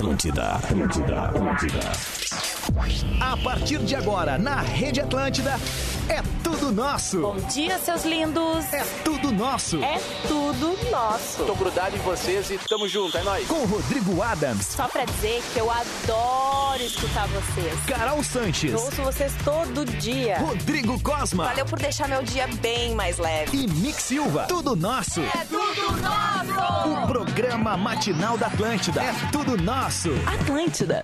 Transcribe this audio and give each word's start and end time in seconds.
Atlântida, 0.00 0.52
Atlântida, 0.52 1.20
Atlântida. 1.24 1.80
A 3.20 3.36
partir 3.36 3.78
de 3.80 3.94
agora, 3.94 4.38
na 4.38 4.62
Rede 4.62 5.02
Atlântida, 5.02 5.58
é 6.10 6.22
tudo 6.42 6.72
nosso. 6.72 7.20
Bom 7.20 7.36
dia, 7.36 7.78
seus 7.78 8.04
lindos. 8.04 8.72
É 8.72 8.84
tudo 9.04 9.30
nosso. 9.30 9.82
É 9.82 10.00
tudo 10.26 10.76
nosso. 10.90 11.44
Tô 11.44 11.54
grudado 11.54 11.96
em 11.96 12.00
vocês 12.00 12.50
e 12.50 12.58
tamo 12.58 12.88
junto, 12.88 13.16
é 13.16 13.22
nóis. 13.22 13.46
Com 13.46 13.64
Rodrigo 13.64 14.20
Adams. 14.20 14.66
Só 14.66 14.88
pra 14.88 15.04
dizer 15.04 15.40
que 15.52 15.60
eu 15.60 15.70
adoro 15.70 16.82
escutar 16.82 17.28
vocês. 17.28 17.80
Carol 17.86 18.22
Sanches. 18.24 18.72
Eu 18.72 18.80
ouço 18.80 19.02
vocês 19.02 19.32
todo 19.44 19.84
dia. 19.84 20.38
Rodrigo 20.40 21.00
Cosma. 21.00 21.44
Valeu 21.44 21.64
por 21.64 21.78
deixar 21.78 22.08
meu 22.08 22.22
dia 22.24 22.48
bem 22.60 22.94
mais 22.94 23.18
leve. 23.18 23.56
E 23.56 23.68
Mick 23.68 24.02
Silva. 24.02 24.46
Tudo 24.48 24.74
nosso. 24.74 25.20
É 25.20 25.46
tudo 25.48 25.96
nosso. 26.02 27.04
O 27.04 27.06
programa 27.06 27.76
matinal 27.76 28.36
da 28.36 28.48
Atlântida. 28.48 29.00
É 29.00 29.14
tudo 29.30 29.56
nosso. 29.56 30.10
Atlântida. 30.26 31.02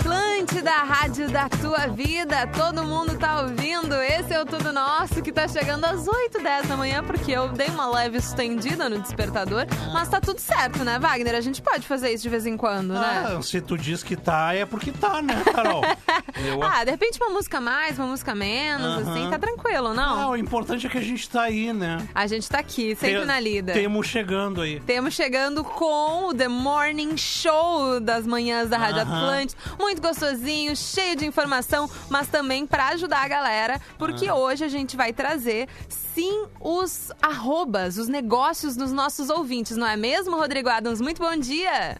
Atlântida, 0.00 0.70
a 0.70 0.84
rádio 0.84 1.28
da 1.30 1.48
tua 1.48 1.86
vida. 1.86 2.46
Todo 2.48 2.84
mundo 2.84 3.16
tá 3.18 3.40
ouvindo. 3.40 3.94
Esse 3.94 4.34
é 4.34 4.42
o 4.42 4.44
Tudo 4.44 4.70
Nosso 4.70 5.22
que 5.22 5.32
tá 5.32 5.48
chegando 5.48 5.86
às 5.86 6.06
8, 6.06 6.42
10 6.42 6.66
da 6.68 6.76
manhã, 6.76 7.02
porque 7.02 7.32
eu 7.32 7.48
dei 7.48 7.68
uma 7.68 7.88
leve 7.90 8.18
estendida 8.18 8.90
no 8.90 9.00
despertador. 9.00 9.64
Mas 9.94 10.08
tá 10.08 10.20
tudo 10.20 10.38
certo, 10.38 10.84
né, 10.84 10.98
Wagner? 10.98 11.34
A 11.34 11.40
gente 11.40 11.62
pode 11.62 11.86
fazer 11.86 12.12
isso 12.12 12.24
de 12.24 12.28
vez 12.28 12.44
em 12.44 12.58
quando, 12.58 12.92
né? 12.92 13.36
Ah, 13.38 13.42
se 13.42 13.58
tu 13.62 13.78
diz 13.78 14.02
que 14.02 14.16
tá, 14.16 14.52
é 14.54 14.66
porque 14.66 14.92
tá, 14.92 15.22
né, 15.22 15.42
Carol? 15.50 15.82
Eu- 16.46 16.62
Ah, 16.62 16.84
de 16.84 16.90
repente 16.90 17.18
uma 17.18 17.30
música 17.30 17.58
mais, 17.58 17.98
uma 17.98 18.06
música 18.08 18.34
menos, 18.34 19.02
Aham. 19.02 19.10
assim, 19.12 19.30
tá 19.30 19.38
tranquilo, 19.38 19.88
Ah, 19.88 19.94
não? 19.94 20.30
o 20.32 20.36
importante 20.36 20.86
é 20.86 20.90
que 20.90 20.98
a 20.98 21.02
gente 21.02 21.28
tá 21.30 21.42
aí, 21.42 21.72
né? 21.72 22.06
A 22.14 22.26
gente 22.26 22.46
tá 22.50 22.58
aqui, 22.58 22.94
sempre 22.94 23.16
Tem- 23.18 23.24
na 23.24 23.40
lida. 23.40 23.72
Temos 23.72 24.06
chegando 24.06 24.60
aí. 24.60 24.78
Temos 24.80 25.14
chegando 25.14 25.64
com 25.64 26.28
o 26.28 26.34
The 26.34 26.48
Morning 26.48 27.16
Show 27.16 27.98
das 28.00 28.26
manhãs 28.26 28.68
da 28.68 28.76
Rádio 28.76 29.00
Aham. 29.02 29.16
Atlântica. 29.16 29.62
Muito 29.86 30.02
gostosinho, 30.02 30.74
cheio 30.74 31.14
de 31.14 31.24
informação, 31.24 31.88
mas 32.10 32.26
também 32.26 32.66
pra 32.66 32.88
ajudar 32.88 33.22
a 33.22 33.28
galera, 33.28 33.80
porque 33.96 34.26
Ah. 34.26 34.34
hoje 34.34 34.64
a 34.64 34.68
gente 34.68 34.96
vai 34.96 35.12
trazer, 35.12 35.68
sim, 35.88 36.44
os 36.60 37.12
arrobas, 37.22 37.96
os 37.96 38.08
negócios 38.08 38.74
dos 38.74 38.90
nossos 38.90 39.30
ouvintes, 39.30 39.76
não 39.76 39.86
é 39.86 39.96
mesmo, 39.96 40.36
Rodrigo 40.36 40.68
Adams? 40.68 41.00
Muito 41.00 41.22
bom 41.22 41.36
dia! 41.36 41.96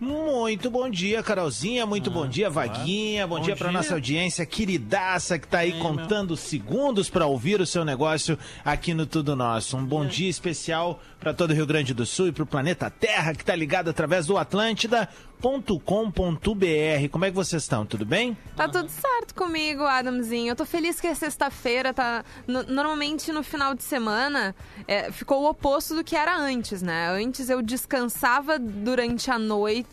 Muito 0.00 0.70
bom 0.70 0.88
dia, 0.88 1.22
Carolzinha. 1.22 1.84
Muito 1.84 2.10
bom 2.10 2.26
dia, 2.26 2.48
Vaguinha. 2.48 3.26
Bom, 3.26 3.36
Bom 3.36 3.42
dia 3.42 3.54
pra 3.54 3.68
dia. 3.68 3.76
nossa 3.76 3.92
audiência 3.92 4.46
queridaça 4.46 5.38
que 5.38 5.46
tá 5.46 5.58
aí 5.58 5.78
contando 5.78 6.34
segundos 6.38 7.10
pra 7.10 7.26
ouvir 7.26 7.60
o 7.60 7.66
seu 7.66 7.84
negócio 7.84 8.38
aqui 8.64 8.94
no 8.94 9.04
Tudo 9.04 9.36
Nosso. 9.36 9.76
Um 9.76 9.84
bom 9.84 10.06
dia 10.06 10.30
especial 10.30 10.98
pra 11.20 11.34
todo 11.34 11.50
o 11.50 11.54
Rio 11.54 11.66
Grande 11.66 11.92
do 11.92 12.06
Sul 12.06 12.28
e 12.28 12.32
pro 12.32 12.46
planeta 12.46 12.88
Terra 12.88 13.34
que 13.34 13.44
tá 13.44 13.54
ligado 13.54 13.90
através 13.90 14.24
do 14.26 14.38
atlântida.com.br. 14.38 17.08
Como 17.10 17.24
é 17.26 17.30
que 17.30 17.36
vocês 17.36 17.62
estão? 17.62 17.84
Tudo 17.84 18.06
bem? 18.06 18.34
Tá 18.56 18.66
tudo 18.68 18.88
certo 18.88 19.34
comigo, 19.34 19.82
Adamzinho. 19.84 20.52
Eu 20.52 20.56
tô 20.56 20.64
feliz 20.64 20.98
que 20.98 21.08
é 21.08 21.14
sexta-feira, 21.14 21.92
tá. 21.92 22.24
no- 22.46 22.62
normalmente 22.62 23.30
no 23.32 23.42
final 23.42 23.74
de 23.74 23.82
semana 23.82 24.54
é, 24.88 25.12
ficou 25.12 25.42
o 25.42 25.50
oposto 25.50 25.94
do 25.94 26.02
que 26.02 26.16
era 26.16 26.34
antes, 26.38 26.80
né? 26.80 27.10
Antes 27.10 27.50
eu 27.50 27.60
descansava 27.60 28.58
durante 28.58 29.30
a 29.30 29.38
noite 29.38 29.89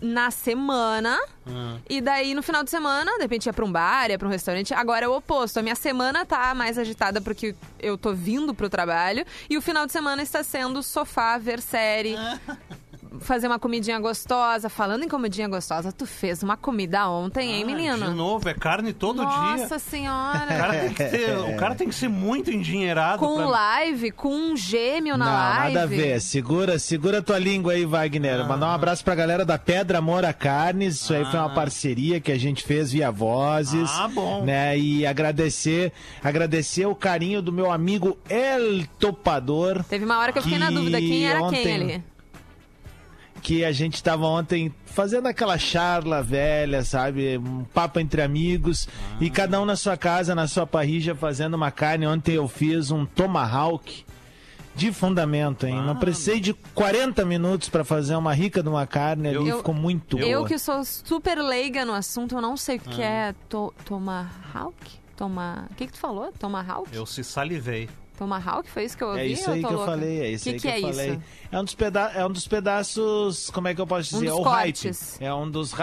na 0.00 0.30
semana. 0.30 1.18
E 1.88 2.00
daí 2.00 2.34
no 2.34 2.42
final 2.42 2.64
de 2.64 2.70
semana, 2.70 3.12
de 3.16 3.22
repente 3.22 3.46
ia 3.46 3.52
pra 3.52 3.64
um 3.64 3.70
bar, 3.72 4.10
ia 4.10 4.18
pra 4.18 4.26
um 4.26 4.30
restaurante. 4.30 4.72
Agora 4.72 5.04
é 5.04 5.08
o 5.08 5.16
oposto. 5.16 5.58
A 5.58 5.62
minha 5.62 5.74
semana 5.74 6.24
tá 6.24 6.54
mais 6.54 6.78
agitada 6.78 7.20
porque 7.20 7.54
eu 7.78 7.98
tô 7.98 8.14
vindo 8.14 8.54
pro 8.54 8.68
trabalho. 8.68 9.24
E 9.48 9.56
o 9.56 9.62
final 9.62 9.86
de 9.86 9.92
semana 9.92 10.22
está 10.22 10.42
sendo 10.42 10.82
sofá, 10.82 11.36
ver 11.38 11.60
série. 11.60 12.16
Fazer 13.20 13.46
uma 13.46 13.58
comidinha 13.58 13.98
gostosa. 13.98 14.68
Falando 14.68 15.04
em 15.04 15.08
comidinha 15.08 15.48
gostosa, 15.48 15.92
tu 15.92 16.06
fez 16.06 16.42
uma 16.42 16.56
comida 16.56 17.08
ontem, 17.08 17.52
hein, 17.52 17.62
Ah, 17.62 17.66
menino? 17.66 18.06
De 18.10 18.14
novo, 18.14 18.48
é 18.48 18.54
carne 18.54 18.92
todo 18.92 19.22
Nossa 19.22 19.56
dia. 19.66 19.76
O 19.76 19.78
senhora. 19.80 20.46
cara, 20.46 20.72
tem 20.80 20.88
que 20.94 21.04
ter, 21.04 21.38
o 21.38 21.56
cara 21.56 21.74
tem 21.74 21.88
que 21.88 21.94
ser 21.94 22.08
muito 22.08 22.50
endinheirado. 22.50 23.18
com 23.18 23.36
pra- 23.36 23.46
live, 23.46 24.10
com 24.10 24.28
um 24.34 24.56
gêmeo 24.56 25.16
na 25.16 25.24
Não, 25.26 25.32
live. 25.32 25.74
nada 25.74 25.82
a 25.84 25.86
ver. 25.86 26.20
Segura, 26.20 26.78
segura 26.78 27.22
tua 27.22 27.38
língua 27.38 27.72
aí, 27.72 27.84
Wagner. 27.84 28.46
Mandar 28.46 28.66
um 28.66 28.70
abraço 28.74 29.04
pra 29.04 29.14
galera 29.14 29.44
da 29.44 29.58
Pedra 29.58 30.00
Mora 30.00 30.32
Carnes. 30.32 30.96
Isso 30.96 31.14
aí 31.14 31.24
foi 31.24 31.38
uma 31.38 31.50
parceria 31.54 32.20
que 32.20 32.32
a 32.32 32.38
gente 32.38 32.62
fez 32.64 32.92
via 32.92 33.10
vozes. 33.10 33.90
Ah, 33.94 34.08
bom. 34.08 34.44
Né? 34.44 34.78
E 34.78 35.06
agradecer, 35.06 35.92
agradecer 36.22 36.86
o 36.86 36.94
carinho 36.94 37.40
do 37.42 37.52
meu 37.52 37.70
amigo 37.70 38.18
El 38.28 38.84
Topador. 38.98 39.84
Teve 39.84 40.04
uma 40.04 40.18
hora 40.18 40.32
que 40.32 40.38
eu 40.38 40.42
fiquei 40.42 40.58
na 40.58 40.68
Que 40.68 40.74
dúvida 40.74 40.98
quem 40.98 41.26
era 41.26 41.38
quem 41.38 41.46
ontem- 41.48 41.74
ali. 41.74 42.04
Que 43.44 43.62
a 43.62 43.72
gente 43.72 44.02
tava 44.02 44.24
ontem 44.26 44.74
fazendo 44.86 45.26
aquela 45.28 45.58
charla 45.58 46.22
velha, 46.22 46.82
sabe? 46.82 47.36
Um 47.36 47.62
papo 47.62 48.00
entre 48.00 48.22
amigos. 48.22 48.88
E 49.20 49.28
cada 49.28 49.60
um 49.60 49.66
na 49.66 49.76
sua 49.76 49.98
casa, 49.98 50.34
na 50.34 50.48
sua 50.48 50.66
parrilla, 50.66 51.14
fazendo 51.14 51.52
uma 51.52 51.70
carne. 51.70 52.06
Ontem 52.06 52.32
eu 52.36 52.48
fiz 52.48 52.90
um 52.90 53.04
tomahawk 53.04 54.02
de 54.74 54.90
fundamento, 54.92 55.66
hein? 55.66 55.74
Não 55.82 55.94
precisei 55.94 56.40
de 56.40 56.54
40 56.74 57.22
minutos 57.26 57.68
para 57.68 57.84
fazer 57.84 58.16
uma 58.16 58.32
rica 58.32 58.62
de 58.62 58.68
uma 58.70 58.86
carne 58.86 59.28
ali. 59.28 59.46
Eu- 59.46 59.58
ficou 59.58 59.74
muito 59.74 60.18
Eu 60.18 60.38
boa. 60.38 60.48
que 60.48 60.58
sou 60.58 60.82
super 60.82 61.36
leiga 61.36 61.84
no 61.84 61.92
assunto, 61.92 62.34
eu 62.34 62.40
não 62.40 62.56
sei 62.56 62.76
o 62.76 62.80
que, 62.80 62.88
que 62.96 63.02
Ah. 63.02 63.28
é 63.28 63.34
to 63.50 63.74
tomahawk. 63.84 64.74
Toma... 65.16 65.66
O 65.70 65.74
que, 65.74 65.86
que 65.86 65.92
tu 65.92 65.98
falou? 65.98 66.32
Tomahawk? 66.38 66.88
Eu 66.92 67.04
se 67.04 67.22
salivei. 67.22 67.90
Tomahawk? 68.16 68.68
Foi 68.70 68.84
isso 68.84 68.96
que 68.96 69.02
eu 69.04 69.08
ouvi? 69.08 69.20
É 69.20 69.26
isso 69.26 69.50
aí 69.50 69.60
tô 69.60 69.68
que 69.68 69.74
eu 69.74 69.78
louca? 69.78 69.92
falei, 69.92 70.20
é 70.20 70.30
isso 70.30 70.44
que 70.44 70.50
aí 70.50 70.56
que 70.56 70.62
que, 70.62 70.68
é 70.68 70.78
eu 70.78 70.92
falei. 70.94 71.10
isso? 71.10 71.22
É 71.52 71.60
um, 71.60 71.64
dos 71.64 71.74
peda 71.74 72.00
é 72.14 72.26
um 72.26 72.30
dos 72.30 72.46
pedaços, 72.48 73.50
como 73.50 73.68
é 73.68 73.74
que 73.74 73.80
eu 73.80 73.86
posso 73.86 74.16
Um 74.16 74.20
dizer? 74.20 74.30
dos 74.30 74.40
o 74.40 74.42
cortes. 74.42 75.12
hype. 75.18 75.24
É 75.24 75.34
um 75.34 75.50
dos 75.50 75.74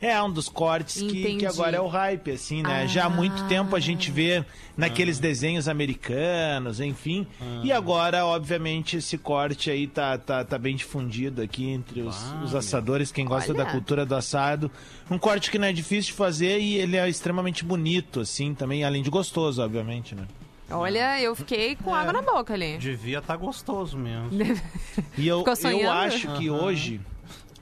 é 0.00 0.22
um 0.22 0.30
dos 0.30 0.48
cortes 0.48 1.00
que, 1.02 1.36
que 1.36 1.46
agora 1.46 1.76
é 1.76 1.80
o 1.80 1.86
hype, 1.86 2.30
assim, 2.30 2.62
né? 2.62 2.82
Ah. 2.82 2.86
Já 2.86 3.06
há 3.06 3.10
muito 3.10 3.42
tempo 3.48 3.74
a 3.74 3.80
gente 3.80 4.10
vê 4.10 4.44
naqueles 4.76 5.18
desenhos 5.18 5.68
americanos, 5.68 6.80
enfim. 6.80 7.26
E 7.62 7.72
agora, 7.72 8.24
obviamente, 8.26 8.98
esse 8.98 9.16
corte 9.16 9.70
aí 9.70 9.86
tá, 9.86 10.18
tá, 10.18 10.44
tá 10.44 10.58
bem 10.58 10.76
difundido 10.76 11.40
aqui 11.40 11.68
entre 11.70 12.02
os, 12.02 12.16
os 12.44 12.54
assadores, 12.54 13.10
quem 13.10 13.24
gosta 13.24 13.52
Olha. 13.52 13.64
da 13.64 13.70
cultura 13.70 14.04
do 14.04 14.14
assado. 14.14 14.70
Um 15.10 15.18
corte 15.18 15.50
que 15.50 15.58
não 15.58 15.66
é 15.66 15.72
difícil 15.72 16.10
de 16.12 16.16
fazer 16.18 16.58
e 16.60 16.76
ele 16.76 16.96
é 16.96 17.08
extremamente 17.08 17.64
bonito, 17.64 18.20
assim, 18.20 18.54
também, 18.54 18.84
além 18.84 19.02
de 19.02 19.10
gostoso, 19.10 19.62
obviamente, 19.62 20.14
né? 20.14 20.26
Olha, 20.70 21.20
eu 21.20 21.34
fiquei 21.36 21.76
com 21.76 21.94
É. 21.96 22.00
água 22.00 22.12
na 22.12 22.22
boca 22.22 22.54
ali. 22.54 22.76
Devia 22.78 23.18
estar 23.18 23.36
gostoso 23.36 23.96
mesmo. 23.96 24.30
E 25.16 25.26
eu, 25.28 25.44
Ficou 25.44 25.70
eu 25.70 25.90
acho 25.90 26.28
que 26.36 26.50
hoje 26.50 27.00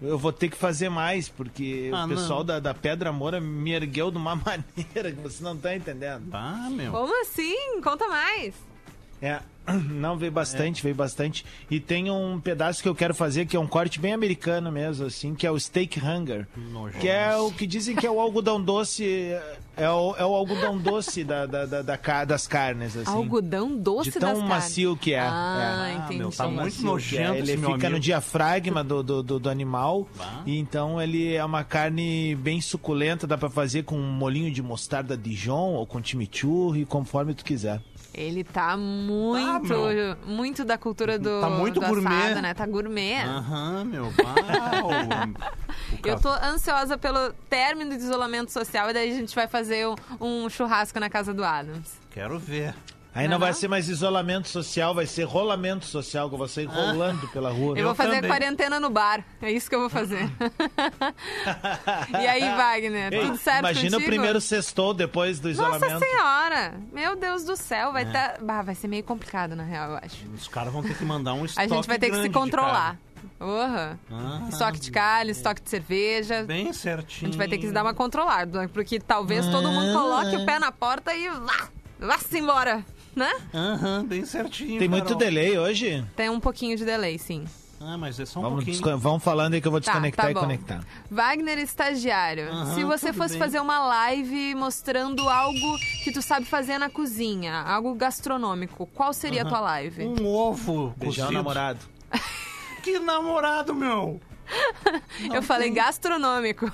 eu 0.02 0.18
vou 0.18 0.32
ter 0.32 0.48
que 0.48 0.56
fazer 0.56 0.88
mais, 0.88 1.28
porque 1.28 1.90
Ah, 1.94 2.04
o 2.04 2.08
pessoal 2.08 2.42
da, 2.42 2.58
da 2.58 2.74
Pedra 2.74 3.12
Moura 3.12 3.40
me 3.40 3.72
ergueu 3.72 4.10
de 4.10 4.16
uma 4.16 4.34
maneira 4.36 5.12
que 5.12 5.20
você 5.20 5.42
não 5.44 5.56
tá 5.56 5.74
entendendo. 5.76 6.24
Ah, 6.32 6.68
meu. 6.70 6.90
Como 6.92 7.20
assim? 7.22 7.80
Conta 7.82 8.06
mais. 8.08 8.54
É, 9.22 9.40
não, 9.90 10.16
veio 10.16 10.30
bastante, 10.32 10.82
veio 10.82 10.94
bastante. 10.94 11.44
E 11.70 11.80
tem 11.80 12.10
um 12.10 12.38
pedaço 12.40 12.82
que 12.82 12.88
eu 12.88 12.94
quero 12.94 13.14
fazer, 13.14 13.46
que 13.46 13.56
é 13.56 13.60
um 13.60 13.66
corte 13.66 13.98
bem 13.98 14.12
americano 14.12 14.70
mesmo, 14.70 15.06
assim, 15.06 15.34
que 15.34 15.46
é 15.46 15.50
o 15.50 15.58
steak 15.58 15.98
hunger. 16.00 16.46
Nojo. 16.56 16.98
Que 16.98 17.08
é 17.08 17.36
o 17.36 17.50
que 17.50 17.66
dizem 17.66 17.96
que 17.96 18.06
é 18.06 18.10
o 18.10 18.20
algodão 18.20 18.62
doce, 18.62 19.04
é 19.76 19.90
o, 19.90 20.14
é 20.16 20.24
o 20.24 20.34
algodão 20.34 20.76
doce 20.78 21.24
da, 21.24 21.46
da, 21.46 21.66
da- 21.66 21.82
da 21.82 22.24
das 22.24 22.46
carnes, 22.46 22.96
assim. 22.96 23.10
Algodão 23.10 23.76
doce 23.76 24.10
de 24.10 24.18
tão 24.18 24.30
das 24.30 24.38
carnes. 24.38 24.48
macio 24.54 24.96
que 24.96 25.14
é. 25.14 25.20
Ah, 25.20 25.88
é. 25.90 25.94
entendi. 25.94 26.18
meu, 26.18 26.30
tá 26.30 26.44
muito 26.44 26.64
macio 26.64 26.78
que 26.80 26.84
nojento 26.84 27.32
é. 27.32 27.38
Ele 27.38 27.52
esse 27.52 27.56
meu 27.56 27.72
fica 27.72 27.88
no 27.88 27.98
diafragma 27.98 28.84
do, 28.84 29.02
do, 29.02 29.22
do, 29.22 29.38
do 29.40 29.48
animal. 29.50 30.06
Bah. 30.16 30.42
E 30.44 30.58
então 30.58 31.00
ele 31.00 31.34
é 31.34 31.44
uma 31.44 31.64
carne 31.64 32.34
bem 32.36 32.60
suculenta, 32.60 33.26
dá 33.26 33.38
pra 33.38 33.48
fazer 33.50 33.84
com 33.84 33.96
um 33.96 34.12
molinho 34.12 34.50
de 34.50 34.62
mostarda 34.62 35.16
Dijon 35.16 35.72
ou 35.72 35.86
com 35.86 36.02
chimichurri, 36.02 36.84
conforme 36.84 37.34
tu 37.34 37.44
quiser. 37.44 37.80
Ele 38.14 38.44
tá 38.44 38.76
muito, 38.76 39.68
meu. 39.68 40.16
muito 40.24 40.64
da 40.64 40.78
cultura 40.78 41.18
do, 41.18 41.40
Tá 41.40 41.50
muito 41.50 41.80
do 41.80 41.86
gourmet. 41.86 42.14
assado, 42.16 42.42
né? 42.42 42.54
Tá 42.54 42.64
gourmet. 42.66 43.22
Aham, 43.24 43.84
meu. 43.84 44.12
Bah, 44.12 44.34
o- 44.84 45.34
o 45.96 46.08
Eu 46.08 46.20
tô 46.20 46.28
ansiosa 46.28 46.96
pelo 46.96 47.32
término 47.50 47.90
do 47.90 47.96
isolamento 47.96 48.52
social 48.52 48.88
e 48.90 48.92
daí 48.92 49.10
a 49.10 49.14
gente 49.14 49.34
vai 49.34 49.48
fazer 49.48 49.86
um, 49.88 49.94
um 50.20 50.48
churrasco 50.48 51.00
na 51.00 51.10
casa 51.10 51.34
do 51.34 51.42
Adams. 51.44 51.98
Quero 52.10 52.38
ver. 52.38 52.72
Aí 53.14 53.28
não 53.28 53.36
Aham. 53.36 53.44
vai 53.44 53.52
ser 53.54 53.68
mais 53.68 53.88
isolamento 53.88 54.48
social, 54.48 54.92
vai 54.92 55.06
ser 55.06 55.22
rolamento 55.22 55.86
social, 55.86 56.28
que 56.28 56.34
eu 56.34 56.38
vou 56.38 56.48
sair 56.48 56.64
rolando 56.64 57.28
pela 57.28 57.48
rua. 57.50 57.78
Eu, 57.78 57.84
vou 57.86 57.94
fazer 57.94 58.16
também. 58.16 58.28
quarentena 58.30 58.80
no 58.80 58.90
bar. 58.90 59.24
É 59.40 59.52
isso 59.52 59.68
que 59.70 59.76
eu 59.76 59.80
vou 59.80 59.88
fazer. 59.88 60.28
e 62.10 62.26
aí, 62.26 62.40
Wagner, 62.56 63.12
Ei, 63.12 63.20
tudo 63.20 63.36
certo 63.38 63.60
Imagina 63.60 63.90
contigo? 63.92 64.02
o 64.02 64.04
primeiro 64.06 64.40
sextou 64.40 64.92
depois 64.92 65.38
do 65.38 65.48
isolamento. 65.48 65.92
Nossa 65.92 66.04
senhora! 66.04 66.74
Meu 66.92 67.14
Deus 67.16 67.44
do 67.44 67.56
céu, 67.56 67.90
É. 67.90 67.92
vai 67.92 68.12
tá... 68.12 68.34
bah, 68.42 68.62
vai 68.62 68.74
ser 68.74 68.88
meio 68.88 69.04
complicado, 69.04 69.54
na 69.54 69.62
real, 69.62 69.90
eu 69.90 69.96
acho. 70.02 70.26
Os 70.34 70.48
caras 70.48 70.72
vão 70.72 70.82
ter 70.82 70.96
que 70.96 71.04
mandar 71.04 71.34
um 71.34 71.42
A 71.42 71.46
estoque 71.46 71.68
gente 71.68 71.86
vai 71.86 71.98
ter 71.98 72.10
que 72.10 72.20
se 72.20 72.30
controlar. 72.30 72.98
Ah, 73.40 73.96
estoque 74.48 74.78
de 74.80 74.90
carne, 74.90 75.30
estoque 75.30 75.62
de 75.62 75.70
cerveja. 75.70 76.42
Bem 76.44 76.68
A 76.70 76.72
certinho. 76.72 77.30
gente 77.30 77.38
vai 77.38 77.48
ter 77.48 77.58
que 77.58 77.70
dar 77.70 77.82
uma 77.82 77.94
controlada, 77.94 78.68
porque 78.68 78.98
talvez 78.98 79.46
todo 79.46 79.68
mundo 79.70 79.92
coloque 79.92 80.36
o 80.36 80.44
pé 80.46 80.58
na 80.58 80.72
porta 80.72 81.14
e 81.14 81.28
vá, 81.28 81.68
vá-se 81.98 82.38
embora, 82.38 82.84
né? 83.16 83.32
Aham, 83.54 84.04
bem 84.04 84.24
certinho. 84.24 84.78
Tem 84.78 84.88
muito 84.88 85.04
Carol. 85.04 85.18
delay 85.18 85.58
hoje? 85.58 86.04
Tem 86.16 86.28
um 86.30 86.40
pouquinho 86.40 86.76
de 86.76 86.84
delay, 86.84 87.18
sim. 87.18 87.44
Ah, 87.80 87.98
mas 87.98 88.18
é 88.18 88.24
só 88.24 88.38
um 88.38 88.42
Vamos, 88.42 88.64
pouquinho. 88.64 88.82
desco- 88.82 88.98
vamos 88.98 89.22
falando 89.22 89.52
aí 89.54 89.60
que 89.60 89.66
eu 89.68 89.70
vou 89.72 89.80
Tá, 89.80 89.90
desconectar 89.92 90.24
tá 90.26 90.30
e 90.30 90.34
bom. 90.34 90.40
conectar. 90.40 90.84
Wagner 91.10 91.58
estagiário, 91.58 92.48
Aham, 92.48 92.74
se 92.74 92.82
você 92.84 93.08
tudo 93.08 93.16
fosse 93.18 93.30
bem. 93.34 93.38
fazer 93.40 93.60
uma 93.60 93.78
live 93.86 94.54
mostrando 94.54 95.28
algo 95.28 95.78
que 96.02 96.10
tu 96.10 96.22
sabe 96.22 96.46
fazer 96.46 96.78
na 96.78 96.88
cozinha, 96.88 97.52
algo 97.60 97.94
gastronômico, 97.94 98.86
qual 98.94 99.12
seria 99.12 99.42
a 99.42 99.44
tua 99.44 99.60
live? 99.60 100.02
Um 100.06 100.26
ovo 100.26 100.94
Beijar 100.96 101.24
o 101.24 101.26
cozido. 101.26 101.32
namorado. 101.32 101.80
Que 102.82 102.98
namorado, 102.98 103.74
meu! 103.74 104.20
Eu 105.32 105.42
falei 105.42 105.70
gastronômico. 105.70 106.70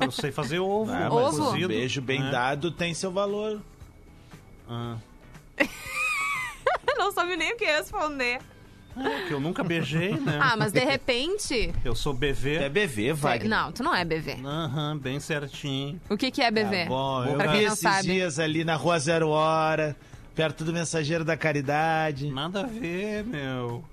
É, 0.00 0.06
eu 0.06 0.10
sei 0.10 0.32
fazer 0.32 0.58
ovo. 0.60 0.90
Ah, 0.90 1.10
mas 1.10 1.12
Ovo? 1.12 1.42
um 1.42 1.46
cozido. 1.50 1.68
beijo 1.68 2.00
bem 2.00 2.26
É. 2.26 2.30
dado 2.30 2.70
tem 2.70 2.94
seu 2.94 3.10
valor. 3.12 3.60
Ah, 4.66 4.96
Não 6.98 7.12
sabe 7.12 7.36
nem 7.36 7.52
o 7.52 7.56
que 7.56 7.64
responder. 7.64 8.38
é, 8.96 9.26
que 9.26 9.32
eu 9.32 9.40
nunca 9.40 9.62
beijei, 9.64 10.12
né? 10.12 10.38
Ah, 10.40 10.56
mas 10.56 10.72
de 10.72 10.80
repente. 10.80 11.72
Eu 11.84 11.94
sou 11.94 12.12
BV. 12.12 12.56
É 12.56 12.68
BV, 12.68 13.12
Wagner. 13.14 13.48
Não, 13.48 13.72
tu 13.72 13.82
não 13.82 13.94
é 13.94 14.04
BV. 14.04 14.38
Aham, 14.44 14.98
bem 14.98 15.18
certinho. 15.20 16.00
O 16.10 16.16
que, 16.16 16.30
que 16.30 16.42
é 16.42 16.50
BV? 16.50 16.84
Tá 16.84 16.88
bom, 16.88 17.24
eu 17.24 17.36
pra 17.36 17.52
vi 17.52 17.64
esses 17.64 17.78
sabe. 17.78 18.02
dias 18.08 18.38
ali 18.38 18.64
na 18.64 18.76
Rua 18.76 18.98
Zero 18.98 19.28
Hora, 19.30 19.96
perto 20.34 20.64
do 20.64 20.72
Mensageiro 20.72 21.24
da 21.24 21.36
Caridade. 21.36 22.30
Nada 22.30 22.60
a 22.62 22.66
ver, 22.66 23.24
meu. 23.24 23.84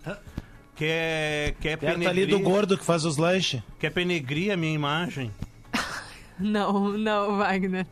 Quer, 0.75 1.53
quer 1.59 1.77
Perto 1.77 1.93
penegrir, 1.97 2.09
ali 2.09 2.25
do 2.25 2.39
gordo 2.39 2.77
que 2.77 2.85
faz 2.85 3.03
os 3.05 3.17
lanches. 3.17 3.61
Quer 3.79 3.89
penegrir 3.91 4.51
a 4.51 4.57
minha 4.57 4.73
imagem? 4.73 5.31
Não, 6.39 6.89
não, 6.89 7.37
Wagner. 7.37 7.87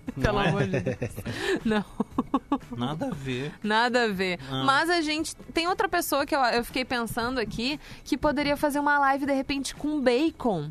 Pelo 0.20 0.40
é? 0.40 0.48
amor 0.48 0.66
de 0.66 0.80
Deus. 0.80 1.12
Não. 1.64 1.84
Nada 2.76 3.06
a 3.08 3.10
ver. 3.10 3.52
Nada 3.62 4.04
a 4.04 4.08
ver. 4.08 4.38
Ah. 4.50 4.64
Mas 4.64 4.90
a 4.90 5.00
gente. 5.00 5.34
Tem 5.54 5.68
outra 5.68 5.88
pessoa 5.88 6.26
que 6.26 6.34
eu, 6.34 6.40
eu 6.40 6.64
fiquei 6.64 6.84
pensando 6.84 7.38
aqui 7.38 7.78
que 8.04 8.16
poderia 8.16 8.56
fazer 8.56 8.78
uma 8.80 8.98
live 8.98 9.26
de 9.26 9.32
repente 9.32 9.74
com 9.74 10.00
bacon. 10.00 10.70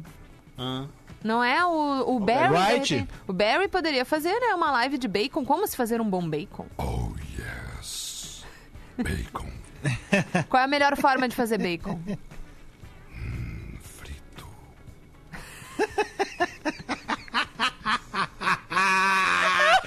Ah, 0.57 0.85
Não 1.23 1.43
é 1.43 1.63
o, 1.65 2.15
o 2.15 2.19
Barry? 2.19 2.55
repente- 2.57 3.07
O 3.27 3.33
Barry 3.33 3.67
poderia 3.67 4.03
fazer 4.03 4.33
né, 4.39 4.53
uma 4.55 4.71
live 4.71 4.97
de 4.97 5.07
bacon. 5.07 5.45
Como 5.45 5.65
se 5.67 5.75
fazer 5.77 6.01
um 6.01 6.09
bom 6.09 6.27
bacon? 6.29 6.65
Oh, 6.77 7.11
yes. 7.37 8.43
Bacon 8.97 9.49
Qual 10.49 10.59
é 10.61 10.65
a 10.65 10.67
melhor 10.67 10.97
forma 10.97 11.29
de 11.29 11.35
fazer 11.35 11.57
bacon? 11.57 11.97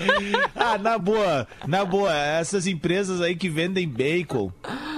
Ah, 0.54 0.78
na 0.78 0.96
boa, 0.96 1.46
na 1.66 1.84
boa, 1.84 2.14
essas 2.14 2.66
empresas 2.66 3.20
aí 3.20 3.34
que 3.34 3.48
vendem 3.48 3.88
bacon, 3.88 4.52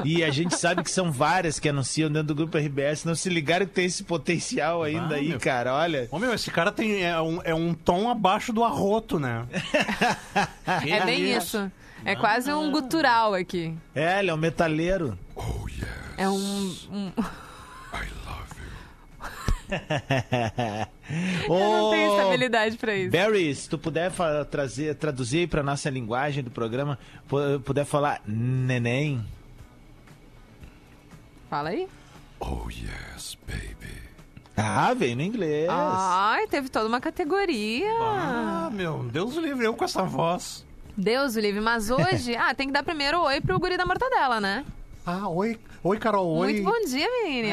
e 0.05 0.23
a 0.23 0.31
gente 0.31 0.57
sabe 0.59 0.83
que 0.83 0.91
são 0.91 1.11
várias 1.11 1.59
que 1.59 1.69
anunciam 1.69 2.11
dentro 2.11 2.29
do 2.29 2.35
grupo 2.35 2.59
RBS, 2.59 3.05
não 3.05 3.15
se 3.15 3.29
ligaram 3.31 3.65
que 3.67 3.73
tem 3.73 3.87
esse 3.87 4.05
potencial 4.05 4.83
ainda 4.83 5.15
Ah, 5.15 5.19
aí, 5.19 5.29
meu. 5.31 5.41
cara, 5.41 5.75
olha. 5.75 6.07
Ô, 6.11 6.19
meu, 6.19 6.35
esse 6.35 6.51
cara 6.51 6.71
tem, 6.71 7.03
é, 7.03 7.19
um, 7.21 7.41
é 7.45 7.55
um 7.55 7.73
tom 7.73 8.11
abaixo 8.11 8.53
do 8.53 8.63
arroto, 8.63 9.19
né? 9.19 9.45
É 10.87 11.05
bem 11.05 11.35
isso. 11.37 11.71
É 12.05 12.15
quase 12.15 12.53
um 12.53 12.71
gutural 12.71 13.33
aqui. 13.35 13.73
É, 13.95 14.19
ele 14.19 14.31
é 14.31 14.35
um 14.35 14.39
metaleiro. 14.39 15.19
Oh, 15.35 15.67
yes. 15.69 15.87
É 16.19 16.29
um. 16.29 16.77
um-. 16.93 17.13
Eu 21.49 21.59
não 21.59 21.91
tenho 21.91 22.17
estabilidade 22.17 22.77
pra 22.77 22.95
isso. 22.97 23.11
Barry, 23.11 23.55
se 23.55 23.69
tu 23.69 23.79
puder 23.79 24.11
trazer, 24.51 24.95
traduzir 24.95 25.49
pra 25.49 25.63
nossa 25.63 25.91
linguagem 25.91 26.43
do 26.43 26.51
programa, 26.51 26.99
pu- 27.29 27.61
puder 27.65 27.85
falar 27.85 28.21
neném. 28.27 29.25
Fala 31.51 31.71
aí. 31.71 31.87
Oh, 32.41 32.69
yes, 32.69 33.37
baby. 33.47 33.93
Ah, 34.57 34.95
veio 34.95 35.17
no 35.17 35.23
inglês. 35.23 35.69
Ai, 35.71 36.47
teve 36.47 36.69
toda 36.69 36.87
uma 36.89 37.01
categoria. 37.01 37.91
Ah, 38.01 38.71
meu, 38.73 39.03
Deus 39.05 39.37
o 39.37 39.41
livre, 39.41 39.65
eu 39.67 39.75
com 39.75 39.85
essa 39.85 40.03
voz. 40.03 40.65
Deus 40.97 41.35
o 41.37 41.41
livre, 41.41 41.61
mas 41.61 41.91
hoje, 41.91 42.37
ah, 42.37 42.55
tem 42.55 42.69
que 42.69 42.73
dar 42.73 42.83
primeiro 42.83 43.21
oi 43.23 43.41
pro 43.41 43.59
guri 43.59 43.77
da 43.77 43.85
mortadela, 43.87 44.41
né? 44.41 44.65
Ah, 45.05 45.29
oi. 45.29 45.59
Oi, 45.83 45.99
Carol, 45.99 46.27
oi. 46.39 46.53
Muito 46.55 46.65
bom 46.65 46.87
dia, 46.89 47.07
menino. 47.25 47.49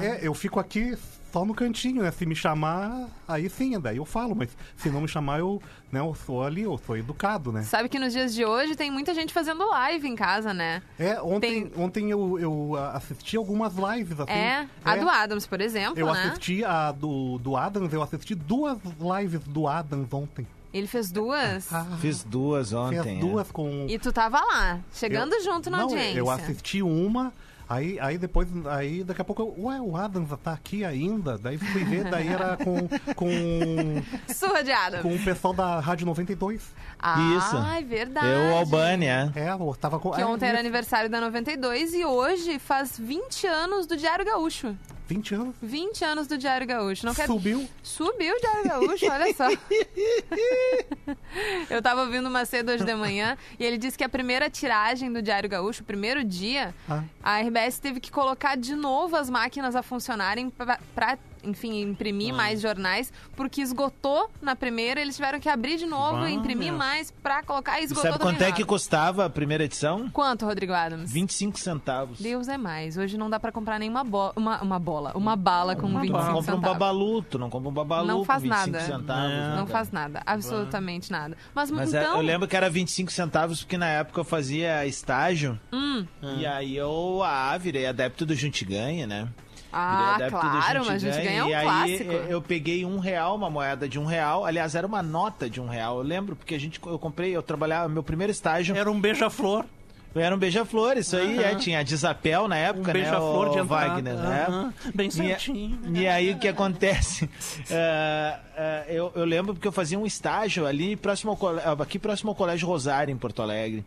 É, 0.00 0.06
é, 0.06 0.18
eu 0.22 0.32
fico 0.32 0.58
aqui 0.58 0.96
só 1.34 1.44
no 1.44 1.52
cantinho, 1.52 2.00
né? 2.00 2.12
Se 2.12 2.24
me 2.24 2.36
chamar, 2.36 3.08
aí 3.26 3.50
sim, 3.50 3.80
daí 3.80 3.96
eu 3.96 4.04
falo, 4.04 4.36
mas 4.36 4.56
se 4.76 4.88
não 4.88 5.00
me 5.00 5.08
chamar, 5.08 5.40
eu, 5.40 5.60
né, 5.90 5.98
eu 5.98 6.14
sou 6.14 6.44
ali, 6.44 6.62
eu 6.62 6.78
sou 6.78 6.96
educado, 6.96 7.50
né? 7.50 7.64
Sabe 7.64 7.88
que 7.88 7.98
nos 7.98 8.12
dias 8.12 8.32
de 8.32 8.44
hoje 8.44 8.76
tem 8.76 8.88
muita 8.88 9.12
gente 9.12 9.32
fazendo 9.34 9.68
live 9.68 10.06
em 10.06 10.14
casa, 10.14 10.54
né? 10.54 10.80
É, 10.96 11.20
ontem, 11.20 11.66
Tem- 11.66 11.82
ontem 11.84 12.08
eu, 12.08 12.38
eu 12.38 12.76
ah, 12.76 12.92
assisti 12.92 13.36
algumas 13.36 13.74
lives, 13.74 14.20
assim. 14.20 14.30
É, 14.30 14.68
a 14.84 14.94
do 14.94 15.08
Adams, 15.08 15.44
por 15.44 15.60
exemplo, 15.60 15.98
Eu 15.98 16.06
né? 16.06 16.12
assisti 16.12 16.64
a 16.64 16.92
do, 16.92 17.36
do 17.38 17.56
Adams, 17.56 17.92
eu 17.92 18.00
assisti 18.00 18.36
duas 18.36 18.78
lives 19.18 19.40
do 19.40 19.66
Adams 19.66 20.12
ontem. 20.12 20.46
Ele 20.72 20.86
fez 20.86 21.10
duas. 21.10 21.68
Fiz 22.00 22.22
duas 22.22 22.72
ontem. 22.72 23.02
Fez 23.02 23.16
é. 23.16 23.20
duas 23.20 23.50
com... 23.50 23.86
E 23.88 23.98
tu 23.98 24.12
tava 24.12 24.40
lá, 24.40 24.78
chegando 24.92 25.32
eu- 25.34 25.42
junto 25.42 25.68
na 25.68 25.78
não, 25.78 25.84
audiência. 25.84 26.18
eu 26.18 26.30
assisti 26.30 26.80
uma, 26.80 27.32
aí, 27.68 27.98
aí 28.00 28.18
depois, 28.18 28.48
aí 28.66 29.04
daqui 29.04 29.20
a 29.20 29.24
pouco, 29.24 29.42
eu, 29.42 29.64
ué, 29.64 29.80
o 29.80 29.96
Adams 29.96 30.30
tá 30.42 30.52
aqui 30.52 30.84
ainda? 30.84 31.38
Daí 31.38 31.58
fui 31.58 31.84
ver, 31.84 32.04
daí 32.04 32.28
era 32.28 32.56
com, 32.56 32.88
com, 33.14 33.26
Surra 34.32 34.62
de 34.62 34.72
Adams. 34.72 35.02
com 35.02 35.14
o 35.14 35.18
pessoal 35.18 35.54
da 35.54 35.80
Rádio 35.80 36.06
92. 36.06 36.62
Ah, 36.98 37.36
Isso. 37.36 37.56
é 37.78 37.82
verdade. 37.82 38.26
Eu, 38.26 38.56
Albânia. 38.56 39.32
É, 39.34 39.50
eu 39.50 39.76
tava 39.78 39.98
com... 39.98 40.10
Que 40.10 40.20
é, 40.20 40.26
ontem 40.26 40.48
era 40.48 40.58
aniversário 40.58 41.10
da 41.10 41.20
92 41.20 41.94
e 41.94 42.04
hoje 42.04 42.58
faz 42.58 42.98
20 42.98 43.46
anos 43.46 43.86
do 43.86 43.96
Diário 43.96 44.24
Gaúcho. 44.24 44.76
20 45.06 45.34
anos. 45.34 45.54
20 45.62 46.04
anos 46.04 46.26
do 46.26 46.38
Diário 46.38 46.66
Gaúcho. 46.66 47.04
Não 47.04 47.14
quero... 47.14 47.32
Subiu. 47.34 47.68
Subiu 47.82 48.34
o 48.34 48.40
Diário 48.40 48.64
Gaúcho, 48.68 49.06
olha 49.10 49.34
só. 49.34 49.48
Eu 51.68 51.82
tava 51.82 52.02
ouvindo 52.02 52.28
uma 52.28 52.44
cedo 52.44 52.70
hoje 52.72 52.84
de 52.84 52.94
manhã 52.94 53.36
e 53.58 53.64
ele 53.64 53.76
disse 53.76 53.98
que 53.98 54.04
a 54.04 54.08
primeira 54.08 54.48
tiragem 54.48 55.12
do 55.12 55.20
Diário 55.20 55.48
Gaúcho, 55.48 55.82
o 55.82 55.84
primeiro 55.84 56.24
dia, 56.24 56.74
Ah. 56.88 57.02
a 57.22 57.40
RBS 57.40 57.78
teve 57.78 58.00
que 58.00 58.10
colocar 58.10 58.56
de 58.56 58.74
novo 58.74 59.16
as 59.16 59.28
máquinas 59.28 59.74
a 59.76 59.82
funcionarem 59.82 60.48
pra, 60.50 60.78
enfim, 61.44 61.80
imprimir 61.82 62.32
Ah. 62.32 62.36
mais 62.36 62.60
jornais, 62.60 63.12
porque 63.36 63.60
esgotou 63.60 64.30
na 64.42 64.54
primeira, 64.56 65.00
eles 65.00 65.16
tiveram 65.16 65.38
que 65.40 65.48
abrir 65.48 65.76
de 65.78 65.86
novo 65.86 66.26
e 66.26 66.32
imprimir 66.32 66.68
meu. 66.68 66.78
mais 66.78 67.10
pra 67.22 67.42
colocar 67.42 67.78
e 67.78 67.82
E 67.82 67.84
esgotou 67.86 68.02
sabe 68.12 68.18
também 68.18 68.34
quanto 68.34 68.42
é 68.48 68.52
que 68.52 68.64
custava 68.64 69.24
a 69.26 69.30
primeira 69.30 69.64
edição? 69.64 70.08
Quanto, 70.10 70.44
Rodrigo 70.46 70.72
Adams? 70.72 71.12
25 71.12 71.58
centavos. 71.58 72.20
Deus 72.20 72.48
é 72.48 72.56
mais. 72.56 72.96
Hoje 72.96 73.16
não 73.18 73.28
dá 73.30 73.38
pra 73.38 73.52
comprar 73.52 73.78
nenhuma 73.78 74.02
bo 74.04 74.32
uma, 74.36 74.60
uma 74.62 74.78
bola, 74.78 75.12
uma 75.14 75.36
bala 75.36 75.74
com 75.76 75.88
Tu 75.88 76.00
25 76.00 76.12
não 76.18 76.24
compra 76.26 76.38
um 76.38 76.42
centavos. 76.56 76.78
babalu, 76.78 77.22
tu 77.22 77.38
não 77.38 77.50
compra 77.50 77.68
um 77.68 77.72
babalu 77.72 78.06
Não 78.08 78.24
faz 78.24 78.42
com 78.42 78.48
25 78.48 78.70
nada. 78.72 78.84
centavos. 78.86 79.30
Né, 79.30 79.48
Não 79.50 79.66
cara? 79.66 79.66
faz 79.66 79.90
nada, 79.90 80.22
absolutamente 80.26 81.10
nada. 81.10 81.36
Mas, 81.54 81.70
Mas 81.70 81.92
é, 81.94 82.02
então, 82.02 82.16
eu 82.16 82.22
lembro 82.22 82.46
que 82.48 82.56
era 82.56 82.68
25 82.70 83.10
centavos 83.12 83.62
porque 83.62 83.76
na 83.78 83.86
época 83.88 84.20
eu 84.20 84.24
fazia 84.24 84.86
estágio. 84.86 85.58
Hum. 85.72 86.06
E 86.38 86.46
aí 86.46 86.76
eu 86.76 87.22
ah, 87.22 87.56
virei 87.58 87.86
adepto 87.86 88.24
do 88.26 88.34
Junte 88.34 88.64
Ganha, 88.64 89.06
né? 89.06 89.28
Ah, 89.74 90.16
claro, 90.30 90.84
mas 90.86 91.04
a 91.04 91.10
gente 91.10 91.24
ganha 91.24 91.44
um 91.44 91.48
e 91.48 91.54
aí 91.54 91.64
clássico. 91.64 92.12
eh, 92.12 92.26
eu 92.28 92.40
peguei 92.42 92.84
um 92.84 92.98
real, 92.98 93.34
uma 93.36 93.50
moeda 93.50 93.88
de 93.88 93.98
um 93.98 94.04
real. 94.04 94.44
Aliás, 94.44 94.74
era 94.74 94.86
uma 94.86 95.02
nota 95.02 95.48
de 95.50 95.60
um 95.60 95.66
real. 95.66 95.98
Eu 95.98 96.02
lembro 96.04 96.36
porque 96.36 96.54
a 96.54 96.60
gente, 96.60 96.80
eu 96.86 96.98
comprei, 96.98 97.34
eu 97.36 97.42
trabalhava, 97.42 97.88
meu 97.88 98.02
primeiro 98.02 98.30
estágio 98.30 98.76
Era 98.76 98.90
um 98.90 99.00
beija-flor. 99.00 99.64
era 100.14 100.32
um 100.34 100.38
beija-flor, 100.38 100.96
isso 100.96 101.16
aí, 101.16 101.42
é, 101.42 101.56
tinha 101.56 101.80
a 101.80 101.82
Desapel 101.82 102.46
na 102.46 102.54
Um 102.54 102.58
época, 102.58 102.86
né? 102.92 103.00
beija-flor 103.00 103.48
o 103.48 103.50
de 103.52 103.58
entrada. 103.58 103.88
Wagner, 103.88 104.14
né? 104.14 104.72
Bem 104.94 105.08
E, 105.08 105.10
certinho. 105.10 105.78
e 105.92 106.06
aí 106.06 106.30
o 106.32 106.38
que 106.38 106.46
acontece? 106.48 107.28
É, 107.68 108.38
é, 108.56 108.84
eu, 108.90 109.10
eu 109.16 109.24
lembro 109.24 109.54
porque 109.54 109.66
eu 109.66 109.72
fazia 109.72 109.98
um 109.98 110.06
estágio 110.06 110.66
ali 110.66 110.94
próximo 110.94 111.36
ao, 111.64 111.82
aqui 111.82 111.98
próximo 111.98 112.30
ao 112.30 112.34
Colégio 112.36 112.68
Rosário, 112.68 113.10
em 113.12 113.16
Porto 113.16 113.42
Alegre. 113.42 113.84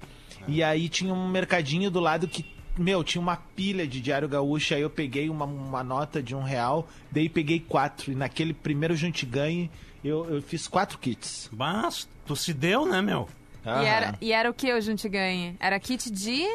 E 0.47 0.61
aí 0.63 0.87
tinha 0.89 1.13
um 1.13 1.27
mercadinho 1.27 1.89
do 1.91 1.99
lado 1.99 2.27
que, 2.27 2.43
meu, 2.81 3.03
tinha 3.03 3.21
uma 3.21 3.37
pilha 3.37 3.87
de 3.87 3.99
Diário 4.01 4.27
Gaúcho. 4.27 4.73
Aí 4.73 4.81
eu 4.81 4.89
peguei 4.89 5.29
uma, 5.29 5.45
uma 5.45 5.83
nota 5.83 6.21
de 6.21 6.35
um 6.35 6.41
real, 6.41 6.87
daí 7.11 7.29
peguei 7.29 7.59
quatro. 7.59 8.11
E 8.11 8.15
naquele 8.15 8.53
primeiro 8.53 8.95
Junte 8.95 9.25
Ganhe, 9.25 9.69
eu, 10.03 10.25
eu 10.29 10.41
fiz 10.41 10.67
quatro 10.67 10.97
kits. 10.97 11.49
Mas, 11.51 12.07
tu 12.25 12.35
se 12.35 12.53
deu, 12.53 12.85
né, 12.85 13.01
meu? 13.01 13.27
E 13.65 13.85
era, 13.85 14.17
e 14.21 14.31
era 14.31 14.49
o 14.49 14.53
que 14.53 14.71
o 14.73 14.81
Junte 14.81 15.09
Ganhe? 15.09 15.55
Era 15.59 15.79
kit 15.79 16.09
de... 16.09 16.45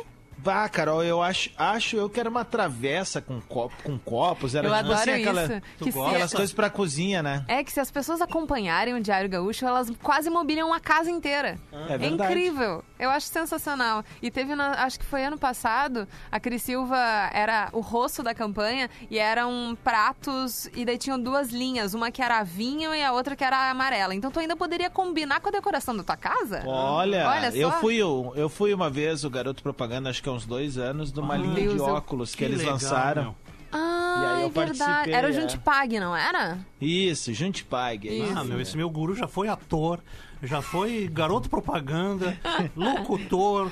Vá, 0.43 0.69
Carol, 0.69 1.05
eu 1.05 1.23
acho, 1.23 1.51
acho 1.57 1.97
eu 1.97 2.09
que 2.11 2.19
era 2.19 2.29
uma 2.29 2.45
travessa 2.45 3.21
com, 3.21 3.41
copo, 3.41 3.75
com 3.85 3.99
copos. 3.99 4.55
Era 4.55 4.67
Eu 4.67 4.73
tipo 4.75 4.85
adoro 4.93 5.01
assim, 5.11 5.21
aquela, 5.23 5.43
isso. 5.45 5.63
Que 5.79 5.93
se- 5.93 6.01
aquelas 6.01 6.33
coisas 6.33 6.53
pra 6.53 6.69
cozinha, 6.71 7.23
né? 7.23 7.45
É 7.49 7.63
que 7.63 7.71
se 7.73 7.79
as 7.81 7.91
pessoas 7.91 8.21
acompanharem 8.21 8.95
o 8.95 9.01
Diário 9.01 9.29
Gaúcho, 9.31 9.65
elas 9.67 9.91
quase 10.03 10.29
mobiliam 10.31 10.73
a 10.73 10.81
casa 10.81 11.11
inteira. 11.11 11.59
É 11.89 11.95
É 12.05 12.09
incrível. 12.09 12.85
Eu 12.99 13.11
acho 13.11 13.27
sensacional. 13.29 14.05
E 14.21 14.31
teve, 14.31 14.55
na- 14.55 14.85
acho 14.85 14.99
que 14.99 15.05
foi 15.07 15.25
ano 15.25 15.39
passado, 15.39 16.07
a 16.31 16.39
Cris 16.41 16.63
Silva 16.63 16.97
era 17.33 17.69
o 17.73 17.81
rosto 17.81 18.23
da 18.23 18.35
campanha 18.35 18.89
e 19.11 19.19
eram 19.19 19.77
pratos, 19.83 20.69
e 20.75 20.85
daí 20.85 20.99
tinham 20.99 21.21
duas 21.21 21.51
linhas, 21.51 21.95
uma 21.95 22.11
que 22.11 22.23
era 22.23 22.43
vinho 22.43 22.95
e 22.95 23.03
a 23.03 23.13
outra 23.13 23.37
que 23.37 23.45
era 23.45 23.71
amarela. 23.71 24.15
Então 24.15 24.31
tu 24.31 24.41
ainda 24.41 24.57
poderia 24.57 24.91
combinar 24.91 25.41
com 25.41 25.49
a 25.49 25.53
decoração 25.53 25.97
da 25.97 26.03
tua 26.03 26.17
casa? 26.17 26.63
Olha, 26.67 27.29
Olha 27.29 27.51
só. 27.51 27.57
eu 27.57 27.71
fui 27.73 28.03
o- 28.03 28.33
eu 28.35 28.49
fui 28.49 28.73
uma 28.75 28.89
vez 28.91 29.25
o 29.25 29.31
garoto 29.31 29.63
propaganda, 29.63 30.11
acho 30.11 30.23
que 30.23 30.29
uns 30.33 30.45
dois 30.47 30.77
anos, 30.79 31.13
de 31.13 31.21
uma 31.21 31.37
linha 31.37 31.55
Deus, 31.55 31.73
de 31.75 31.79
eu- 31.79 31.85
óculos 31.87 32.35
que, 32.35 32.45
eles 32.45 32.59
legal, 32.59 32.73
lançaram. 32.75 33.23
meu. 33.23 33.35
Ah, 33.75 34.17
E 34.21 34.27
aí 34.37 34.43
eu 34.43 34.47
é 34.49 34.51
verdade. 34.67 35.13
Era 35.13 35.27
o 35.29 35.31
é. 35.31 35.33
Junte 35.33 35.59
Pague, 35.59 35.99
não 35.99 36.15
era? 36.15 36.59
Isso, 36.81 37.33
Junte 37.33 37.65
Pague. 37.65 38.09
é 38.09 38.13
isso. 38.13 38.39
Ah, 38.39 38.45
meu, 38.45 38.61
esse 38.61 38.77
meu 38.77 38.91
guru 38.91 39.15
já 39.15 39.27
foi 39.27 39.49
ator, 39.49 40.01
já 40.43 40.61
foi 40.61 41.09
garoto 41.11 41.49
propaganda, 41.49 42.37
locutor, 42.77 43.71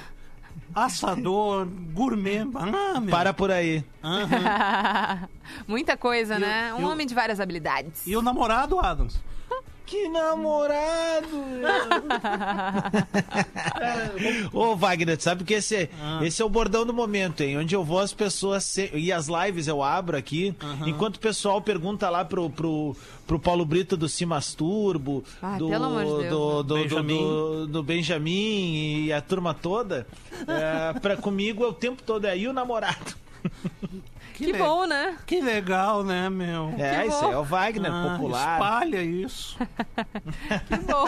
assador, 0.75 1.67
gourmet. 1.93 2.47
Ah, 2.55 3.01
meu. 3.01 3.11
Para 3.11 3.33
por 3.35 3.51
aí. 3.51 3.85
Aham. 4.03 5.29
Muita 5.69 5.97
coisa, 5.97 6.37
E 6.37 6.41
né? 6.41 6.69
eu- 6.71 6.77
Um 6.77 6.81
eu- 6.83 6.89
homem 6.89 7.07
de 7.07 7.15
várias 7.15 7.41
habilidades. 7.41 8.07
E 8.07 8.17
o 8.17 8.23
namorado, 8.23 8.79
Adams? 8.79 9.21
Que 9.91 10.09
namorado! 10.09 11.27
Ô, 14.53 14.77
Wagner, 14.77 15.21
sabe 15.21 15.43
que 15.43 15.55
esse, 15.55 15.91
Ah. 16.01 16.21
esse 16.23 16.41
é 16.41 16.45
o 16.45 16.49
bordão 16.49 16.87
do 16.87 16.95
momento, 16.95 17.41
hein? 17.43 17.59
Onde 17.59 17.75
eu 17.75 17.83
vou, 17.85 17.99
as 17.99 18.13
pessoas. 18.13 18.63
se- 18.65 18.91
E 18.95 19.11
as 19.13 19.27
lives 19.27 19.67
eu 19.67 19.83
abro 19.83 20.17
aqui, 20.17 20.55
enquanto 20.87 21.17
o 21.17 21.21
pessoal 21.21 21.61
pergunta 21.61 22.09
lá 22.09 22.25
pro, 22.25 22.49
pro, 22.49 22.97
pro 23.27 23.39
Paulo 23.41 23.65
Brito 23.65 23.97
do 23.97 24.09
Cimas 24.09 24.55
Turbo, 24.55 25.25
Ai, 25.43 25.59
do, 25.59 25.69
pelo 25.69 25.85
amor 25.87 26.05
de 26.05 26.11
Deus. 26.11 26.29
do, 26.29 26.29
do, 26.29 26.63
do- 26.63 26.75
Benjamin. 26.77 27.19
do- 27.19 27.67
do 27.67 27.83
Benjamin 27.83 29.05
e 29.07 29.13
a 29.13 29.21
turma 29.21 29.53
toda, 29.55 30.07
é, 30.47 30.93
pra 31.01 31.17
comigo 31.17 31.65
é 31.65 31.67
o 31.67 31.73
tempo 31.73 32.01
todo 32.03 32.27
aí 32.27 32.47
o 32.47 32.53
namorado. 32.53 33.17
Que 34.47 34.53
le- 34.53 34.59
bom, 34.59 34.87
né? 34.87 35.17
Que 35.27 35.41
legal, 35.41 36.03
né, 36.05 36.29
meu? 36.31 36.73
É, 36.79 37.03
Que 37.03 37.09
isso 37.09 37.21
bom. 37.21 37.27
aí 37.29 37.33
é 37.33 37.39
o 37.39 37.45
Wagner, 37.45 37.93
Ah, 37.93 38.17
popular. 38.17 38.53
Espalha 38.61 39.03
isso. 39.03 39.57
Que 40.69 40.77
bom. 40.79 41.07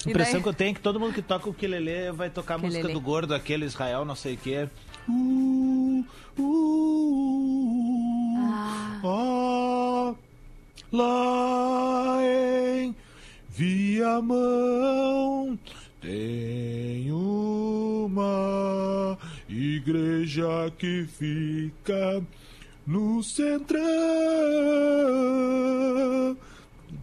A 0.05 0.11
impressão 0.11 0.35
daí- 0.35 0.43
que 0.43 0.49
eu 0.49 0.55
tenho 0.55 0.71
é 0.71 0.75
que 0.75 0.81
todo 0.81 0.99
mundo 0.99 1.15
que 1.15 1.23
toca 1.23 1.47
o 1.49 1.51
ukulele 1.51 2.11
vai 2.13 2.29
tocar 2.31 2.55
a 2.55 2.59
música 2.59 2.89
do 2.89 3.01
gordo, 3.01 3.35
aquele 3.35 3.65
Israel, 3.65 4.05
não 4.05 4.17
sei 4.17 4.35
o 4.35 4.39
quê. 4.39 4.69
Uh, 5.09 6.05
uh, 6.39 7.43
ah, 9.05 10.15
lá 10.93 12.19
em 12.23 12.95
Viamão 13.49 15.59
tem 16.01 17.11
uma 17.13 19.17
igreja 19.49 20.73
que 20.79 21.05
fica 21.07 22.23
no 22.87 23.23
centrão. 23.23 23.83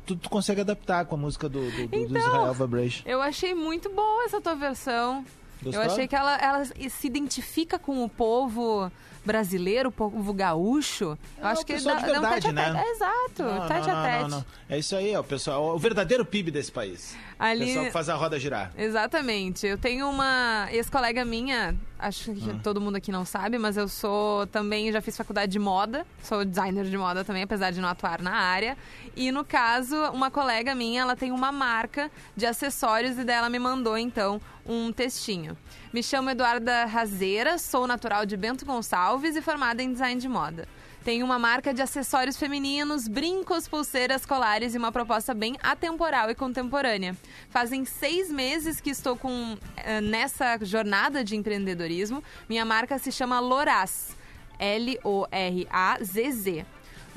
Tu, 0.09 0.15
tu 0.15 0.27
consegue 0.29 0.61
adaptar 0.61 1.05
com 1.05 1.13
a 1.13 1.17
música 1.19 1.47
do, 1.47 1.59
do, 1.69 1.71
do- 1.71 1.87
do 1.87 1.95
Então, 1.95 2.17
Israel 2.17 2.53
Vibration. 2.55 3.03
Eu 3.05 3.21
achei 3.21 3.53
muito 3.53 3.89
boa 3.91 4.23
essa 4.25 4.41
tua 4.41 4.55
versão. 4.55 5.23
Gostou? 5.61 5.83
Eu 5.83 5.91
achei 5.91 6.07
que 6.07 6.15
ela, 6.15 6.35
ela 6.37 6.65
se 6.65 7.05
identifica 7.05 7.77
com 7.77 8.03
o 8.03 8.09
povo 8.09 8.91
brasileiro, 9.33 9.89
o 9.89 9.91
povo 9.91 10.33
gaúcho. 10.33 11.15
Eu 11.37 11.47
É, 11.47 11.51
acho 11.51 11.61
o 11.61 11.65
que 11.65 11.73
dá, 11.73 11.79
de 11.79 11.85
dá 11.85 11.95
um 11.97 12.01
verdade, 12.01 12.35
tete 12.35 12.47
a 12.47 12.51
né? 12.51 12.83
É, 12.83 12.91
exato, 12.91 13.43
Não, 13.43 13.67
tete 13.67 13.87
não, 13.87 13.95
a 13.95 14.01
não, 14.01 14.03
tete. 14.19 14.31
não. 14.31 14.45
É 14.67 14.79
isso 14.79 14.95
aí, 14.95 15.15
ó, 15.15 15.21
pessoal. 15.21 15.75
O 15.75 15.77
verdadeiro 15.77 16.25
PIB 16.25 16.49
desse 16.49 16.71
país. 16.71 17.15
O 17.39 17.43
Ali- 17.43 17.67
pessoal 17.67 17.85
que 17.85 17.91
faz 17.91 18.09
a 18.09 18.15
roda 18.15 18.39
girar. 18.39 18.71
Exatamente. 18.75 19.67
Eu 19.67 19.77
tenho 19.77 20.09
uma 20.09 20.67
ex-colega 20.71 21.23
minha, 21.23 21.75
acho 21.99 22.33
que 22.33 22.49
Ah. 22.49 22.59
todo 22.63 22.81
mundo 22.81 22.95
aqui 22.95 23.11
não 23.11 23.23
sabe, 23.23 23.57
mas 23.59 23.77
eu 23.77 23.87
sou 23.87 24.47
também, 24.47 24.91
já 24.91 24.99
fiz 25.01 25.15
faculdade 25.15 25.51
de 25.51 25.59
moda, 25.59 26.05
sou 26.23 26.43
designer 26.43 26.85
de 26.85 26.97
moda 26.97 27.23
também, 27.23 27.43
apesar 27.43 27.71
de 27.71 27.79
não 27.79 27.87
atuar 27.87 28.21
na 28.21 28.33
área. 28.33 28.75
E 29.15 29.31
no 29.31 29.45
caso, 29.45 29.95
uma 30.11 30.31
colega 30.31 30.73
minha, 30.73 31.01
ela 31.01 31.15
tem 31.15 31.31
uma 31.31 31.51
marca 31.51 32.09
de 32.35 32.45
acessórios 32.45 33.17
e 33.17 33.23
daí 33.23 33.35
ela 33.37 33.49
me 33.49 33.59
mandou 33.59 33.95
então 33.97 34.41
um 34.65 34.91
textinho. 34.91 35.55
Me 35.91 36.03
chamo 36.03 36.29
Eduarda 36.29 36.85
Razeira, 36.85 37.57
sou 37.57 37.87
natural 37.87 38.23
de 38.23 38.37
Bento 38.37 38.63
Gonçalves 38.63 39.35
e 39.35 39.41
formada 39.41 39.81
em 39.81 39.91
design 39.91 40.21
de 40.21 40.29
moda. 40.29 40.67
Tem 41.03 41.23
uma 41.23 41.39
marca 41.39 41.73
de 41.73 41.81
acessórios 41.81 42.37
femininos, 42.37 43.07
brincos, 43.07 43.67
pulseiras, 43.67 44.23
colares 44.23 44.75
e 44.75 44.77
uma 44.77 44.91
proposta 44.91 45.33
bem 45.33 45.55
atemporal 45.63 46.29
e 46.29 46.35
contemporânea. 46.35 47.17
Fazem 47.49 47.85
seis 47.85 48.29
meses 48.29 48.79
que 48.79 48.91
estou 48.91 49.17
com, 49.17 49.57
eh, 49.77 49.99
nessa 49.99 50.59
jornada 50.61 51.23
de 51.23 51.35
empreendedorismo. 51.35 52.23
Minha 52.47 52.65
marca 52.65 52.99
se 52.99 53.11
chama 53.11 53.39
Loraz. 53.39 54.15
L-O-R-A-Z-Z. 54.59 56.67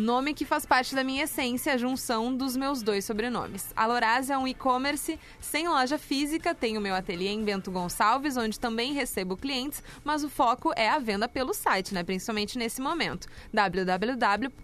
Nome 0.03 0.35
que 0.35 0.45
faz 0.45 0.67
parte 0.67 0.97
da 0.97 1.05
minha 1.05 1.23
essência, 1.23 1.73
a 1.73 1.77
junção 1.77 2.37
dos 2.37 2.57
meus 2.57 2.83
dois 2.83 3.05
sobrenomes. 3.05 3.73
A 3.77 3.87
Loraz 3.87 4.31
é 4.31 4.37
um 4.37 4.49
e-commerce 4.49 5.17
sem 5.41 5.69
loja 5.69 5.97
física, 5.97 6.53
tenho 6.53 6.81
meu 6.81 6.93
ateliê 6.93 7.29
em 7.29 7.45
Bento 7.45 7.71
Gonçalves, 7.71 8.37
onde 8.37 8.59
também 8.59 8.93
recebo 8.93 9.37
clientes, 9.37 9.81
mas 10.03 10.25
o 10.25 10.29
foco 10.29 10.73
é 10.75 10.89
a 10.89 10.99
venda 10.99 11.29
pelo 11.29 11.55
site, 11.55 11.95
né? 11.95 12.03
Principalmente 12.03 12.59
nesse 12.59 12.81
momento. 12.81 13.29
www.loraz 13.53 14.57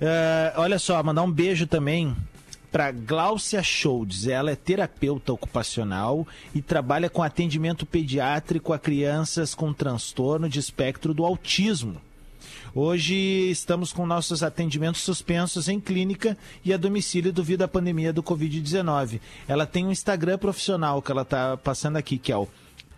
É, 0.00 0.52
olha 0.56 0.78
só, 0.78 1.02
mandar 1.02 1.22
um 1.22 1.30
beijo 1.30 1.66
também 1.66 2.14
para 2.74 2.90
Gláucia 2.90 3.62
Scholz. 3.62 4.26
Ela 4.26 4.50
é 4.50 4.56
terapeuta 4.56 5.32
ocupacional 5.32 6.26
e 6.52 6.60
trabalha 6.60 7.08
com 7.08 7.22
atendimento 7.22 7.86
pediátrico 7.86 8.72
a 8.72 8.78
crianças 8.80 9.54
com 9.54 9.72
transtorno 9.72 10.48
de 10.48 10.58
espectro 10.58 11.14
do 11.14 11.24
autismo. 11.24 12.02
Hoje 12.74 13.14
estamos 13.48 13.92
com 13.92 14.04
nossos 14.04 14.42
atendimentos 14.42 15.02
suspensos 15.02 15.68
em 15.68 15.78
clínica 15.78 16.36
e 16.64 16.72
a 16.72 16.76
domicílio 16.76 17.32
devido 17.32 17.62
à 17.62 17.68
pandemia 17.68 18.12
do 18.12 18.24
Covid-19. 18.24 19.20
Ela 19.46 19.66
tem 19.66 19.86
um 19.86 19.92
Instagram 19.92 20.36
profissional 20.36 21.00
que 21.00 21.12
ela 21.12 21.22
está 21.22 21.56
passando 21.56 21.96
aqui, 21.96 22.18
que 22.18 22.32
é 22.32 22.36
o 22.36 22.48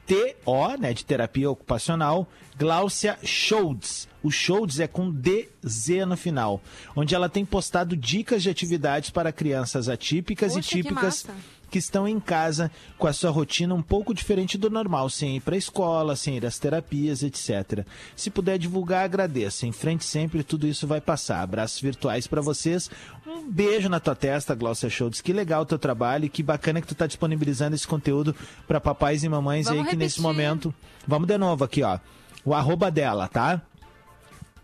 TO, 0.07 0.79
né, 0.79 0.93
de 0.93 1.05
terapia 1.05 1.51
ocupacional, 1.51 2.29
Gláucia 2.57 3.19
Scholz. 3.23 4.09
O 4.23 4.31
Scholz 4.31 4.81
é 4.81 4.87
com 4.87 5.11
DZ 5.11 6.07
no 6.07 6.17
final, 6.17 6.61
onde 6.95 7.15
ela 7.15 7.29
tem 7.29 7.45
postado 7.45 7.97
dicas 7.97 8.43
de 8.43 8.49
atividades 8.51 9.11
para 9.11 9.33
crianças 9.33 9.89
atípicas 9.89 10.55
Poxa, 10.55 10.79
e 10.79 10.83
típicas. 10.83 11.27
Que 11.71 11.79
estão 11.79 12.07
em 12.07 12.21
casa 12.21 12.71
com 12.99 13.07
a 13.07 13.13
sua 13.13 13.31
rotina 13.31 13.75
um 13.75 13.83
pouco 13.83 14.15
diferente 14.15 14.57
do 14.57 14.71
normal, 14.71 15.11
sem 15.11 15.37
ir 15.37 15.41
para 15.41 15.55
a 15.55 15.59
escola, 15.59 16.17
sem 16.17 16.37
ir 16.37 16.47
às 16.47 16.59
terapias, 16.59 17.23
etc. 17.23 17.85
Se 18.15 18.31
puder 18.31 18.59
divulgar, 18.59 19.05
agradeço. 19.05 19.67
Em 19.67 19.73
frente 19.73 20.05
sempre, 20.05 20.43
tudo 20.43 20.67
isso 20.67 20.87
vai 20.87 21.01
passar. 21.01 21.43
Abraços 21.43 21.81
virtuais 21.81 22.27
para 22.27 22.41
vocês. 22.41 22.91
Um 23.27 23.51
beijo 23.51 23.89
na 23.89 24.01
tua 24.01 24.15
testa, 24.15 24.55
Glaucia 24.55 24.89
Schultz. 24.89 25.21
Que 25.21 25.33
legal 25.33 25.63
o 25.63 25.67
teu 25.67 25.79
trabalho 25.79 26.25
e 26.27 26.29
que 26.29 26.43
bacana 26.43 26.81
que 26.81 26.87
tu 26.87 26.95
tá 26.95 27.07
disponibilizando 27.07 27.75
esse 27.75 27.87
conteúdo 27.87 28.35
para 28.67 28.81
papais 28.81 29.25
e 29.25 29.29
mamães 29.29 29.67
Vamos 29.67 29.85
aí 29.85 29.91
que 29.91 29.97
nesse 29.97 30.19
repetir. 30.19 30.23
momento. 30.23 30.75
Vamos 31.07 31.27
de 31.29 31.37
novo 31.37 31.65
aqui, 31.65 31.83
ó. 31.83 31.99
O 32.45 32.55
arroba 32.55 32.91
dela, 32.91 33.27
tá? 33.29 33.61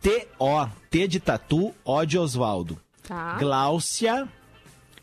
T-O, 0.01 0.67
T 0.91 1.07
de 1.09 1.21
tatu, 1.21 1.75
O 1.85 2.05
de 2.05 2.19
Osvaldo. 2.19 2.79
Tá. 3.07 3.37
Gláucia 3.39 4.29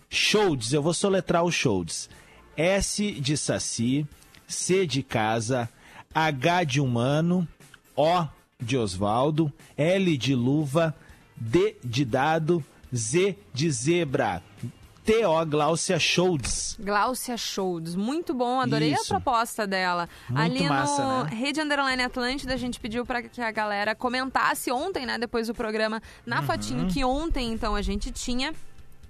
Scholz, 0.10 0.74
eu 0.74 0.82
vou 0.82 0.94
soletrar 0.94 1.44
o 1.44 1.52
Scholz. 1.52 2.10
S 2.58 3.12
de 3.12 3.38
Saci, 3.38 4.06
C 4.48 4.86
de 4.86 5.04
casa, 5.04 5.70
H 6.14 6.64
de 6.64 6.82
humano, 6.82 7.48
O 7.96 8.26
de 8.60 8.78
Osvaldo, 8.78 9.52
L 9.78 10.18
de 10.18 10.36
luva, 10.36 10.96
D 11.36 11.78
de 11.84 12.04
dado, 12.04 12.64
Z 12.94 13.38
de 13.54 13.72
zebra. 13.72 14.42
T-O 15.06 15.46
Gláucia 15.46 15.98
Scholz. 15.98 16.76
Gláucia 16.80 17.36
Scholz, 17.38 17.96
muito 17.96 18.32
bom, 18.34 18.60
adorei 18.60 18.94
Isso. 18.94 19.04
a 19.14 19.20
proposta 19.20 19.66
dela. 19.66 20.08
Muito 20.30 20.42
Ali 20.42 20.64
massa, 20.70 21.04
no 21.04 21.24
né? 21.24 21.36
Rede 21.36 21.62
Underline 21.62 22.04
Atlântida, 22.04 22.54
a 22.54 22.58
gente 22.58 22.80
pediu 22.80 23.06
para 23.06 23.24
que 23.24 23.42
a 23.42 23.50
galera 23.52 23.96
comentasse 23.96 24.72
ontem, 24.72 25.06
né, 25.08 25.18
depois 25.18 25.48
do 25.48 25.56
programa, 25.56 26.02
na 26.26 26.42
Uhum. 26.42 26.46
fotinho 26.46 26.88
que 26.88 27.04
ontem, 27.04 27.52
então, 27.54 27.74
a 27.76 27.82
gente 27.82 28.12
tinha. 28.12 28.54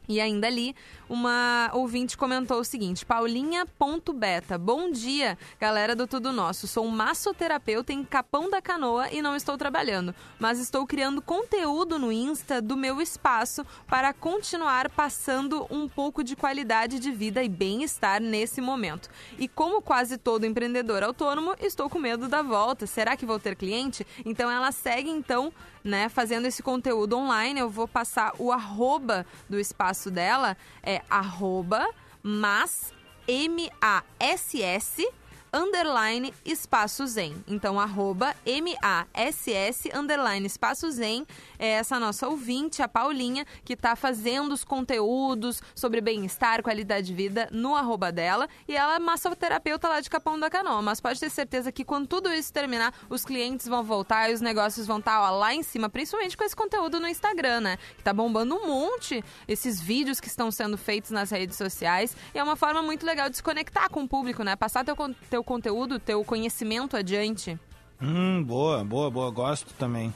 E 0.10 0.20
ainda 0.20 0.48
ali, 0.48 0.76
uma 1.10 1.72
ouvinte 1.74 2.16
comentou 2.16 2.60
o 2.60 2.64
seguinte: 2.64 3.06
Paulinha.beta. 3.06 4.58
Bom 4.58 4.92
dia, 4.92 5.38
galera 5.60 5.96
do 5.96 6.06
Tudo 6.06 6.32
Nosso. 6.32 6.68
Sou 6.68 6.86
um 6.86 6.92
massoterapeuta 6.92 7.92
em 7.92 8.04
Capão 8.04 8.50
da 8.50 8.62
Canoa 8.62 9.10
e 9.12 9.22
não 9.22 9.36
estou 9.36 9.58
trabalhando, 9.58 10.14
mas 10.38 10.60
estou 10.60 10.86
criando 10.86 11.22
conteúdo 11.22 11.98
no 11.98 12.12
Insta 12.12 12.62
do 12.62 12.78
meu 12.78 13.02
espaço 13.02 13.66
para 13.88 14.14
continuar 14.14 14.90
passando 14.92 15.66
um 15.72 15.90
pouco 15.90 16.24
de 16.24 16.36
qualidade 16.36 17.00
de 17.00 17.12
vida 17.12 17.44
e 17.44 17.50
bem-estar 17.50 18.22
nesse 18.22 18.62
momento. 18.62 19.10
E 19.38 19.48
como 19.48 19.82
quase 19.82 20.18
todo 20.18 20.46
empreendedor 20.46 21.02
autônomo, 21.02 21.56
estou 21.60 21.90
com 21.90 21.98
medo 21.98 22.28
da 22.28 22.44
volta. 22.44 22.86
Será 22.86 23.18
que 23.18 23.26
vou 23.26 23.40
ter 23.40 23.56
cliente? 23.56 24.06
Então 24.24 24.50
ela 24.52 24.72
segue 24.72 25.10
então, 25.10 25.52
né, 25.84 26.08
fazendo 26.08 26.46
esse 26.46 26.62
conteúdo 26.62 27.18
online. 27.18 27.60
Eu 27.60 27.70
vou 27.70 27.88
passar 27.88 28.34
o 28.38 28.52
arroba 28.52 29.26
do 29.50 29.60
espaço 29.60 30.12
dela, 30.12 30.56
é 30.84 30.99
arroba 31.10 31.88
mas 32.24 32.94
M-A-S-S 33.28 35.06
underline 35.54 36.34
espaço 36.46 37.06
zen. 37.08 37.36
Então, 37.48 37.80
arroba 37.80 38.36
M-A-S-S 38.46 39.90
underline 39.94 40.46
espaço 40.46 40.90
zen 40.92 41.26
é 41.58 41.70
essa 41.70 42.00
nossa 42.00 42.28
ouvinte, 42.28 42.82
a 42.82 42.88
Paulinha, 42.88 43.46
que 43.64 43.74
está 43.74 43.96
fazendo 43.96 44.54
os 44.54 44.64
conteúdos 44.64 45.62
sobre 45.76 46.02
bem-estar, 46.02 46.62
qualidade 46.64 47.08
de 47.08 47.14
vida 47.14 47.48
no 47.52 47.76
arroba 47.76 48.12
dela. 48.12 48.48
E 48.68 48.76
ela 48.76 48.96
é 48.96 49.00
massoterapeuta 49.00 49.88
lá 49.88 50.00
de 50.02 50.10
Capão 50.10 50.40
da 50.40 50.50
Canoa. 50.50 50.82
Mas 50.82 51.02
pode 51.02 51.20
ter 51.20 51.30
certeza 51.30 51.72
que 51.72 51.84
quando 51.84 52.08
tudo 52.08 52.32
isso 52.32 52.52
terminar, 52.54 52.94
os 53.10 53.26
clientes 53.26 53.68
vão 53.68 53.84
voltar 53.84 54.30
e 54.30 54.34
os 54.34 54.42
negócios 54.42 54.86
vão 54.88 55.00
estar 55.00 55.22
ó, 55.22 55.32
lá 55.38 55.54
em 55.54 55.64
cima, 55.64 55.90
principalmente 55.90 56.38
com 56.38 56.44
esse 56.44 56.56
conteúdo 56.56 57.00
no 57.00 57.08
Instagram, 57.08 57.62
né? 57.62 57.78
Que 57.98 58.04
tá 58.04 58.14
bombando 58.14 58.56
um 58.56 58.68
monte 58.68 59.24
esses 59.48 59.80
vídeos 59.82 60.20
que 60.20 60.28
estão 60.28 60.52
sendo 60.52 60.78
feitos 60.78 61.12
nas 61.12 61.30
redes 61.32 61.58
sociais. 61.58 62.16
E 62.34 62.40
é 62.40 62.44
uma 62.44 62.56
forma 62.56 62.82
muito 62.82 63.06
legal 63.06 63.30
de 63.30 63.38
se 63.38 63.44
conectar 63.44 63.90
com 63.90 64.04
o 64.04 64.08
público, 64.08 64.44
né? 64.44 64.56
Passar 64.56 64.84
teu, 64.86 64.96
con- 64.96 65.14
teu 65.40 65.44
conteúdo, 65.44 66.00
teu 66.00 66.24
conhecimento 66.24 66.98
adiante. 66.98 67.58
Hum, 68.02 68.44
boa, 68.44 68.84
boa, 68.84 69.10
boa. 69.10 69.32
Gosto 69.32 69.74
também. 69.74 70.14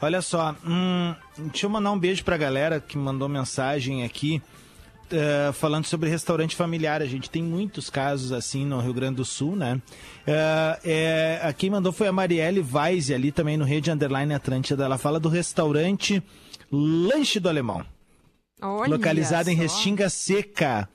Olha 0.00 0.20
só, 0.20 0.54
hum, 0.66 1.14
deixa 1.38 1.66
eu 1.66 1.70
mandar 1.70 1.92
um 1.92 1.98
beijo 1.98 2.24
pra 2.24 2.36
galera 2.36 2.80
que 2.80 2.98
mandou 2.98 3.28
mensagem 3.28 4.04
aqui. 4.04 4.42
eh, 5.10 5.52
falando 5.52 5.84
sobre 5.84 6.08
restaurante 6.10 6.56
familiar, 6.56 7.00
a 7.02 7.06
gente 7.06 7.30
tem 7.30 7.42
muitos 7.42 7.88
casos 7.88 8.32
assim 8.32 8.64
no 8.64 8.80
Rio 8.80 8.94
Grande 8.94 9.16
do 9.16 9.24
Sul, 9.24 9.54
né? 9.54 9.80
Eh, 10.26 10.80
é, 10.84 11.40
a 11.42 11.52
quem 11.52 11.70
mandou 11.70 11.92
foi 11.92 12.08
a 12.08 12.12
Marielle 12.12 12.64
Weiss, 12.72 13.10
ali 13.10 13.30
também 13.30 13.56
no 13.56 13.64
Rede 13.64 13.90
Underline 13.90 14.34
Atlântida. 14.34 14.84
Ela 14.84 14.98
fala 14.98 15.20
do 15.20 15.28
restaurante 15.28 16.22
Lanche 16.72 17.38
do 17.38 17.48
Alemão 17.48 17.84
Olha 18.60 18.90
localizada 18.90 19.52
em 19.52 19.56
só. 19.56 19.62
Restinga 19.62 20.08
Seca. 20.08 20.88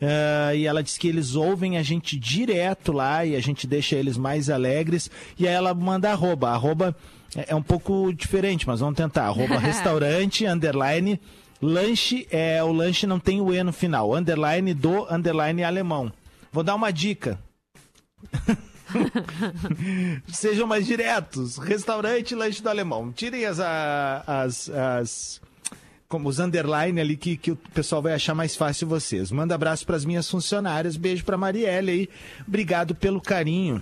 Ah, 0.00 0.54
e 0.54 0.66
ela 0.66 0.82
diz 0.82 0.96
que 0.96 1.06
eles 1.08 1.34
ouvem 1.34 1.76
a 1.76 1.82
gente 1.82 2.18
direto 2.18 2.92
lá 2.92 3.24
e 3.24 3.36
a 3.36 3.40
gente 3.40 3.66
deixa 3.66 3.96
eles 3.96 4.16
mais 4.16 4.48
alegres. 4.48 5.10
E 5.38 5.46
aí 5.46 5.54
ela 5.54 5.74
manda 5.74 6.10
arroba. 6.10 6.50
Arroba 6.50 6.96
é 7.36 7.50
é 7.50 7.54
um 7.54 7.62
pouco 7.62 8.12
diferente, 8.12 8.66
mas 8.66 8.80
vamos 8.80 8.96
tentar. 8.96 9.26
Arroba 9.26 9.58
restaurante, 9.60 10.46
underline, 10.46 11.20
lanche, 11.60 12.26
é, 12.30 12.62
o 12.62 12.72
lanche 12.72 13.06
não 13.06 13.20
tem 13.20 13.40
o 13.40 13.52
E 13.52 13.62
no 13.62 13.72
final. 13.72 14.14
Underline 14.14 14.72
do, 14.74 15.06
underline 15.12 15.62
alemão. 15.62 16.12
Vou 16.52 16.64
dar 16.64 16.74
uma 16.74 16.90
dica. 16.90 17.38
Sejam 20.26 20.66
mais 20.66 20.86
diretos. 20.86 21.58
Restaurante, 21.58 22.34
lanche 22.34 22.62
do 22.62 22.68
alemão. 22.68 23.12
Tirem 23.12 23.44
as, 23.44 23.60
as, 23.60 24.68
as 24.68 25.39
como 26.10 26.28
os 26.28 26.40
underline 26.40 27.00
ali 27.00 27.16
que, 27.16 27.36
que 27.36 27.52
o 27.52 27.56
pessoal 27.56 28.02
vai 28.02 28.12
achar 28.12 28.34
mais 28.34 28.56
fácil 28.56 28.88
vocês. 28.88 29.30
Manda 29.30 29.54
abraço 29.54 29.86
para 29.86 29.94
as 29.94 30.04
minhas 30.04 30.28
funcionárias, 30.28 30.96
beijo 30.96 31.24
para 31.24 31.38
Marielle 31.38 31.90
aí. 31.90 32.08
Obrigado 32.46 32.96
pelo 32.96 33.20
carinho. 33.20 33.80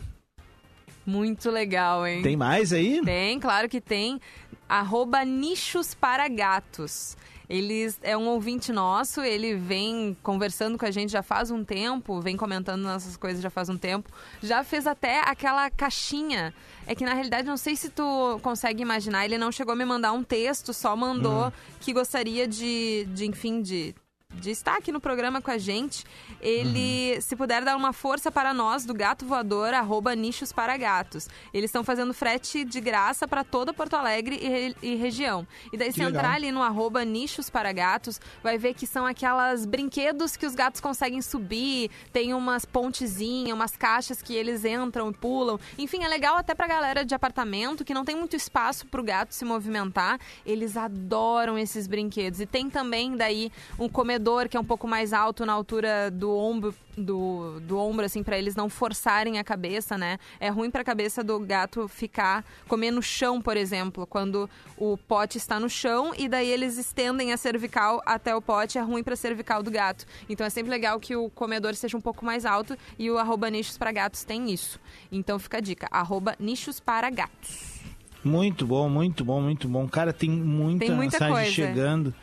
Muito 1.07 1.51
legal, 1.51 2.07
hein? 2.07 2.21
Tem 2.21 2.37
mais 2.37 2.71
aí? 2.71 3.01
Tem, 3.03 3.41
claro 3.41 3.67
que 3.67 3.81
tem. 3.81 4.21
Arroba 4.69 5.25
nichos 5.25 5.95
para 5.95 6.29
gatos. 6.29 7.17
Eles 7.49 7.99
é 8.03 8.17
um 8.17 8.29
ouvinte 8.29 8.73
nosso, 8.73 9.23
ele 9.23 9.55
vem 9.55 10.17
conversando 10.23 10.77
com 10.77 10.85
a 10.85 10.91
gente 10.91 11.11
já 11.11 11.23
faz 11.23 11.51
um 11.51 11.65
tempo, 11.65 12.21
vem 12.21 12.37
comentando 12.37 12.83
nossas 12.83 13.17
coisas 13.17 13.43
já 13.43 13.49
faz 13.49 13.69
um 13.69 13.79
tempo. 13.79 14.11
Já 14.43 14.63
fez 14.63 14.87
até 14.87 15.21
aquela 15.21 15.71
caixinha. 15.71 16.53
É 16.87 16.95
que 16.95 17.05
na 17.05 17.15
realidade 17.15 17.47
não 17.47 17.57
sei 17.57 17.75
se 17.75 17.89
tu 17.89 18.39
consegue 18.43 18.83
imaginar, 18.83 19.25
ele 19.25 19.39
não 19.39 19.51
chegou 19.51 19.73
a 19.73 19.77
me 19.77 19.85
mandar 19.85 20.13
um 20.13 20.23
texto, 20.23 20.75
só 20.75 20.95
mandou 20.95 21.53
que 21.81 21.93
gostaria 21.93 22.47
de, 22.47 23.07
de 23.15 23.27
enfim, 23.27 23.63
de 23.63 23.95
de 24.35 24.51
estar 24.51 24.77
aqui 24.77 24.93
no 24.93 25.01
programa 25.01 25.41
com 25.41 25.51
a 25.51 25.59
gente. 25.59 26.05
Ele, 26.41 27.21
se 27.21 27.35
puder 27.35 27.65
dar 27.65 27.77
uma 27.77 27.93
força 27.93 28.31
para 28.31 28.53
nós 28.53 28.85
do 28.85 28.93
Gato 28.93 29.25
Voador, 29.25 29.73
arroba 29.73 30.15
nichos 30.15 30.53
para 30.53 30.77
gatos. 30.77 31.29
Eles 31.53 31.69
estão 31.69 31.83
fazendo 31.83 32.13
frete 32.13 32.65
de 32.65 32.81
graça 32.81 33.27
para 33.27 33.43
toda 33.43 33.73
Porto 33.73 33.95
Alegre 33.95 34.39
e, 34.83 34.87
e 34.93 34.95
região. 34.97 35.47
E 35.73 35.77
daí, 35.79 35.89
Que 35.89 35.95
se 35.95 36.01
legal. 36.01 36.13
entrar 36.21 36.35
ali 36.35 36.53
no 36.53 36.63
arroba 36.63 37.05
nichos 37.05 37.49
para 37.49 37.73
gatos, 37.73 38.21
vai 38.43 38.59
ver 38.59 38.75
que 38.75 38.87
são 38.87 39.07
aquelas 39.07 39.65
brinquedos 39.65 40.37
que 40.37 40.47
os 40.47 40.55
gatos 40.55 40.81
conseguem 40.81 41.23
subir, 41.23 41.91
tem 42.13 42.35
umas 42.35 42.65
pontezinhas, 42.65 43.53
umas 43.55 43.77
caixas 43.77 44.21
que 44.23 44.35
eles 44.35 44.65
entram 44.65 45.11
e 45.11 45.15
pulam. 45.15 45.59
Enfim, 45.79 46.05
é 46.05 46.09
legal 46.09 46.37
até 46.37 46.55
pra 46.55 46.67
galera 46.69 47.05
de 47.05 47.15
apartamento 47.15 47.85
que 47.85 47.95
não 47.95 48.05
tem 48.05 48.15
muito 48.15 48.37
espaço 48.37 48.87
pro 48.87 49.03
gato 49.03 49.35
se 49.35 49.45
movimentar. 49.45 50.21
Eles 50.45 50.77
adoram 50.77 51.59
esses 51.59 51.87
brinquedos. 51.87 52.41
E 52.41 52.47
tem 52.47 52.69
também 52.69 53.17
daí 53.17 53.51
um 53.79 53.89
comedor 53.89 54.18
que 54.49 54.57
é 54.57 54.61
um 54.61 54.65
pouco 54.65 54.87
mais 54.89 55.13
alto 55.13 55.47
na 55.47 55.53
altura 55.53 56.11
do 56.11 56.37
ombro, 56.37 56.75
do, 56.97 57.61
do 57.61 57.79
ombro 57.79 58.05
assim, 58.05 58.23
para 58.23 58.37
eles 58.39 58.57
não 58.57 58.69
forçarem 58.69 59.39
a 59.39 59.45
cabeça, 59.45 59.97
né? 59.97 60.19
É 60.41 60.49
ruim 60.49 60.71
pra 60.71 60.83
cabeça 60.83 61.23
do 61.23 61.39
gato 61.39 61.87
ficar 61.89 62.45
comer 62.67 62.91
no 62.91 63.03
chão, 63.03 63.41
por 63.41 63.57
exemplo, 63.57 64.07
quando 64.07 64.49
o 64.77 64.97
pote 64.97 65.39
está 65.39 65.61
no 65.61 65.69
chão 65.69 66.13
e 66.17 66.29
daí 66.29 66.51
eles 66.51 66.77
estendem 66.79 67.33
a 67.33 67.37
cervical 67.37 68.03
até 68.05 68.35
o 68.35 68.43
pote, 68.43 68.79
é 68.79 68.81
ruim 68.81 69.03
pra 69.03 69.17
cervical 69.17 69.63
do 69.63 69.71
gato. 69.71 70.05
Então 70.29 70.47
é 70.47 70.51
sempre 70.51 70.71
legal 70.71 70.99
que 70.99 71.15
o 71.15 71.31
comedor 71.31 71.75
seja 71.75 71.97
um 71.97 72.01
pouco 72.01 72.25
mais 72.25 72.45
alto 72.45 72.77
e 72.99 73.11
o 73.11 73.19
arroba 73.19 73.49
nichos 73.51 73.79
para 73.79 73.93
gatos 73.93 74.25
tem 74.25 74.51
isso. 74.51 74.81
Então 75.13 75.39
fica 75.39 75.59
a 75.59 75.61
dica, 75.61 75.89
arroba 75.91 76.35
nichos 76.39 76.81
para 76.81 77.09
gatos. 77.11 77.79
Muito 78.25 78.67
bom, 78.67 78.89
muito 78.89 79.25
bom, 79.25 79.41
muito 79.41 79.69
bom. 79.69 79.89
Cara, 79.89 80.13
tem 80.13 80.29
muita, 80.29 80.87
Tem 80.87 80.95
muita 80.95 81.15
mensagem 81.19 81.35
coisa. 81.35 81.51
chegando. 81.51 82.15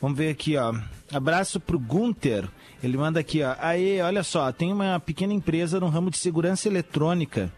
Vamos 0.00 0.16
ver 0.16 0.30
aqui, 0.30 0.56
ó. 0.56 0.74
Abraço 1.12 1.60
pro 1.60 1.78
Gunter. 1.78 2.48
Ele 2.82 2.96
manda 2.96 3.20
aqui, 3.20 3.42
ó. 3.42 3.54
Aê, 3.58 4.00
olha 4.00 4.22
só, 4.22 4.50
tem 4.50 4.72
uma 4.72 4.98
pequena 4.98 5.32
empresa 5.32 5.78
no 5.78 5.88
ramo 5.88 6.10
de 6.10 6.16
segurança 6.18 6.68
eletrônica. 6.68 7.52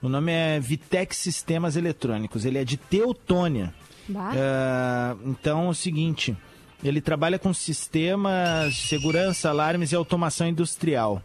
O 0.00 0.08
nome 0.08 0.32
é 0.32 0.58
Vitex 0.58 1.16
Sistemas 1.16 1.76
Eletrônicos. 1.76 2.44
Ele 2.44 2.58
é 2.58 2.64
de 2.64 2.76
Teutônia. 2.76 3.72
Ah, 4.36 5.16
então 5.24 5.66
é 5.66 5.68
o 5.68 5.74
seguinte, 5.74 6.36
ele 6.82 7.00
trabalha 7.00 7.38
com 7.38 7.54
sistemas 7.54 8.74
de 8.74 8.80
segurança, 8.82 9.48
alarmes 9.48 9.92
e 9.92 9.94
automação 9.94 10.48
industrial. 10.48 11.22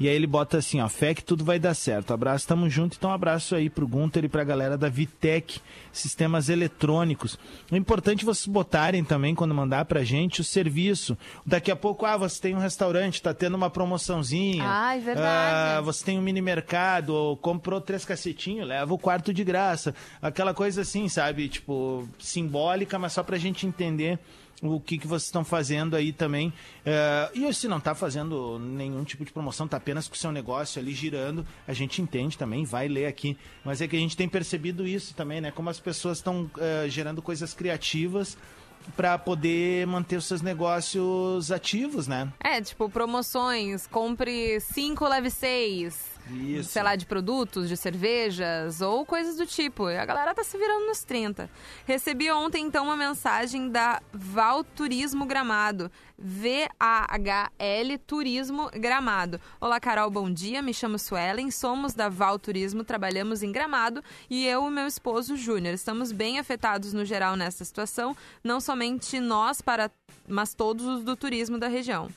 E 0.00 0.08
aí 0.08 0.14
ele 0.14 0.26
bota 0.26 0.56
assim, 0.56 0.80
ó, 0.80 0.88
fé 0.88 1.14
que 1.14 1.22
tudo 1.22 1.44
vai 1.44 1.58
dar 1.58 1.74
certo. 1.74 2.14
Abraço, 2.14 2.48
tamo 2.48 2.70
junto. 2.70 2.96
Então 2.96 3.10
um 3.10 3.12
abraço 3.12 3.54
aí 3.54 3.68
pro 3.68 3.86
Gunter 3.86 4.24
e 4.24 4.28
pra 4.30 4.42
galera 4.42 4.78
da 4.78 4.88
Vitec 4.88 5.60
Sistemas 5.92 6.48
Eletrônicos. 6.48 7.38
É 7.70 7.76
importante 7.76 8.24
vocês 8.24 8.46
botarem 8.46 9.04
também, 9.04 9.34
quando 9.34 9.54
mandar 9.54 9.84
pra 9.84 10.02
gente, 10.02 10.40
o 10.40 10.44
serviço. 10.44 11.18
Daqui 11.44 11.70
a 11.70 11.76
pouco, 11.76 12.06
ah, 12.06 12.16
você 12.16 12.40
tem 12.40 12.54
um 12.54 12.58
restaurante, 12.58 13.20
tá 13.20 13.34
tendo 13.34 13.56
uma 13.56 13.68
promoçãozinha. 13.68 14.64
Ah, 14.66 14.96
é 14.96 15.00
verdade. 15.00 15.78
Ah, 15.78 15.80
você 15.82 16.02
tem 16.02 16.18
um 16.18 16.22
mini 16.22 16.40
mercado, 16.40 17.10
ou 17.10 17.36
comprou 17.36 17.78
três 17.78 18.02
cacetinhos, 18.02 18.66
leva 18.66 18.94
o 18.94 18.98
quarto 18.98 19.34
de 19.34 19.44
graça. 19.44 19.94
Aquela 20.22 20.54
coisa 20.54 20.80
assim, 20.80 21.10
sabe? 21.10 21.46
Tipo, 21.46 22.08
simbólica, 22.18 22.98
mas 22.98 23.12
só 23.12 23.22
pra 23.22 23.36
gente 23.36 23.66
entender 23.66 24.18
o 24.62 24.80
que, 24.80 24.98
que 24.98 25.06
vocês 25.06 25.24
estão 25.24 25.44
fazendo 25.44 25.96
aí 25.96 26.12
também. 26.12 26.52
É, 26.84 27.30
e 27.34 27.52
se 27.54 27.66
não 27.68 27.78
está 27.78 27.94
fazendo 27.94 28.58
nenhum 28.58 29.04
tipo 29.04 29.24
de 29.24 29.32
promoção, 29.32 29.66
está 29.66 29.76
apenas 29.76 30.08
com 30.08 30.14
o 30.14 30.18
seu 30.18 30.30
negócio 30.30 30.80
ali 30.80 30.92
girando, 30.92 31.46
a 31.66 31.72
gente 31.72 32.02
entende 32.02 32.36
também, 32.36 32.64
vai 32.64 32.88
ler 32.88 33.06
aqui. 33.06 33.36
Mas 33.64 33.80
é 33.80 33.88
que 33.88 33.96
a 33.96 33.98
gente 33.98 34.16
tem 34.16 34.28
percebido 34.28 34.86
isso 34.86 35.14
também, 35.14 35.40
né? 35.40 35.50
Como 35.50 35.70
as 35.70 35.80
pessoas 35.80 36.18
estão 36.18 36.50
é, 36.58 36.88
gerando 36.88 37.22
coisas 37.22 37.54
criativas 37.54 38.36
para 38.96 39.18
poder 39.18 39.86
manter 39.86 40.16
os 40.16 40.24
seus 40.24 40.42
negócios 40.42 41.52
ativos, 41.52 42.06
né? 42.06 42.32
É, 42.42 42.60
tipo, 42.60 42.88
promoções, 42.88 43.86
compre 43.86 44.58
5, 44.60 45.06
leve 45.06 45.30
6. 45.30 46.19
Isso. 46.30 46.70
Sei 46.70 46.82
lá, 46.82 46.94
de 46.96 47.06
produtos, 47.06 47.68
de 47.68 47.76
cervejas 47.76 48.80
ou 48.80 49.04
coisas 49.04 49.36
do 49.36 49.46
tipo. 49.46 49.86
A 49.86 50.04
galera 50.04 50.34
tá 50.34 50.44
se 50.44 50.56
virando 50.56 50.86
nos 50.86 51.02
30. 51.04 51.50
Recebi 51.86 52.30
ontem, 52.30 52.64
então, 52.64 52.84
uma 52.84 52.96
mensagem 52.96 53.68
da 53.68 54.00
Val 54.12 54.62
Turismo 54.62 55.26
Gramado. 55.26 55.90
V-A-H-L 56.16 57.98
Turismo 57.98 58.70
Gramado. 58.74 59.40
Olá, 59.60 59.80
Carol, 59.80 60.10
bom 60.10 60.30
dia. 60.30 60.60
Me 60.60 60.74
chamo 60.74 60.98
Suelen, 60.98 61.50
somos 61.50 61.94
da 61.94 62.08
Val 62.08 62.38
Turismo, 62.38 62.84
trabalhamos 62.84 63.42
em 63.42 63.50
Gramado 63.50 64.04
e 64.28 64.46
eu 64.46 64.66
e 64.66 64.70
meu 64.70 64.86
esposo 64.86 65.34
Júnior. 65.34 65.74
Estamos 65.74 66.12
bem 66.12 66.38
afetados 66.38 66.92
no 66.92 67.04
geral 67.06 67.36
nessa 67.36 67.64
situação, 67.64 68.14
não 68.44 68.60
somente 68.60 69.18
nós, 69.18 69.62
para, 69.62 69.90
mas 70.28 70.54
todos 70.54 70.84
os 70.84 71.02
do 71.02 71.16
turismo 71.16 71.58
da 71.58 71.68
região. 71.68 72.10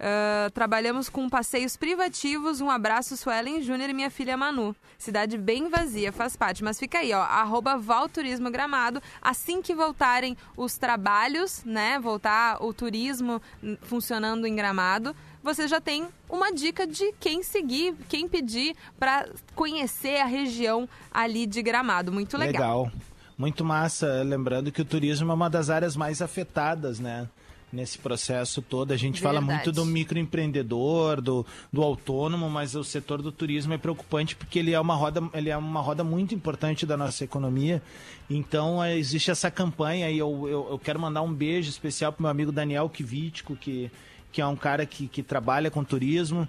Uh, 0.00 0.50
trabalhamos 0.52 1.10
com 1.10 1.28
passeios 1.28 1.76
privativos. 1.76 2.62
Um 2.62 2.70
abraço, 2.70 3.18
Suelen 3.18 3.60
Júnior 3.60 3.90
e 3.90 3.92
minha 3.92 4.10
filha 4.10 4.34
Manu. 4.34 4.74
Cidade 4.96 5.36
bem 5.36 5.68
vazia, 5.68 6.10
faz 6.10 6.34
parte. 6.34 6.64
Mas 6.64 6.78
fica 6.78 7.00
aí, 7.00 7.12
ó, 7.12 7.20
arroba 7.20 7.76
Valturismo 7.76 8.50
Gramado. 8.50 9.02
Assim 9.20 9.60
que 9.60 9.74
voltarem 9.74 10.38
os 10.56 10.78
trabalhos, 10.78 11.62
né, 11.66 12.00
voltar 12.00 12.62
o 12.64 12.72
turismo 12.72 13.42
funcionando 13.82 14.46
em 14.46 14.56
Gramado, 14.56 15.14
você 15.42 15.68
já 15.68 15.82
tem 15.82 16.08
uma 16.30 16.50
dica 16.50 16.86
de 16.86 17.12
quem 17.20 17.42
seguir, 17.42 17.94
quem 18.08 18.26
pedir 18.26 18.74
para 18.98 19.28
conhecer 19.54 20.18
a 20.20 20.24
região 20.24 20.88
ali 21.12 21.46
de 21.46 21.60
Gramado. 21.60 22.10
Muito 22.10 22.38
legal. 22.38 22.84
Legal. 22.84 22.92
Muito 23.36 23.64
massa. 23.64 24.22
Lembrando 24.22 24.72
que 24.72 24.80
o 24.80 24.84
turismo 24.84 25.30
é 25.30 25.34
uma 25.34 25.50
das 25.50 25.68
áreas 25.68 25.94
mais 25.94 26.22
afetadas, 26.22 26.98
né? 26.98 27.28
Nesse 27.72 27.98
processo 27.98 28.60
todo. 28.60 28.92
A 28.92 28.96
gente 28.96 29.20
fala 29.20 29.38
Verdade. 29.38 29.58
muito 29.58 29.72
do 29.72 29.86
microempreendedor, 29.86 31.20
do, 31.20 31.46
do 31.72 31.82
autônomo, 31.82 32.50
mas 32.50 32.74
o 32.74 32.82
setor 32.82 33.22
do 33.22 33.30
turismo 33.30 33.72
é 33.72 33.78
preocupante 33.78 34.34
porque 34.34 34.58
ele 34.58 34.72
é 34.72 34.80
uma 34.80 34.96
roda, 34.96 35.22
ele 35.32 35.50
é 35.50 35.56
uma 35.56 35.80
roda 35.80 36.02
muito 36.02 36.34
importante 36.34 36.84
da 36.84 36.96
nossa 36.96 37.22
economia. 37.22 37.80
Então 38.28 38.82
eh, 38.82 38.98
existe 38.98 39.30
essa 39.30 39.50
campanha 39.50 40.10
e 40.10 40.18
eu, 40.18 40.48
eu, 40.48 40.68
eu 40.70 40.78
quero 40.78 40.98
mandar 40.98 41.22
um 41.22 41.32
beijo 41.32 41.70
especial 41.70 42.12
pro 42.12 42.22
meu 42.22 42.30
amigo 42.30 42.50
Daniel 42.50 42.88
Kivitko, 42.88 43.54
que, 43.54 43.90
que 44.32 44.40
é 44.40 44.46
um 44.46 44.56
cara 44.56 44.84
que, 44.84 45.06
que 45.06 45.22
trabalha 45.22 45.70
com 45.70 45.84
turismo. 45.84 46.46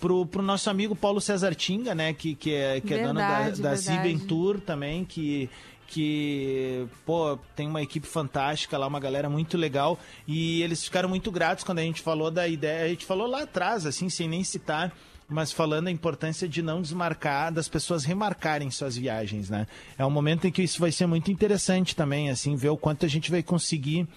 Pro, 0.00 0.26
pro 0.26 0.42
nosso 0.42 0.68
amigo 0.68 0.96
Paulo 0.96 1.20
César 1.20 1.54
Tinga, 1.54 1.94
né, 1.94 2.12
que, 2.12 2.34
que 2.34 2.52
é, 2.52 2.80
que 2.80 2.92
é 2.92 3.02
dono 3.02 3.20
da, 3.20 3.28
Verdade, 3.28 3.62
da 3.62 3.74
verdade. 3.74 4.08
Zibentour 4.08 4.60
também, 4.60 5.04
que, 5.04 5.48
que 5.92 6.86
pô, 7.04 7.38
tem 7.54 7.68
uma 7.68 7.82
equipe 7.82 8.06
fantástica 8.06 8.78
lá, 8.78 8.86
uma 8.86 8.98
galera 8.98 9.28
muito 9.28 9.58
legal. 9.58 9.98
E 10.26 10.62
eles 10.62 10.82
ficaram 10.82 11.06
muito 11.08 11.30
gratos 11.30 11.64
quando 11.64 11.80
a 11.80 11.82
gente 11.82 12.00
falou 12.00 12.30
da 12.30 12.48
ideia. 12.48 12.86
A 12.86 12.88
gente 12.88 13.04
falou 13.04 13.26
lá 13.26 13.42
atrás, 13.42 13.84
assim, 13.84 14.08
sem 14.08 14.26
nem 14.26 14.42
citar, 14.42 14.90
mas 15.28 15.52
falando 15.52 15.88
a 15.88 15.90
importância 15.90 16.48
de 16.48 16.62
não 16.62 16.80
desmarcar, 16.80 17.52
das 17.52 17.68
pessoas 17.68 18.04
remarcarem 18.04 18.70
suas 18.70 18.96
viagens, 18.96 19.50
né? 19.50 19.66
É 19.98 20.04
um 20.06 20.10
momento 20.10 20.46
em 20.46 20.50
que 20.50 20.62
isso 20.62 20.80
vai 20.80 20.90
ser 20.90 21.06
muito 21.06 21.30
interessante 21.30 21.94
também, 21.94 22.30
assim, 22.30 22.56
ver 22.56 22.70
o 22.70 22.76
quanto 22.76 23.04
a 23.04 23.08
gente 23.08 23.30
vai 23.30 23.42
conseguir. 23.42 24.08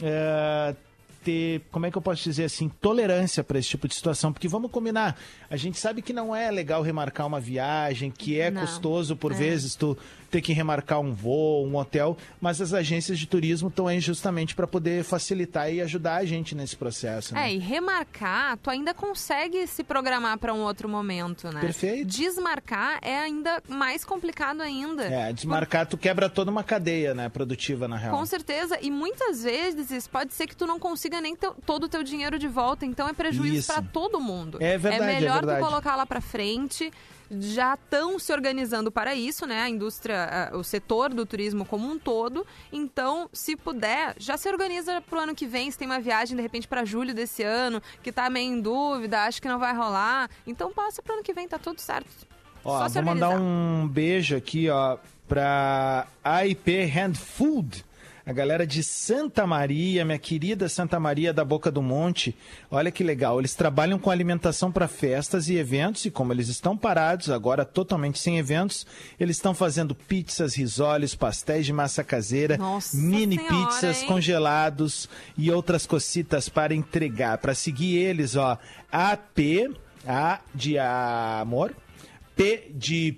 é, 0.00 0.74
ter, 1.24 1.62
como 1.72 1.84
é 1.84 1.90
que 1.90 1.98
eu 1.98 2.00
posso 2.00 2.22
dizer 2.22 2.44
assim, 2.44 2.68
tolerância 2.80 3.42
para 3.42 3.58
esse 3.58 3.68
tipo 3.70 3.88
de 3.88 3.94
situação, 3.94 4.32
porque 4.32 4.46
vamos 4.46 4.70
combinar, 4.70 5.18
a 5.50 5.56
gente 5.56 5.76
sabe 5.76 6.00
que 6.00 6.12
não 6.12 6.34
é 6.34 6.48
legal 6.48 6.80
remarcar 6.80 7.26
uma 7.26 7.40
viagem, 7.40 8.08
que 8.08 8.40
é 8.40 8.50
Não. 8.50 8.60
custoso 8.60 9.16
por 9.16 9.32
É. 9.32 9.34
vezes 9.34 9.74
tu 9.74 9.98
ter 10.30 10.40
que 10.40 10.52
remarcar 10.52 11.00
um 11.00 11.12
voo, 11.12 11.66
um 11.66 11.76
hotel, 11.76 12.16
mas 12.40 12.60
as 12.60 12.72
agências 12.74 13.18
de 13.18 13.26
turismo 13.26 13.68
estão 13.68 13.86
aí 13.86 13.98
justamente 14.00 14.54
para 14.54 14.66
poder 14.66 15.02
facilitar 15.04 15.72
e 15.72 15.80
ajudar 15.80 16.16
a 16.16 16.24
gente 16.24 16.54
nesse 16.54 16.76
processo. 16.76 17.34
né? 17.34 17.48
É, 17.50 17.54
e 17.54 17.58
remarcar, 17.58 18.56
tu 18.58 18.70
ainda 18.70 18.92
consegue 18.92 19.66
se 19.66 19.82
programar 19.82 20.38
para 20.38 20.52
um 20.52 20.60
outro 20.60 20.88
momento, 20.88 21.50
né? 21.52 21.60
Perfeito. 21.60 22.06
Desmarcar 22.06 22.98
é 23.02 23.16
ainda 23.18 23.62
mais 23.68 24.04
complicado 24.04 24.60
ainda. 24.60 25.04
É, 25.04 25.32
desmarcar, 25.32 25.86
tu 25.86 25.96
quebra 25.96 26.28
toda 26.28 26.50
uma 26.50 26.62
cadeia, 26.62 27.14
né, 27.14 27.28
produtiva, 27.28 27.88
na 27.88 27.96
real. 27.96 28.16
Com 28.16 28.26
certeza, 28.26 28.78
e 28.82 28.90
muitas 28.90 29.42
vezes 29.42 30.06
pode 30.06 30.34
ser 30.34 30.46
que 30.46 30.56
tu 30.56 30.66
não 30.66 30.78
consiga 30.78 31.20
nem 31.20 31.34
teu- 31.34 31.54
todo 31.64 31.84
o 31.84 31.88
teu 31.88 32.02
dinheiro 32.02 32.38
de 32.38 32.48
volta, 32.48 32.84
então 32.86 33.08
é 33.08 33.12
prejuízo 33.12 33.66
para 33.66 33.82
todo 33.82 34.20
mundo. 34.20 34.58
É 34.60 34.76
verdade, 34.78 35.04
É 35.10 35.12
é 35.16 35.20
melhor 35.20 35.34
verdade. 35.44 35.60
tu 35.60 35.66
colocar 35.68 35.96
lá 35.96 36.04
para 36.06 36.20
frente. 36.20 36.92
Já 37.30 37.74
estão 37.74 38.18
se 38.18 38.32
organizando 38.32 38.90
para 38.90 39.14
isso, 39.14 39.46
né? 39.46 39.60
A 39.60 39.68
indústria, 39.68 40.50
o 40.54 40.64
setor 40.64 41.12
do 41.12 41.26
turismo 41.26 41.64
como 41.64 41.86
um 41.86 41.98
todo. 41.98 42.46
Então, 42.72 43.28
se 43.32 43.54
puder, 43.54 44.14
já 44.18 44.36
se 44.36 44.48
organiza 44.48 45.00
pro 45.02 45.20
ano 45.20 45.34
que 45.34 45.46
vem. 45.46 45.70
Se 45.70 45.76
tem 45.76 45.86
uma 45.86 46.00
viagem, 46.00 46.34
de 46.36 46.42
repente, 46.42 46.66
para 46.66 46.84
julho 46.84 47.12
desse 47.12 47.42
ano, 47.42 47.82
que 48.02 48.10
tá 48.10 48.30
meio 48.30 48.54
em 48.54 48.60
dúvida, 48.60 49.24
acho 49.24 49.42
que 49.42 49.48
não 49.48 49.58
vai 49.58 49.74
rolar. 49.74 50.30
Então, 50.46 50.72
passa 50.72 51.02
pro 51.02 51.14
ano 51.14 51.22
que 51.22 51.34
vem, 51.34 51.46
tá 51.46 51.58
tudo 51.58 51.80
certo. 51.80 52.08
Ó, 52.64 52.78
Só 52.78 52.88
se 52.88 52.94
vou 52.94 53.04
mandar 53.04 53.30
um 53.30 53.86
beijo 53.86 54.34
aqui, 54.36 54.70
ó, 54.70 54.96
pra 55.28 56.06
AIP 56.24 56.90
Hand 56.90 57.14
Food. 57.14 57.84
A 58.28 58.32
galera 58.34 58.66
de 58.66 58.82
Santa 58.82 59.46
Maria, 59.46 60.04
minha 60.04 60.18
querida 60.18 60.68
Santa 60.68 61.00
Maria 61.00 61.32
da 61.32 61.42
Boca 61.42 61.70
do 61.70 61.80
Monte. 61.80 62.36
Olha 62.70 62.90
que 62.90 63.02
legal. 63.02 63.38
Eles 63.38 63.54
trabalham 63.54 63.98
com 63.98 64.10
alimentação 64.10 64.70
para 64.70 64.86
festas 64.86 65.48
e 65.48 65.56
eventos 65.56 66.04
e 66.04 66.10
como 66.10 66.30
eles 66.30 66.48
estão 66.48 66.76
parados 66.76 67.30
agora 67.30 67.64
totalmente 67.64 68.18
sem 68.18 68.36
eventos, 68.36 68.86
eles 69.18 69.38
estão 69.38 69.54
fazendo 69.54 69.94
pizzas, 69.94 70.54
risoles, 70.54 71.14
pastéis 71.14 71.64
de 71.64 71.72
massa 71.72 72.04
caseira, 72.04 72.58
Nossa 72.58 72.94
mini 72.98 73.38
Senhora, 73.38 73.66
pizzas 73.66 74.02
hein? 74.02 74.08
congelados 74.08 75.08
e 75.34 75.50
outras 75.50 75.86
cocitas 75.86 76.50
para 76.50 76.74
entregar. 76.74 77.38
Para 77.38 77.54
seguir 77.54 77.96
eles, 77.96 78.36
ó, 78.36 78.58
AP, 78.92 79.74
A 80.06 80.40
de 80.54 80.78
amor, 80.78 81.74
P 82.36 82.72
de 82.74 83.16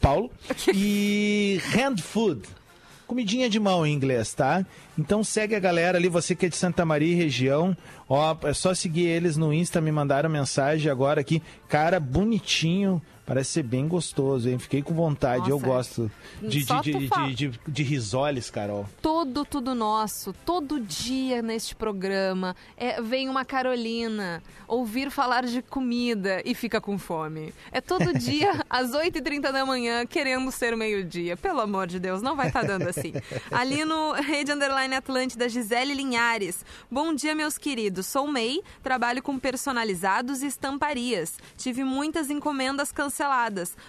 Paulo 0.00 0.30
e 0.72 1.60
Hand 1.76 1.98
Food. 1.98 2.63
Comidinha 3.06 3.50
de 3.50 3.60
mão 3.60 3.86
em 3.86 3.92
inglês, 3.92 4.32
tá? 4.32 4.64
Então 4.98 5.22
segue 5.22 5.54
a 5.54 5.60
galera 5.60 5.98
ali, 5.98 6.08
você 6.08 6.34
que 6.34 6.46
é 6.46 6.48
de 6.48 6.56
Santa 6.56 6.84
Maria 6.84 7.12
e 7.12 7.14
região. 7.14 7.76
Ó, 8.08 8.36
é 8.44 8.54
só 8.54 8.74
seguir 8.74 9.06
eles 9.06 9.36
no 9.36 9.52
Insta, 9.52 9.80
me 9.80 9.92
mandaram 9.92 10.30
mensagem 10.30 10.90
agora 10.90 11.20
aqui. 11.20 11.42
Cara, 11.68 12.00
bonitinho, 12.00 13.02
parece 13.24 13.50
ser 13.52 13.62
bem 13.62 13.88
gostoso, 13.88 14.48
hein? 14.48 14.58
Fiquei 14.58 14.82
com 14.82 14.94
vontade, 14.94 15.50
eu 15.50 15.58
Nossa, 15.58 15.66
gosto 15.66 16.10
de, 16.42 16.64
só 16.64 16.80
de, 16.80 16.92
de, 16.92 17.08
fala. 17.08 17.28
de, 17.28 17.48
de, 17.48 17.60
de 17.66 17.82
risoles, 17.82 18.50
Carol. 18.50 18.86
todo 19.00 19.44
tudo 19.44 19.74
nosso, 19.74 20.32
todo 20.44 20.80
dia 20.80 21.42
neste 21.42 21.74
programa, 21.74 22.56
é, 22.76 23.00
vem 23.00 23.28
uma 23.28 23.44
Carolina 23.44 24.42
ouvir 24.66 25.10
falar 25.10 25.44
de 25.44 25.62
comida 25.62 26.42
e 26.44 26.54
fica 26.54 26.80
com 26.80 26.98
fome. 26.98 27.52
É 27.70 27.80
todo 27.80 28.12
dia 28.18 28.64
às 28.68 28.90
8h30 28.90 29.52
da 29.52 29.64
manhã 29.64 30.06
querendo 30.06 30.50
ser 30.50 30.76
meio-dia. 30.76 31.36
Pelo 31.36 31.60
amor 31.60 31.86
de 31.86 31.98
Deus, 31.98 32.22
não 32.22 32.36
vai 32.36 32.48
estar 32.48 32.62
dando 32.64 32.88
assim. 32.88 33.12
Ali 33.50 33.84
no 33.84 34.12
Rede 34.12 34.52
Underline 34.52 34.94
Atlântida, 34.94 35.48
Gisele 35.48 35.94
Linhares. 35.94 36.64
Bom 36.90 37.14
dia, 37.14 37.34
meus 37.34 37.58
queridos. 37.58 38.06
Sou 38.06 38.26
MEI, 38.26 38.60
trabalho 38.82 39.22
com 39.22 39.38
personalizados 39.38 40.42
e 40.42 40.46
estamparias. 40.46 41.34
Tive 41.56 41.84
muitas 41.84 42.30
encomendas 42.30 42.90
canceladas, 42.90 43.13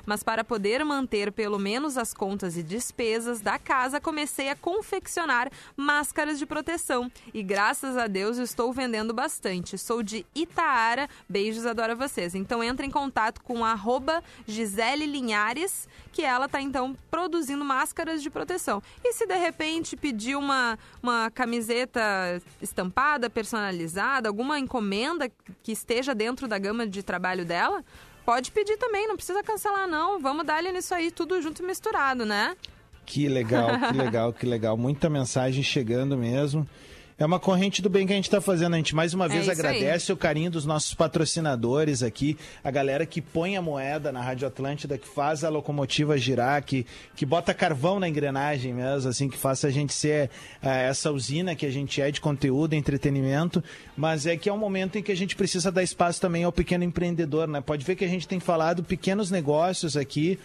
mas 0.05 0.21
para 0.21 0.43
poder 0.43 0.83
manter 0.85 1.31
pelo 1.31 1.57
menos 1.57 1.97
as 1.97 2.13
contas 2.13 2.57
e 2.57 2.63
despesas 2.63 3.41
da 3.41 3.57
casa, 3.57 3.99
comecei 3.99 4.49
a 4.49 4.55
confeccionar 4.55 5.49
máscaras 5.75 6.37
de 6.37 6.45
proteção. 6.45 7.11
E 7.33 7.41
graças 7.41 7.97
a 7.97 8.07
Deus 8.07 8.37
estou 8.37 8.71
vendendo 8.71 9.13
bastante. 9.13 9.77
Sou 9.77 10.03
de 10.03 10.25
Itaara. 10.35 11.09
Beijos, 11.27 11.65
adoro 11.65 11.95
vocês. 11.95 12.35
Então 12.35 12.63
entra 12.63 12.85
em 12.85 12.91
contato 12.91 13.41
com 13.41 13.65
arroba 13.65 14.23
Gisele 14.47 15.05
Linhares, 15.05 15.87
que 16.11 16.21
ela 16.21 16.47
tá 16.47 16.61
então 16.61 16.95
produzindo 17.09 17.65
máscaras 17.65 18.21
de 18.21 18.29
proteção. 18.29 18.81
E 19.03 19.13
se 19.13 19.25
de 19.25 19.37
repente 19.37 19.97
pedir 19.97 20.35
uma, 20.35 20.77
uma 21.01 21.31
camiseta 21.31 22.41
estampada, 22.61 23.29
personalizada, 23.29 24.29
alguma 24.29 24.59
encomenda 24.59 25.29
que 25.63 25.71
esteja 25.71 26.13
dentro 26.13 26.47
da 26.47 26.57
gama 26.57 26.85
de 26.85 27.01
trabalho 27.01 27.45
dela, 27.45 27.83
pode 28.25 28.51
pedir 28.51 28.77
também, 28.77 29.07
não 29.07 29.15
precisa 29.15 29.43
cancelar 29.43 29.87
não. 29.87 30.19
Vamos 30.19 30.45
dar-lhe 30.45 30.71
nisso 30.71 30.93
aí, 30.93 31.11
tudo 31.11 31.41
junto 31.41 31.61
e 31.61 31.65
misturado, 31.65 32.25
né? 32.25 32.55
Que 33.05 33.29
legal, 33.29 33.67
que 33.87 33.97
legal, 33.97 34.33
que 34.33 34.45
legal. 34.45 34.75
Muita 34.75 35.09
mensagem 35.09 35.63
chegando 35.63 36.17
mesmo. 36.17 36.67
É 37.17 37.25
uma 37.25 37.39
corrente 37.39 37.81
do 37.81 37.89
bem 37.89 38.05
que 38.05 38.11
a 38.11 38.15
gente 38.17 38.25
está 38.25 38.41
fazendo. 38.41 38.73
A 38.73 38.77
gente 38.77 38.93
mais 38.93 39.13
uma 39.13 39.25
vez 39.25 39.47
É 39.47 39.51
agradece 39.51 40.11
o 40.11 40.17
carinho 40.17 40.51
dos 40.51 40.65
nossos 40.65 40.93
patrocinadores 40.93 42.03
aqui, 42.03 42.37
a 42.61 42.69
galera 42.69 43.05
que 43.05 43.21
põe 43.21 43.55
a 43.55 43.61
moeda 43.61 44.11
na 44.11 44.21
Rádio 44.21 44.45
Atlântida, 44.45 44.97
que 44.97 45.07
faz 45.07 45.45
a 45.45 45.49
locomotiva 45.49 46.17
girar, 46.17 46.61
que, 46.61 46.85
que 47.15 47.25
bota 47.25 47.53
carvão 47.53 48.01
na 48.01 48.09
engrenagem 48.09 48.73
mesmo, 48.73 49.09
assim, 49.09 49.29
que 49.29 49.37
faça 49.37 49.67
a 49.67 49.71
gente 49.71 49.93
ser 49.93 50.29
eh, 50.61 50.87
essa 50.89 51.09
usina 51.09 51.55
que 51.55 51.65
a 51.65 51.71
gente 51.71 52.01
é 52.01 52.11
de 52.11 52.19
conteúdo, 52.19 52.73
entretenimento, 52.73 53.63
mas 53.95 54.25
é 54.25 54.35
que 54.35 54.49
é 54.49 54.53
um 54.53 54.57
momento 54.57 54.97
em 54.97 55.01
que 55.01 55.11
a 55.11 55.15
gente 55.15 55.37
precisa 55.37 55.71
dar 55.71 55.83
espaço 55.83 56.19
também 56.19 56.43
ao 56.43 56.51
pequeno 56.51 56.83
empreendedor, 56.83 57.47
né? 57.47 57.61
Pode 57.61 57.85
ver 57.85 57.95
que 57.95 58.03
a 58.03 58.09
gente 58.09 58.27
tem 58.27 58.41
falado 58.41 58.83
pequenos 58.83 59.31
negócios 59.31 59.95
aqui, 59.95 60.37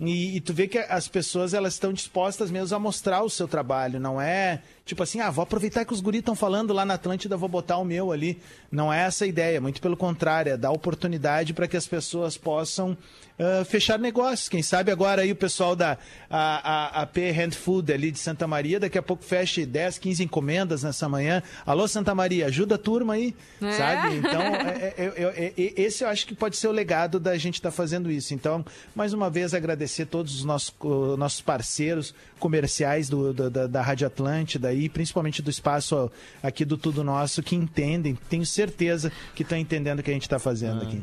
e, 0.00 0.36
e 0.36 0.40
tu 0.40 0.52
vê 0.52 0.68
que 0.68 0.78
as 0.78 1.08
pessoas 1.08 1.54
elas 1.54 1.74
estão 1.74 1.92
dispostas 1.92 2.50
mesmo 2.50 2.76
a 2.76 2.78
mostrar 2.78 3.22
o 3.22 3.30
seu 3.30 3.48
trabalho, 3.48 3.98
não 3.98 4.20
é 4.20 4.62
tipo 4.88 5.02
assim, 5.02 5.20
ah, 5.20 5.30
vou 5.30 5.42
aproveitar 5.42 5.84
que 5.84 5.92
os 5.92 6.00
guris 6.00 6.20
estão 6.20 6.34
falando 6.34 6.72
lá 6.72 6.84
na 6.84 6.94
Atlântida, 6.94 7.36
vou 7.36 7.48
botar 7.48 7.76
o 7.76 7.84
meu 7.84 8.10
ali. 8.10 8.40
Não 8.72 8.92
é 8.92 9.02
essa 9.02 9.24
a 9.24 9.28
ideia, 9.28 9.60
muito 9.60 9.80
pelo 9.80 9.96
contrário, 9.96 10.52
é 10.52 10.56
dar 10.56 10.70
oportunidade 10.72 11.52
para 11.52 11.68
que 11.68 11.76
as 11.76 11.86
pessoas 11.86 12.36
possam 12.38 12.96
ah, 13.38 13.64
fechar 13.66 13.98
negócios. 13.98 14.48
Quem 14.48 14.62
sabe 14.62 14.90
agora 14.90 15.22
aí 15.22 15.30
o 15.30 15.36
pessoal 15.36 15.76
da 15.76 15.98
a, 16.30 16.98
a, 17.00 17.02
a 17.02 17.06
P 17.06 17.30
Hand 17.30 17.52
Food 17.52 17.92
ali 17.92 18.10
de 18.10 18.18
Santa 18.18 18.46
Maria, 18.46 18.80
daqui 18.80 18.96
a 18.98 19.02
pouco 19.02 19.22
feche 19.22 19.64
10, 19.66 19.98
15 19.98 20.24
encomendas 20.24 20.82
nessa 20.82 21.06
manhã. 21.08 21.42
Alô, 21.66 21.86
Santa 21.86 22.14
Maria, 22.14 22.46
ajuda 22.46 22.76
a 22.76 22.78
turma 22.78 23.12
aí, 23.14 23.34
É. 23.62 23.72
sabe? 23.72 24.16
Então, 24.28 24.42
é- 24.42 24.94
é- 24.96 25.52
é- 25.56 25.72
esse 25.82 26.02
eu 26.02 26.08
acho 26.08 26.26
que 26.26 26.34
pode 26.34 26.56
ser 26.56 26.68
o 26.68 26.72
legado 26.72 27.20
da 27.20 27.36
gente 27.36 27.54
estar 27.54 27.70
fazendo 27.70 28.10
isso. 28.10 28.32
Então, 28.34 28.64
mais 28.94 29.12
uma 29.12 29.28
vez, 29.28 29.52
agradecer 29.54 30.06
todos 30.06 30.34
os 30.34 30.44
nossos, 30.44 30.70
co- 30.70 31.16
nossos 31.16 31.40
parceiros 31.40 32.14
comerciais 32.38 33.08
do, 33.08 33.32
do- 33.34 33.50
da, 33.50 33.66
da 33.66 33.82
Rádio 33.82 34.06
Atlântida 34.06 34.68
e 34.84 34.88
principalmente 34.88 35.42
do 35.42 35.50
espaço 35.50 36.10
aqui 36.42 36.64
do 36.64 36.76
Tudo 36.76 37.02
Nosso, 37.04 37.42
que 37.42 37.54
entendem, 37.56 38.16
tenho 38.28 38.46
certeza 38.46 39.12
que 39.34 39.42
estão 39.42 39.58
entendendo 39.58 40.00
o 40.00 40.02
que 40.02 40.10
a 40.10 40.14
gente 40.14 40.22
está 40.22 40.38
fazendo 40.38 40.82
aqui. 40.82 41.02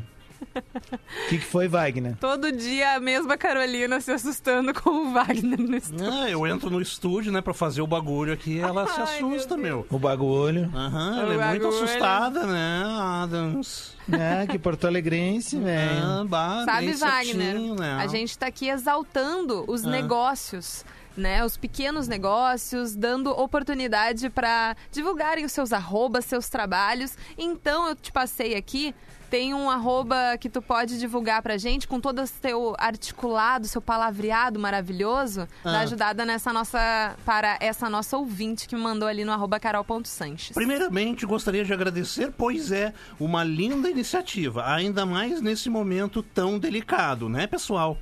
O 0.55 1.29
que, 1.29 1.37
que 1.39 1.45
foi, 1.45 1.67
Wagner? 1.67 2.15
Todo 2.17 2.51
dia 2.51 2.95
a 2.95 2.99
mesma 2.99 3.37
Carolina 3.37 3.99
se 3.99 4.11
assustando 4.11 4.73
com 4.73 4.89
o 4.89 5.13
Wagner 5.13 5.59
no 5.59 5.75
estúdio. 5.77 6.11
Ah, 6.11 6.29
eu 6.29 6.45
entro 6.45 6.69
no 6.69 6.81
estúdio, 6.81 7.31
né, 7.31 7.41
pra 7.41 7.53
fazer 7.53 7.81
o 7.81 7.87
bagulho 7.87 8.31
aqui, 8.33 8.59
ela 8.59 8.85
se 8.87 8.99
Ai, 9.01 9.21
meu 9.21 9.29
assusta, 9.33 9.57
meu. 9.57 9.87
O 9.89 9.97
bagulho. 9.97 10.69
Aham, 10.73 11.15
O 11.17 11.19
ela 11.21 11.33
é 11.43 11.49
muito 11.49 11.63
bagulho. 11.63 11.83
assustada, 11.83 12.45
né, 12.45 12.83
Adams? 13.23 13.95
É, 14.11 14.45
que 14.45 14.59
Porto 14.59 14.85
Alegrense, 14.85 15.57
velho. 15.57 16.03
Ah, 16.03 16.23
bah, 16.27 16.63
Sabe, 16.65 16.93
Wagner? 16.93 17.35
certinho, 17.53 17.75
né? 17.75 17.93
A 17.99 18.07
gente 18.07 18.37
tá 18.37 18.45
aqui 18.47 18.69
exaltando 18.69 19.65
os 19.67 19.83
Ah. 19.85 19.89
negócios. 19.89 20.85
Né, 21.17 21.45
os 21.45 21.55
pequenos 21.55 22.09
negócios, 22.09 22.93
dando 22.93 23.29
oportunidade 23.31 24.29
para 24.29 24.75
divulgarem 24.91 25.45
os 25.45 25.51
seus 25.53 25.71
arrobas, 25.71 26.25
seus 26.25 26.49
trabalhos. 26.49 27.17
Então 27.37 27.87
eu 27.87 27.95
te 27.95 28.11
passei 28.11 28.53
aqui, 28.55 28.93
tem 29.29 29.53
um 29.53 29.69
arroba 29.69 30.37
que 30.37 30.49
tu 30.49 30.61
pode 30.61 30.99
divulgar 30.99 31.41
pra 31.41 31.57
gente 31.57 31.87
com 31.87 32.01
todo 32.01 32.21
o 32.21 32.27
seu 32.27 32.75
articulado, 32.77 33.65
seu 33.65 33.81
palavreado 33.81 34.59
maravilhoso, 34.59 35.47
da 35.63 35.79
Ah. 35.79 35.81
ajudada 35.81 36.25
nessa 36.25 36.51
nossa 36.51 37.15
para 37.25 37.57
essa 37.61 37.89
nossa 37.89 38.17
ouvinte 38.17 38.67
que 38.67 38.75
me 38.75 38.81
mandou 38.81 39.07
ali 39.07 39.23
no 39.23 39.31
arroba 39.31 39.57
carol.sanches. 39.57 40.53
Primeiramente, 40.53 41.25
gostaria 41.25 41.63
de 41.63 41.71
agradecer, 41.73 42.31
pois 42.37 42.73
é 42.73 42.93
uma 43.17 43.41
linda 43.43 43.89
iniciativa, 43.89 44.69
ainda 44.69 45.05
mais 45.05 45.41
nesse 45.41 45.69
momento 45.69 46.21
tão 46.21 46.59
delicado, 46.59 47.29
né, 47.29 47.47
pessoal? 47.47 47.97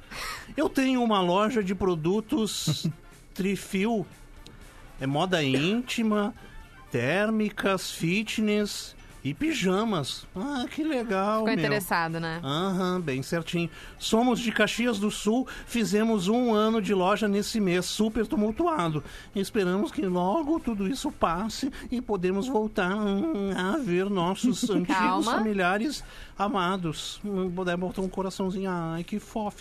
Eu 0.58 0.68
tenho 0.68 1.02
uma 1.04 1.22
loja 1.22 1.64
de 1.64 1.74
produtos 1.76 2.88
trifio, 3.34 4.06
é 5.02 5.08
moda 5.08 5.44
íntima, 5.44 6.34
térmicas, 6.92 7.92
fitness 7.92 8.96
e 9.24 9.34
pijamas. 9.34 10.26
Ah, 10.36 10.66
que 10.70 10.84
legal, 10.84 11.40
Ficou 11.40 11.46
meu. 11.46 11.54
interessado, 11.58 12.20
né? 12.20 12.42
Aham, 12.44 13.00
bem 13.00 13.24
certinho. 13.24 13.70
Somos 13.98 14.40
de 14.40 14.52
Caxias 14.52 15.00
do 15.00 15.10
Sul, 15.10 15.48
fizemos 15.66 16.28
um 16.28 16.54
ano 16.54 16.82
de 16.82 16.94
loja 16.94 17.26
nesse 17.28 17.60
mês, 17.60 17.86
super 17.86 18.28
tumultuado. 18.28 19.02
Esperamos 19.34 19.92
que 19.92 20.02
logo 20.06 20.60
tudo 20.60 20.88
isso 20.88 21.10
passe 21.12 21.72
e 21.90 22.02
podemos 22.02 22.48
voltar 22.48 22.94
hum, 22.96 23.52
a 23.56 23.78
ver 23.78 24.10
nossos 24.10 24.64
antigos 24.70 24.94
Calma. 24.98 25.32
familiares 25.38 26.04
amados. 26.38 27.20
Hum, 27.24 27.50
Puder 27.50 27.78
botar 27.78 28.02
um 28.02 28.10
coraçãozinho, 28.10 28.70
ai 28.70 29.04
que 29.06 29.20
fofo. 29.20 29.58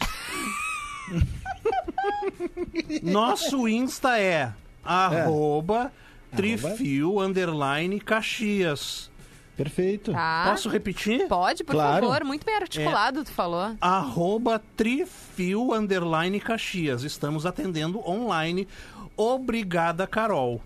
Nosso 3.02 3.68
Insta 3.68 4.18
é 4.18 4.52
arroba 4.84 5.92
trifio 6.34 7.20
underline 7.20 8.00
Caxias. 8.00 9.10
Perfeito. 9.56 10.12
Tá. 10.12 10.46
Posso 10.50 10.68
repetir? 10.68 11.28
Pode, 11.28 11.62
por 11.62 11.72
Claro. 11.74 12.06
favor. 12.06 12.24
Muito 12.24 12.44
bem 12.44 12.56
articulado, 12.56 13.22
tu 13.22 13.30
falou. 13.30 13.76
arroba 13.80 14.60
trifio 14.76 15.72
underline 15.74 16.40
Caxias. 16.40 17.02
Estamos 17.02 17.44
atendendo 17.44 18.00
online. 18.08 18.66
Obrigada, 19.16 20.06
Carol. 20.06 20.60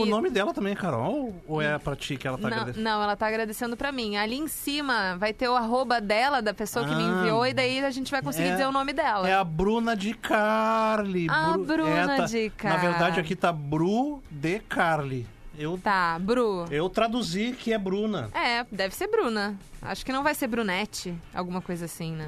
O 0.00 0.04
nome 0.06 0.30
dela 0.30 0.52
também 0.52 0.72
é 0.72 0.76
Carol? 0.76 1.34
Ou 1.46 1.62
é 1.62 1.78
pra 1.78 1.94
ti 1.94 2.16
que 2.16 2.26
ela 2.26 2.36
tá 2.36 2.48
Não, 2.48 2.56
agradecendo? 2.56 2.84
não, 2.84 3.02
ela 3.02 3.16
tá 3.16 3.26
agradecendo 3.28 3.76
pra 3.76 3.92
mim. 3.92 4.16
Ali 4.16 4.36
em 4.36 4.48
cima 4.48 5.16
vai 5.16 5.32
ter 5.32 5.48
o 5.48 5.54
arroba 5.54 6.00
dela, 6.00 6.42
da 6.42 6.52
pessoa 6.52 6.84
que 6.84 6.94
me 6.94 7.02
Ah. 7.02 7.06
enviou, 7.20 7.46
e 7.46 7.52
daí 7.54 7.84
a 7.84 7.90
gente 7.90 8.10
vai 8.10 8.20
conseguir 8.20 8.48
É- 8.48 8.52
dizer 8.52 8.66
o 8.66 8.72
nome 8.72 8.92
dela. 8.92 9.28
É 9.28 9.34
a 9.34 9.44
Bruna 9.44 9.94
de 9.96 10.12
Carli. 10.14 11.26
A 11.30 11.52
Bru- 11.52 11.64
Bruna 11.64 12.16
tá- 12.16 12.24
de 12.26 12.52
Na 12.62 12.76
verdade, 12.76 12.98
Carli. 12.98 13.20
aqui 13.20 13.36
tá 13.36 13.52
Bru 13.52 14.22
de 14.30 14.58
Carli. 14.60 15.26
Eu, 15.56 15.78
Tá, 15.78 16.18
Bru. 16.18 16.64
eu 16.68 16.88
traduzi 16.88 17.52
que 17.56 17.72
é 17.72 17.78
Bruna. 17.78 18.28
É, 18.34 18.66
deve 18.72 18.92
ser 18.92 19.06
Bruna. 19.06 19.56
Acho 19.84 20.04
que 20.04 20.12
não 20.12 20.22
vai 20.22 20.34
ser 20.34 20.46
Brunete, 20.48 21.14
alguma 21.34 21.60
coisa 21.60 21.84
assim, 21.84 22.12
né? 22.12 22.26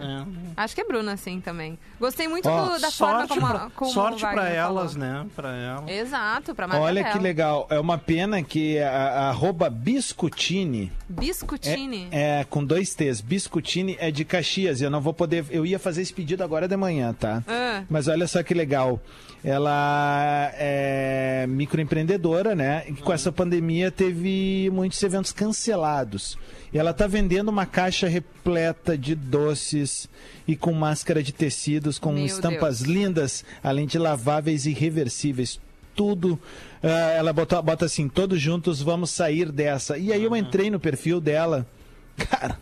É. 0.56 0.62
Acho 0.62 0.74
que 0.74 0.80
é 0.80 0.84
Bruna, 0.84 1.16
sim, 1.16 1.40
também. 1.40 1.78
Gostei 1.98 2.28
muito 2.28 2.48
Ó, 2.48 2.64
do- 2.74 2.80
da 2.80 2.90
forma 2.90 3.26
como, 3.26 3.40
pra, 3.48 3.70
como 3.74 3.90
sorte 3.90 4.20
pra 4.20 4.48
elas, 4.48 4.92
falou. 4.94 5.08
né? 5.08 5.26
Pra 5.34 5.54
ela. 5.56 5.90
Exato, 5.90 6.54
pra 6.54 6.66
marca 6.68 6.82
Olha 6.82 7.04
que 7.12 7.18
legal. 7.18 7.66
É 7.70 7.80
uma 7.80 7.96
pena 7.98 8.42
que 8.42 8.78
a, 8.78 8.90
a 8.90 9.28
arroba 9.30 9.70
Biscutini 9.70 10.92
Biscutini. 11.08 12.08
é, 12.10 12.40
é 12.40 12.44
com 12.44 12.64
dois 12.64 12.94
T's. 12.94 13.20
Biscutini 13.20 13.96
é 13.98 14.10
de 14.10 14.24
Caxias. 14.24 14.80
Eu 14.82 14.90
não 14.90 15.00
vou 15.00 15.14
poder. 15.14 15.44
Eu 15.50 15.64
ia 15.64 15.78
fazer 15.78 16.02
esse 16.02 16.12
pedido 16.12 16.44
agora 16.44 16.68
de 16.68 16.76
manhã, 16.76 17.12
tá? 17.14 17.42
Ah. 17.48 17.82
Mas 17.88 18.06
olha 18.08 18.26
só 18.26 18.42
que 18.42 18.52
legal. 18.54 19.00
Ela 19.44 20.50
é 20.54 21.46
microempreendedora, 21.48 22.54
né? 22.54 22.84
E 22.88 22.92
com 22.94 23.12
essa 23.12 23.30
pandemia 23.30 23.90
teve 23.90 24.68
muitos 24.72 25.00
eventos 25.02 25.32
cancelados. 25.32 26.36
E 26.72 26.78
ela 26.78 26.92
tá 26.92 27.06
vendendo 27.06 27.48
uma 27.48 27.64
caixa 27.66 28.08
repleta 28.08 28.96
de 28.98 29.14
doces 29.14 30.08
e 30.46 30.56
com 30.56 30.72
máscara 30.72 31.22
de 31.22 31.32
tecidos, 31.32 31.98
com 31.98 32.12
Meu 32.12 32.26
estampas 32.26 32.80
Deus. 32.80 32.90
lindas, 32.90 33.44
além 33.62 33.86
de 33.86 33.98
laváveis 33.98 34.66
e 34.66 34.72
reversíveis. 34.72 35.60
Tudo, 35.94 36.38
ah, 36.82 36.88
ela 37.12 37.32
bota, 37.32 37.62
bota 37.62 37.86
assim, 37.86 38.08
todos 38.08 38.40
juntos 38.40 38.82
vamos 38.82 39.10
sair 39.10 39.50
dessa. 39.50 39.96
E 39.96 40.12
aí 40.12 40.22
eu 40.24 40.36
entrei 40.36 40.68
no 40.70 40.78
perfil 40.78 41.20
dela. 41.20 41.66
Cara, 42.16 42.58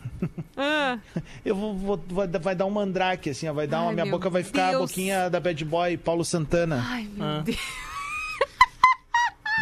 Ah, 0.57 0.99
eu 1.45 1.55
vou, 1.55 1.75
vou- 1.75 2.03
vai, 2.09 2.27
vai 2.27 2.55
dar 2.55 2.65
um 2.65 2.69
mandrake, 2.69 3.29
assim, 3.29 3.47
ó, 3.47 3.53
vai 3.53 3.67
dar 3.67 3.81
uma, 3.81 3.87
Ai, 3.89 3.93
minha 3.93 4.05
meu 4.05 4.11
boca 4.13 4.29
vai 4.29 4.43
ficar 4.43 4.67
a 4.67 4.71
Deus. 4.71 4.89
boquinha 4.91 5.29
da 5.29 5.39
Bad 5.39 5.65
Boy, 5.65 5.97
Paulo 5.97 6.23
Santana. 6.23 6.81
ai, 6.87 7.09
meu 7.13 7.25
Ah. 7.25 7.41
Deus. 7.43 7.57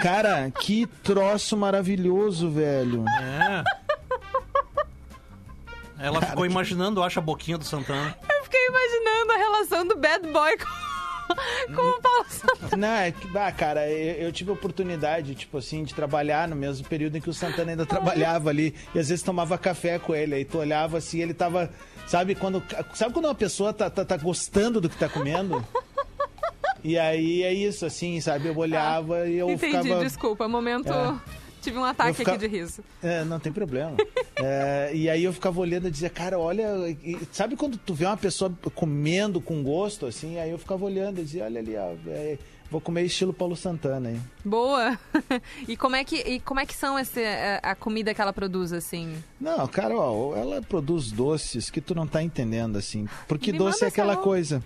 Cara, 0.01 0.51
que 0.51 0.86
troço 1.03 1.56
maravilhoso, 1.56 2.49
velho. 2.49 3.06
É. 3.08 3.63
Ela 6.03 6.21
ficou 6.21 6.45
imaginando, 6.45 7.01
acha 7.01 7.21
a 7.21 7.23
boquinha 7.23 7.57
do 7.57 7.63
Santana. 7.63 8.13
Eu 8.29 8.43
fiquei 8.43 8.59
imaginando 8.67 9.31
a 9.31 9.37
relação 9.37 9.87
do 9.87 9.95
bad 9.97 10.27
boy 10.27 10.57
com, 10.57 11.73
Com 11.73 11.81
o 11.81 12.01
Paulo 12.01 12.25
Santana. 12.27 12.75
Não, 12.77 12.95
é 12.95 13.11
que, 13.11 13.37
ah, 13.37 13.51
cara, 13.53 13.89
eu, 13.89 14.25
eu 14.25 14.31
tive 14.33 14.49
a 14.49 14.53
oportunidade, 14.53 15.33
tipo 15.33 15.57
assim, 15.57 15.83
de 15.85 15.95
trabalhar 15.95 16.45
no 16.49 16.57
mesmo 16.57 16.85
período 16.87 17.17
em 17.17 17.21
que 17.21 17.29
o 17.29 17.33
Santana 17.33 17.71
ainda 17.71 17.85
trabalhava 17.85 18.49
ali. 18.49 18.75
E 18.93 18.99
às 18.99 19.07
vezes 19.07 19.23
tomava 19.23 19.57
café 19.57 19.97
com 19.97 20.13
ele. 20.13 20.35
Aí 20.35 20.43
tu 20.43 20.57
olhava 20.57 20.97
assim, 20.97 21.21
ele 21.21 21.33
tava. 21.33 21.71
Sabe 22.05 22.35
quando. 22.35 22.61
Sabe 22.93 23.13
quando 23.13 23.25
uma 23.25 23.35
pessoa 23.35 23.71
tá, 23.71 23.89
tá, 23.89 24.03
tá 24.03 24.17
gostando 24.17 24.81
do 24.81 24.89
que 24.89 24.97
tá 24.97 25.07
comendo? 25.07 25.65
E 26.83 26.99
aí 26.99 27.43
é 27.43 27.53
isso, 27.53 27.85
assim, 27.85 28.19
sabe? 28.19 28.49
Eu 28.49 28.57
olhava 28.57 29.25
e 29.25 29.37
eu 29.37 29.49
Entendi, 29.49 29.83
ficava. 29.83 30.03
desculpa. 30.03 30.49
Momento. 30.49 30.91
É. 30.91 31.42
Tive 31.63 31.78
um 31.78 31.84
ataque 31.84 32.13
fica- 32.13 32.32
aqui 32.34 32.39
de 32.41 32.47
riso. 32.47 32.84
É, 33.02 33.23
não 33.23 33.39
tem 33.39 33.52
problema. 33.52 33.95
É, 34.36 34.91
e 34.93 35.10
aí 35.10 35.23
eu 35.23 35.32
ficava 35.34 35.60
olhando 35.60 35.88
e 35.88 35.91
dizia, 35.91 36.10
cara, 36.10 36.38
olha. 36.38 36.89
e- 37.04 37.17
sabe 37.32 37.56
quando 37.56 37.78
tu 37.78 37.93
vê 37.93 38.06
uma 38.06 38.17
pessoa 38.17 38.52
comendo 38.76 39.39
com 39.41 39.63
gosto, 39.63 40.06
assim? 40.06 40.38
Aí 40.39 40.52
eu 40.52 40.58
ficava 40.58 40.84
olhando 40.86 41.19
e 41.21 41.23
dizia, 41.23 41.45
olha 41.45 41.60
ali, 41.60 41.76
ó, 41.78 41.93
é, 42.08 42.38
vou 42.69 42.82
comer 42.82 43.04
estilo 43.04 43.32
Paulo 43.34 43.56
Santana, 43.56 44.12
hein? 44.12 44.21
Boa. 44.43 44.99
E 45.67 45.78
como 45.78 45.95
é 45.95 46.04
que, 46.04 46.17
e 46.17 46.39
como 46.41 46.60
é 46.60 46.65
que 46.65 46.76
são 46.76 46.99
esse, 46.99 47.23
a, 47.23 47.71
a 47.71 47.76
comida 47.76 48.13
que 48.13 48.21
ela 48.21 48.34
produz, 48.34 48.73
assim? 48.73 49.15
Não, 49.39 49.65
cara, 49.67 49.95
ó, 49.95 50.36
ela 50.36 50.62
produz 50.62 51.12
doces 51.12 51.69
que 51.69 51.80
tu 51.80 51.95
não 51.95 52.06
tá 52.06 52.21
entendendo, 52.21 52.78
assim. 52.78 53.08
Porque 53.28 53.52
Me 53.54 53.58
doce 53.58 53.86
é 53.86 53.88
aquela 53.88 54.17
coisa. 54.17 54.62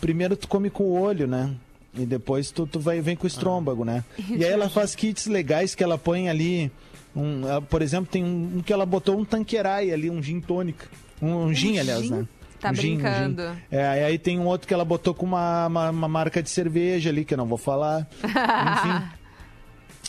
Primeiro 0.00 0.36
tu 0.36 0.48
come 0.48 0.70
com 0.70 0.84
o 0.84 0.98
olho, 1.00 1.26
né? 1.26 1.54
E 1.94 2.04
depois 2.06 2.50
tu, 2.50 2.66
tu 2.66 2.78
vai, 2.78 3.00
vem 3.00 3.16
com 3.16 3.24
o 3.24 3.26
estrômago, 3.26 3.84
né? 3.84 4.04
E 4.30 4.44
aí 4.44 4.52
ela 4.52 4.68
faz 4.68 4.94
kits 4.94 5.26
legais 5.26 5.74
que 5.74 5.82
ela 5.82 5.98
põe 5.98 6.28
ali. 6.28 6.70
Um, 7.16 7.46
ela, 7.48 7.62
por 7.62 7.82
exemplo, 7.82 8.08
tem 8.10 8.22
um, 8.22 8.58
um 8.58 8.62
que 8.62 8.72
ela 8.72 8.86
botou 8.86 9.18
um 9.18 9.24
tanqueray 9.24 9.92
ali, 9.92 10.10
um 10.10 10.22
gin 10.22 10.40
tônica. 10.40 10.86
Um, 11.20 11.46
um 11.46 11.54
gin, 11.54 11.78
aliás, 11.78 12.02
gin? 12.04 12.10
né? 12.10 12.26
Tá 12.60 12.70
Um 12.70 12.74
gin, 12.74 12.80
um 12.80 12.90
gin. 12.90 12.96
brincando. 13.02 13.42
É, 13.70 14.04
aí 14.04 14.18
tem 14.18 14.38
um 14.38 14.46
outro 14.46 14.68
que 14.68 14.74
ela 14.74 14.84
botou 14.84 15.14
com 15.14 15.26
uma, 15.26 15.66
uma, 15.66 15.90
uma 15.90 16.08
marca 16.08 16.42
de 16.42 16.50
cerveja 16.50 17.10
ali, 17.10 17.24
que 17.24 17.34
eu 17.34 17.38
não 17.38 17.46
vou 17.46 17.58
falar. 17.58 18.06
Enfim. 18.22 19.08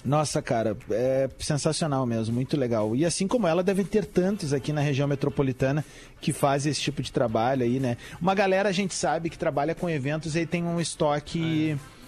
Nossa, 0.04 0.42
cara, 0.42 0.78
é 0.92 1.30
sensacional 1.40 2.06
mesmo, 2.06 2.34
muito 2.34 2.56
legal. 2.56 2.96
E 2.96 3.06
assim 3.06 3.28
como 3.28 3.48
ela, 3.48 3.62
devem 3.62 3.86
ter 3.86 4.06
tantos 4.06 4.54
aqui 4.54 4.72
na 4.72 4.82
região 4.82 5.08
metropolitana 5.08 5.84
que 6.22 6.32
fazem 6.32 6.72
esse 6.72 6.82
tipo 6.82 7.02
de 7.02 7.12
trabalho 7.12 7.64
aí, 7.64 7.80
né? 7.80 7.98
Uma 8.22 8.34
galera 8.34 8.70
a 8.70 8.72
gente 8.72 8.94
sabe 8.94 9.30
que 9.30 9.38
trabalha 9.38 9.76
com 9.76 9.90
eventos 9.90 10.36
e 10.36 10.46
tem 10.46 10.64
um 10.64 10.80
estoque. 10.80 11.72
é, 11.72 11.99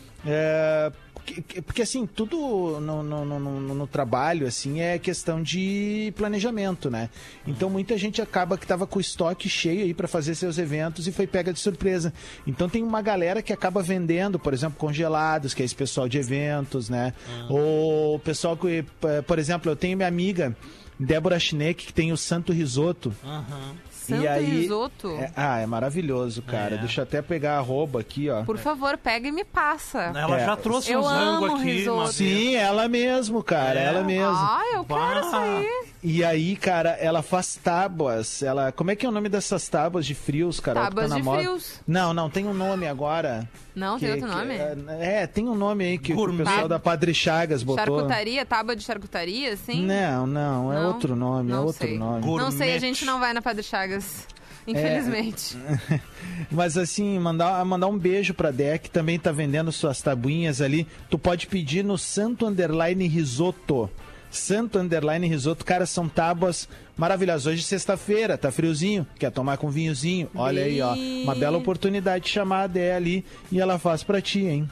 que- 1.25 1.41
que- 1.41 1.61
porque 1.61 1.81
assim, 1.83 2.05
tudo 2.07 2.79
no, 2.81 3.03
no, 3.03 3.25
no- 3.25 3.39
no- 3.75 3.87
trabalho 3.87 4.47
assim 4.47 4.81
é 4.81 4.97
questão 4.97 5.41
de 5.41 6.13
planejamento, 6.15 6.89
né? 6.89 7.09
Então 7.45 7.69
muita 7.69 7.97
gente 7.97 8.21
acaba 8.21 8.57
que 8.57 8.65
tava 8.65 8.87
com 8.87 8.97
o 8.97 9.01
estoque 9.01 9.47
cheio 9.49 9.83
aí 9.83 9.93
para 9.93 10.07
fazer 10.07 10.33
seus 10.35 10.57
eventos 10.57 11.07
e 11.07 11.11
foi 11.11 11.27
pega 11.27 11.51
de 11.53 11.59
surpresa. 11.59 12.13
Então 12.47 12.67
tem 12.69 12.81
uma 12.83 13.01
galera 13.01 13.41
que 13.41 13.53
acaba 13.53 13.81
vendendo, 13.83 14.39
por 14.39 14.53
exemplo, 14.53 14.77
congelados, 14.77 15.53
que 15.53 15.61
é 15.61 15.65
esse 15.65 15.75
pessoal 15.75 16.07
de 16.09 16.17
eventos, 16.17 16.89
né? 16.89 17.13
Ou 17.49 18.15
o 18.15 18.19
pessoal 18.19 18.55
que, 18.57 18.83
eh, 19.03 19.21
por 19.21 19.37
exemplo, 19.39 19.71
eu 19.71 19.75
tenho 19.75 19.97
minha 19.97 20.07
amiga 20.09 20.55
Débora 20.99 21.39
Schneck, 21.39 21.87
que 21.87 21.93
tem 21.93 22.11
o 22.11 22.17
Santo 22.17 22.51
Risoto. 22.53 23.13
Santo 24.01 24.23
e 24.23 24.27
aí, 24.27 24.45
risoto? 24.61 25.09
é- 25.11 25.31
ah, 25.35 25.59
é 25.59 25.65
maravilhoso, 25.65 26.41
cara. 26.41 26.75
É. 26.75 26.77
Deixa 26.79 27.01
eu 27.01 27.03
até 27.03 27.21
pegar 27.21 27.55
a 27.55 27.57
arroba 27.59 27.99
aqui, 27.99 28.29
ó. 28.29 28.43
Por 28.43 28.57
favor, 28.57 28.97
pega 28.97 29.27
e 29.27 29.31
me 29.31 29.43
passa. 29.45 30.11
Ela 30.15 30.39
É. 30.41 30.45
já 30.45 30.55
trouxe 30.55 30.91
Eu 30.91 30.99
um 31.01 31.03
zango 31.03 31.45
amo 31.45 31.55
aqui. 31.57 31.63
risoto. 31.71 32.11
Sim, 32.13 32.55
ela 32.55 32.87
mesmo, 32.87 33.43
cara, 33.43 33.79
É? 33.79 33.83
ela 33.85 34.03
mesmo. 34.03 34.25
Ah, 34.35 34.61
eu 34.73 34.83
quero 34.85 35.19
isso 35.27 35.35
aí. 35.35 35.90
E 36.03 36.23
aí, 36.23 36.55
cara, 36.55 36.91
ela 36.91 37.21
faz 37.21 37.55
tábuas. 37.55 38.41
Ela, 38.41 38.71
como 38.71 38.89
é 38.89 38.95
que 38.95 39.05
é 39.05 39.09
o 39.09 39.11
nome 39.11 39.29
dessas 39.29 39.67
tábuas 39.67 40.03
de 40.05 40.15
frios, 40.15 40.59
cara? 40.59 40.81
Tábuas 40.81 41.13
de 41.13 41.21
frios. 41.21 41.79
Não, 41.87 42.11
não, 42.11 42.27
tem 42.27 42.47
um 42.47 42.55
nome 42.55 42.87
agora. 42.87 43.47
Não, 43.75 43.99
tem 43.99 44.11
outro 44.11 44.27
nome? 44.27 44.55
é, 44.99 45.27
tem 45.27 45.47
um 45.47 45.53
nome 45.53 45.85
aí 45.85 45.97
que, 45.99 46.13
que 46.13 46.19
o 46.19 46.37
pessoal 46.37 46.67
da 46.67 46.79
Padre 46.79 47.13
Chagas 47.13 47.61
botou. 47.61 47.85
Charcutaria, 47.85 48.45
tábua 48.45 48.75
de 48.75 48.83
charcutaria, 48.83 49.53
assim? 49.53 49.85
Não, 49.85 50.25
não, 50.25 50.73
é 50.73 50.75
Não? 50.77 50.87
outro 50.87 51.15
nome, 51.15 51.51
é 51.51 51.55
Não 51.55 51.65
outro 51.65 51.87
sei. 51.87 51.97
nome. 51.99 52.21
Gourmet. 52.21 52.43
Não 52.43 52.51
sei, 52.51 52.73
a 52.73 52.79
gente 52.79 53.05
não 53.05 53.19
vai 53.19 53.31
na 53.31 53.41
Padre 53.41 53.61
Chagas. 53.61 54.25
Infelizmente. 54.65 55.57
Mas 56.49 56.77
assim, 56.77 57.17
mandar, 57.19 57.63
mandar 57.65 57.87
um 57.87 57.97
beijo 57.97 58.33
pra 58.33 58.51
que 58.77 58.89
também 58.89 59.19
tá 59.19 59.31
vendendo 59.31 59.71
suas 59.71 60.01
tabuinhas 60.01 60.61
ali. 60.61 60.87
Tu 61.09 61.17
pode 61.17 61.47
pedir 61.47 61.83
no 61.83 61.97
Santo 61.97 62.45
Underline 62.45 63.07
Risoto. 63.07 63.89
Santo 64.31 64.79
Underline 64.79 65.27
Risoto, 65.27 65.65
cara, 65.65 65.85
são 65.85 66.07
tábuas 66.07 66.67
maravilhosas. 66.97 67.45
Hoje 67.45 67.61
é 67.61 67.65
sexta-feira, 67.65 68.37
tá 68.37 68.51
friozinho, 68.51 69.05
quer 69.19 69.29
tomar 69.29 69.57
com 69.57 69.69
vinhozinho? 69.69 70.29
Olha 70.33 70.63
aí, 70.63 70.81
ó, 70.81 70.93
uma 70.95 71.35
bela 71.35 71.57
oportunidade 71.57 72.25
de 72.25 72.31
chamar 72.31 72.63
a 72.63 72.67
Dé 72.67 72.95
ali 72.95 73.25
e 73.51 73.59
ela 73.59 73.77
faz 73.77 74.03
pra 74.03 74.21
ti, 74.21 74.45
hein? 74.45 74.69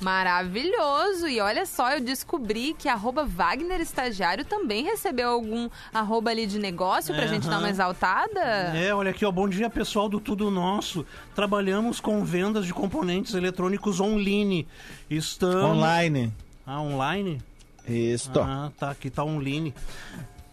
Maravilhoso! 0.00 1.28
E 1.28 1.40
olha 1.40 1.64
só, 1.64 1.92
eu 1.92 2.00
descobri 2.00 2.74
que 2.76 2.88
arroba 2.88 3.24
Wagner 3.24 3.80
Estagiário 3.80 4.44
também 4.44 4.82
recebeu 4.82 5.30
algum 5.30 5.68
arroba 5.94 6.30
ali 6.30 6.44
de 6.44 6.58
negócio 6.58 7.14
pra 7.14 7.28
gente 7.28 7.48
dar 7.48 7.60
uma 7.60 7.70
exaltada. 7.70 8.40
É, 8.40 8.92
olha 8.92 9.12
aqui, 9.12 9.24
ó. 9.24 9.30
Bom 9.30 9.48
dia, 9.48 9.70
pessoal 9.70 10.08
do 10.08 10.18
Tudo 10.18 10.50
Nosso. 10.50 11.06
Trabalhamos 11.36 12.00
com 12.00 12.24
vendas 12.24 12.66
de 12.66 12.74
componentes 12.74 13.34
eletrônicos 13.34 14.00
online. 14.00 14.66
Estamos... 15.08 15.76
Online. 15.76 16.32
Ah, 16.66 16.80
online? 16.80 17.40
Isto. 17.88 18.40
Ah, 18.40 18.70
tá. 18.78 18.90
Aqui 18.90 19.10
tá 19.10 19.24
online. 19.24 19.74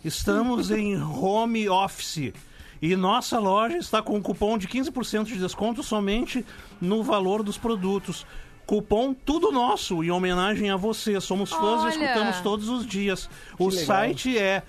Estamos 0.04 0.72
em 0.72 1.02
home 1.02 1.70
office. 1.70 2.34
E 2.82 2.96
nossa 2.96 3.38
loja 3.40 3.78
está 3.78 4.02
com 4.02 4.16
um 4.16 4.22
cupom 4.22 4.58
de 4.58 4.68
15% 4.68 5.26
de 5.26 5.38
desconto 5.38 5.84
somente 5.84 6.46
no 6.80 7.04
valor 7.04 7.44
dos 7.44 7.58
produtos. 7.58 8.26
Cupom 8.66 9.14
Tudo 9.14 9.52
Nosso, 9.52 10.02
em 10.04 10.12
homenagem 10.12 10.70
a 10.70 10.78
você. 10.78 11.20
Somos 11.20 11.50
fãs 11.50 11.82
Olha! 11.84 11.88
e 11.88 11.90
escutamos 11.90 12.40
todos 12.42 12.70
os 12.70 12.86
dias. 12.86 13.30
O 13.58 13.68
legal. 13.70 13.86
site 13.86 14.38
é 14.38 14.64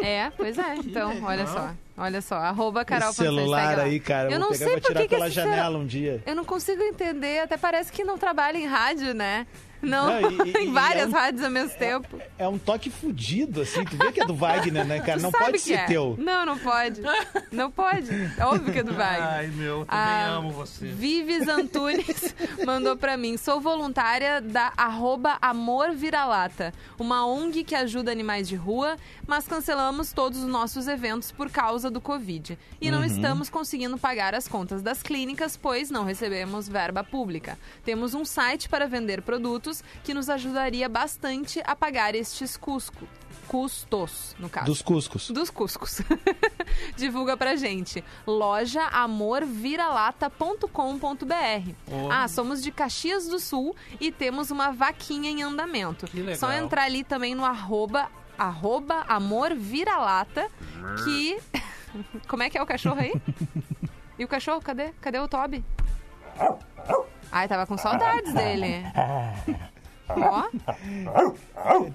É, 0.02 0.32
pois 0.36 0.58
é. 0.58 0.76
Então, 0.76 1.24
olha 1.24 1.48
só. 1.48 1.72
Olha 1.98 2.22
só, 2.22 2.36
arroba 2.36 2.86
carol. 2.86 3.10
Esse 3.10 3.24
celular 3.24 3.80
aí, 3.80 4.00
cara, 4.00 4.32
Eu 4.32 4.40
não 4.40 4.52
pegar 4.52 4.66
sei 4.66 4.80
por 4.80 4.94
que 4.94 5.02
que 5.02 5.08
pela 5.08 5.28
esse 5.28 5.36
janela 5.36 5.80
um 5.80 5.86
dia. 5.86 6.22
Eu 6.28 6.36
não 6.36 6.46
consigo 6.46 6.84
entender, 6.84 7.40
até 7.40 7.58
parece 7.58 7.92
que 7.92 8.04
não 8.04 8.20
trabalha 8.20 8.58
em 8.58 8.68
rádio, 8.68 9.16
né? 9.16 9.48
Não, 9.88 10.22
Não, 10.22 10.46
e- 10.46 10.52
em 10.58 10.70
e 10.70 10.72
várias 10.72 11.06
é 11.06 11.08
um- 11.08 11.12
rádios 11.12 11.44
ao 11.44 11.52
mesmo 11.52 11.78
tempo. 11.78 12.20
É 12.38 12.48
um 12.48 12.58
toque 12.58 12.90
fudido, 12.90 13.62
assim. 13.62 13.84
Tu 13.86 13.96
vê 13.98 14.12
que 14.12 14.22
é 14.22 14.26
do 14.26 14.34
Wagner, 14.36 14.86
né, 14.86 15.00
cara? 15.06 15.20
Tu 15.20 15.24
Não 15.24 15.32
pode 15.32 15.60
ser 15.60 15.74
é. 15.74 15.86
teu. 15.86 16.16
Não, 16.20 16.46
não 16.46 16.58
pode. 16.58 17.02
Não 17.52 17.70
pode. 17.72 18.10
É 18.38 18.46
óbvio 18.46 18.74
que 18.74 18.80
é 18.80 18.84
do 18.84 18.94
Wagner. 18.94 19.24
Ai, 19.28 19.48
meu, 19.48 19.80
eu 19.80 19.86
também 19.86 20.02
Ah, 20.04 20.28
amo 20.38 20.52
você. 20.52 20.88
Vives 20.88 21.48
Antunes 21.48 22.34
mandou 22.66 22.96
pra 22.98 23.16
mim. 23.18 23.38
Sou 23.38 23.60
voluntária 23.62 24.42
da 24.42 24.74
arroba 24.76 25.38
Amor 25.42 25.92
Vira-Lata, 25.92 26.74
uma 27.00 27.26
ONG 27.26 27.64
que 27.64 27.76
ajuda 27.76 28.12
animais 28.12 28.48
de 28.48 28.56
rua, 28.56 28.98
mas 29.28 29.48
cancelamos 29.48 30.12
todos 30.12 30.40
os 30.40 30.48
nossos 30.50 30.88
eventos 30.88 31.32
por 31.32 31.50
causa 31.50 31.90
do 31.92 32.02
Covid. 32.02 32.58
E 32.82 32.90
não 32.92 33.04
estamos 33.04 33.50
conseguindo 33.50 33.98
pagar 33.98 34.34
as 34.34 34.48
contas 34.48 34.82
das 34.82 35.02
clínicas, 35.04 35.56
pois 35.56 35.90
não 35.92 36.04
recebemos 36.04 36.68
verba 36.68 37.04
pública. 37.04 37.58
Temos 37.86 38.14
um 38.14 38.26
site 38.26 38.68
para 38.70 38.88
vender 38.88 39.22
produtos 39.22 39.77
que 40.04 40.14
nos 40.14 40.30
ajudaria 40.30 40.90
bastante 40.90 41.62
a 41.66 41.76
pagar 41.76 42.16
estes 42.16 42.58
cusco- 42.58 43.08
custos, 43.48 44.36
no 44.40 44.50
caso. 44.50 44.66
Dos 44.66 44.82
Cuscos. 44.82 45.30
Dos 45.32 45.50
Cuscos. 45.50 46.02
Divulga 46.98 47.38
pra 47.38 47.56
gente. 47.56 48.04
Loja 48.26 48.84
amorviralata.com.br. 48.88 51.72
Ah, 52.12 52.28
somos 52.28 52.62
de 52.62 52.72
Caxias 52.72 53.28
do 53.28 53.40
Sul 53.40 53.76
e 54.00 54.12
temos 54.12 54.52
uma 54.52 54.72
vaquinha 54.72 55.30
em 55.32 55.42
andamento. 55.44 56.06
Que 56.08 56.20
legal. 56.22 56.36
Só 56.36 56.52
entrar 56.52 56.84
ali 56.84 57.04
também 57.04 57.36
no 57.36 57.46
arroba, 57.46 58.10
arroba 58.38 59.04
amorviralata 59.08 60.50
que... 61.04 61.38
Como 62.28 62.44
é 62.44 62.50
que 62.50 62.58
é 62.58 62.62
o 62.62 62.66
cachorro 62.66 63.00
aí? 63.00 63.14
E 64.20 64.26
o 64.26 64.28
cachorro, 64.28 64.62
cadê? 64.62 64.90
Cadê 65.02 65.20
o 65.20 65.28
Toby? 65.28 65.64
Ai, 67.32 67.48
tava 67.48 67.66
com 67.66 67.78
saudades 67.78 68.34
dele. 68.34 68.84
Ó, 70.10 70.44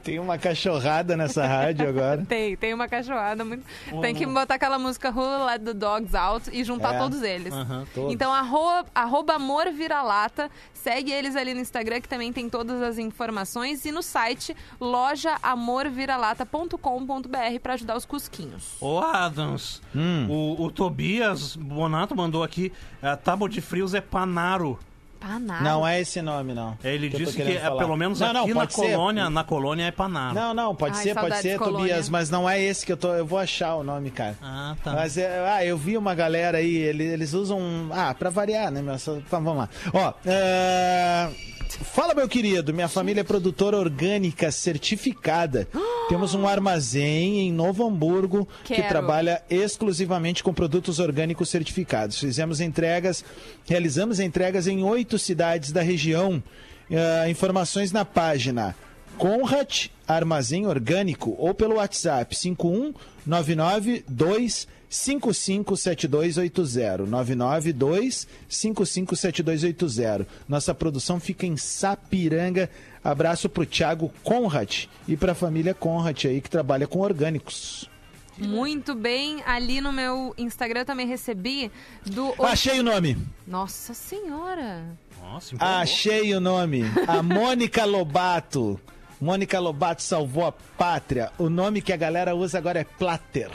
Tem 0.02 0.18
uma 0.18 0.36
cachorrada 0.38 1.16
nessa 1.16 1.46
rádio 1.46 1.88
agora. 1.88 2.24
tem, 2.28 2.56
tem 2.56 2.74
uma 2.74 2.88
cachorrada 2.88 3.44
muito. 3.44 3.64
Tem 4.00 4.14
que 4.14 4.26
botar 4.26 4.54
aquela 4.56 4.78
música 4.78 5.10
Who 5.10 5.44
Let 5.46 5.62
the 5.62 5.72
Dogs 5.74 6.14
Out 6.14 6.50
e 6.52 6.62
juntar 6.64 6.94
É. 6.94 6.98
todos 6.98 7.22
eles. 7.22 7.52
Todos. 7.94 8.12
Então, 8.12 8.32
arroba, 8.32 8.86
arroba 8.94 9.34
Amor 9.34 9.70
Vira-Lata. 9.72 10.50
Segue 10.74 11.12
eles 11.12 11.36
ali 11.36 11.54
no 11.54 11.60
Instagram, 11.60 12.00
que 12.00 12.08
também 12.08 12.32
tem 12.32 12.48
todas 12.50 12.82
as 12.82 12.98
informações. 12.98 13.84
E 13.84 13.92
no 13.92 14.02
site 14.02 14.56
lojaamorviralata.com.br 14.80 17.60
para 17.62 17.74
ajudar 17.74 17.96
os 17.96 18.04
cusquinhos. 18.04 18.76
Ô, 18.80 18.98
Adams, 19.00 19.80
Hum. 19.94 20.26
o, 20.28 20.62
o 20.64 20.70
Tobias 20.70 21.54
Bonato 21.56 22.14
mandou 22.16 22.42
aqui, 22.42 22.72
a 23.02 23.16
tábua 23.16 23.48
de 23.48 23.60
frios 23.60 23.94
é 23.94 24.00
Panaro. 24.00 24.78
Panado. 25.22 25.62
Não 25.64 25.86
é 25.86 26.00
esse 26.00 26.20
nome, 26.20 26.52
não. 26.52 26.76
Ele 26.82 27.08
Que 27.08 27.16
disse 27.18 27.36
que 27.36 27.42
é, 27.42 27.60
falar. 27.60 27.78
pelo 27.78 27.96
menos 27.96 28.18
Não, 28.20 28.32
não, 28.32 28.42
aqui 28.44 28.54
na 28.54 28.68
ser. 28.68 28.74
colônia, 28.92 29.30
na 29.30 29.44
colônia 29.44 29.84
é 29.86 29.90
Panaro. 29.90 30.34
Não, 30.34 30.52
não, 30.52 30.74
pode 30.74 30.96
Ai, 30.96 31.02
ser, 31.04 31.14
pode 31.14 31.36
ser, 31.38 31.58
colônia. 31.58 31.78
Tobias, 31.88 32.08
mas 32.08 32.28
não 32.30 32.48
é 32.48 32.60
esse 32.60 32.84
que 32.84 32.92
eu 32.92 32.96
tô. 32.96 33.14
Eu 33.14 33.24
vou 33.26 33.38
achar 33.38 33.74
o 33.76 33.84
nome, 33.84 34.10
cara. 34.10 34.36
Ah, 34.42 34.74
tá. 34.82 34.92
Mas 34.92 35.16
é, 35.16 35.44
ah, 35.48 35.64
eu 35.64 35.78
vi 35.78 35.96
uma 35.96 36.14
galera 36.14 36.58
aí, 36.58 36.74
ele- 36.76 37.04
eles 37.04 37.32
usam. 37.32 37.60
Ah, 37.92 38.12
pra 38.14 38.30
variar, 38.30 38.70
né, 38.70 38.82
meu? 38.82 38.98
Só- 38.98 39.14
tá, 39.30 39.38
vamos 39.38 39.56
lá. 39.58 39.68
Ó, 39.94 40.12
é, 40.26 41.28
Fala, 41.76 42.14
meu 42.14 42.28
querido, 42.28 42.74
minha 42.74 42.88
família 42.88 43.22
é 43.22 43.24
produtora 43.24 43.76
orgânica 43.76 44.50
certificada. 44.50 45.68
Temos 46.08 46.34
um 46.34 46.46
armazém 46.46 47.40
em 47.40 47.52
Novo 47.52 47.86
Hamburgo 47.86 48.48
que 48.64 48.74
Quero. 48.74 48.88
trabalha 48.88 49.42
exclusivamente 49.48 50.42
com 50.42 50.52
produtos 50.52 50.98
orgânicos 50.98 51.48
certificados. 51.48 52.18
Fizemos 52.18 52.60
entregas, 52.60 53.24
realizamos 53.66 54.20
entregas 54.20 54.66
em 54.66 54.82
oito 54.82 55.18
cidades 55.18 55.72
da 55.72 55.80
região. 55.82 56.42
Eh, 56.90 57.30
informações 57.30 57.92
na 57.92 58.04
página 58.04 58.74
Conrad 59.16 59.86
Armazém 60.06 60.66
Orgânico 60.66 61.34
ou 61.38 61.54
pelo 61.54 61.76
WhatsApp 61.76 62.36
51992 62.36 64.66
557280 64.92 67.06
992 67.06 68.28
557280. 68.48 70.26
Nossa 70.46 70.74
produção 70.74 71.18
fica 71.18 71.46
em 71.46 71.56
Sapiranga. 71.56 72.68
Abraço 73.02 73.48
pro 73.48 73.64
Thiago 73.64 74.12
Conrad 74.22 74.84
e 75.08 75.16
pra 75.16 75.34
família 75.34 75.72
Conrad 75.72 76.26
aí 76.26 76.42
que 76.42 76.50
trabalha 76.50 76.86
com 76.86 77.00
orgânicos. 77.00 77.88
Muito 78.36 78.94
bem. 78.94 79.42
Ali 79.46 79.80
no 79.80 79.92
meu 79.92 80.34
Instagram 80.36 80.80
eu 80.80 80.86
também 80.86 81.06
recebi 81.06 81.72
do. 82.04 82.34
Achei 82.44 82.80
o 82.80 82.82
nome. 82.82 83.16
Nossa 83.46 83.94
Senhora! 83.94 84.84
Nossa. 85.22 85.56
Achei 85.58 86.34
o 86.34 86.40
nome. 86.40 86.84
A 87.06 87.20
Mônica 87.22 87.84
Lobato. 87.84 88.78
Mônica 89.20 89.58
Lobato 89.58 90.02
salvou 90.02 90.44
a 90.44 90.52
pátria. 90.52 91.30
O 91.38 91.48
nome 91.48 91.80
que 91.80 91.92
a 91.92 91.96
galera 91.96 92.34
usa 92.34 92.58
agora 92.58 92.80
é 92.80 92.84
Platter. 92.84 93.50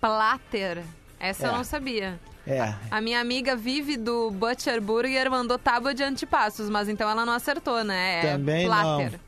Platter. 0.00 0.82
Essa 1.18 1.46
eu 1.46 1.50
É. 1.50 1.56
não 1.56 1.64
sabia. 1.64 2.18
É. 2.46 2.72
A 2.90 3.00
minha 3.00 3.20
amiga 3.20 3.56
Vivi 3.56 3.96
do 3.96 4.30
Butcher 4.30 4.80
Burger 4.80 5.28
mandou 5.30 5.58
tábua 5.58 5.92
de 5.92 6.02
antepassos, 6.04 6.70
mas 6.70 6.88
então 6.88 7.08
ela 7.10 7.24
não 7.26 7.32
acertou, 7.32 7.82
né? 7.82 8.20
É 8.24 8.32
Também 8.32 8.66
Platter. 8.66 9.12
não. 9.12 9.20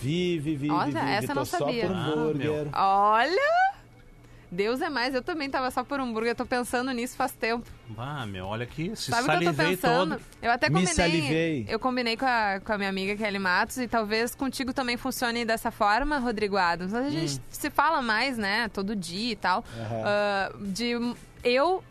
Vive, 0.00 0.56
vive, 0.56 0.70
Olha, 0.70 0.86
vive. 1.00 1.12
essa 1.12 1.32
eu 1.32 1.36
não 1.36 1.44
sabia. 1.44 1.86
por 1.86 1.94
Ah. 2.72 3.12
Olha! 3.12 3.73
Deus 4.54 4.80
é 4.80 4.88
mais, 4.88 5.14
eu 5.14 5.20
também 5.22 5.50
tava 5.50 5.70
só 5.70 5.82
por 5.84 5.98
hambúrguer, 6.00 6.30
eu 6.30 6.34
tô 6.36 6.46
pensando 6.46 6.90
nisso 6.92 7.16
faz 7.16 7.32
tempo. 7.32 7.66
Ah, 7.98 8.24
meu, 8.24 8.46
olha 8.46 8.64
aqui, 8.64 8.94
se 8.94 9.10
Sabe 9.10 9.22
o 9.28 9.30
que 9.30 9.30
eu 9.44 9.50
tô 9.50 9.56
salivei 9.56 9.76
pensando? 9.76 10.10
todo. 10.14 10.22
Eu 10.40 10.50
até 10.50 10.68
Me 10.68 10.74
combinei. 10.76 10.94
salivei. 10.94 11.66
Eu 11.68 11.78
combinei 11.78 12.16
com 12.16 12.24
a, 12.24 12.60
com 12.64 12.72
a 12.72 12.78
minha 12.78 12.88
amiga 12.88 13.16
Kelly 13.16 13.38
Matos 13.38 13.76
e 13.78 13.88
talvez 13.88 14.34
contigo 14.34 14.72
também 14.72 14.96
funcione 14.96 15.44
dessa 15.44 15.70
forma, 15.70 16.18
Rodrigo 16.18 16.56
Adams. 16.56 16.94
A 16.94 17.10
gente 17.10 17.40
se 17.50 17.68
fala 17.70 18.00
mais, 18.00 18.38
né? 18.38 18.68
Todo 18.72 18.94
dia 18.96 19.32
e 19.32 19.36
tal. 19.36 19.64
Hum. 19.76 19.80
Aham. 19.82 20.02
Ah, 20.04 20.52
de 20.60 21.14
eu. 21.42 21.82